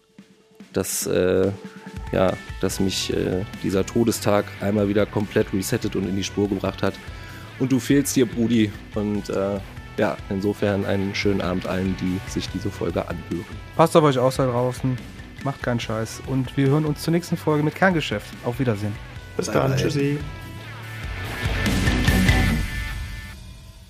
[0.73, 1.53] dass, äh,
[2.13, 6.83] ja, dass mich äh, dieser Todestag einmal wieder komplett resettet und in die Spur gebracht
[6.83, 6.95] hat.
[7.59, 8.73] Und du fehlst dir, Brudi.
[8.95, 9.61] Und äh,
[9.97, 13.45] ja, insofern einen schönen Abend allen, die sich diese Folge anhören.
[13.77, 14.97] Passt auf euch aus da draußen.
[15.45, 16.23] Macht keinen Scheiß.
[16.27, 18.29] Und wir hören uns zur nächsten Folge mit Kerngeschäft.
[18.45, 18.95] Auf Wiedersehen.
[19.37, 19.77] Bis Bye, dann.
[19.77, 20.19] Tschüssi.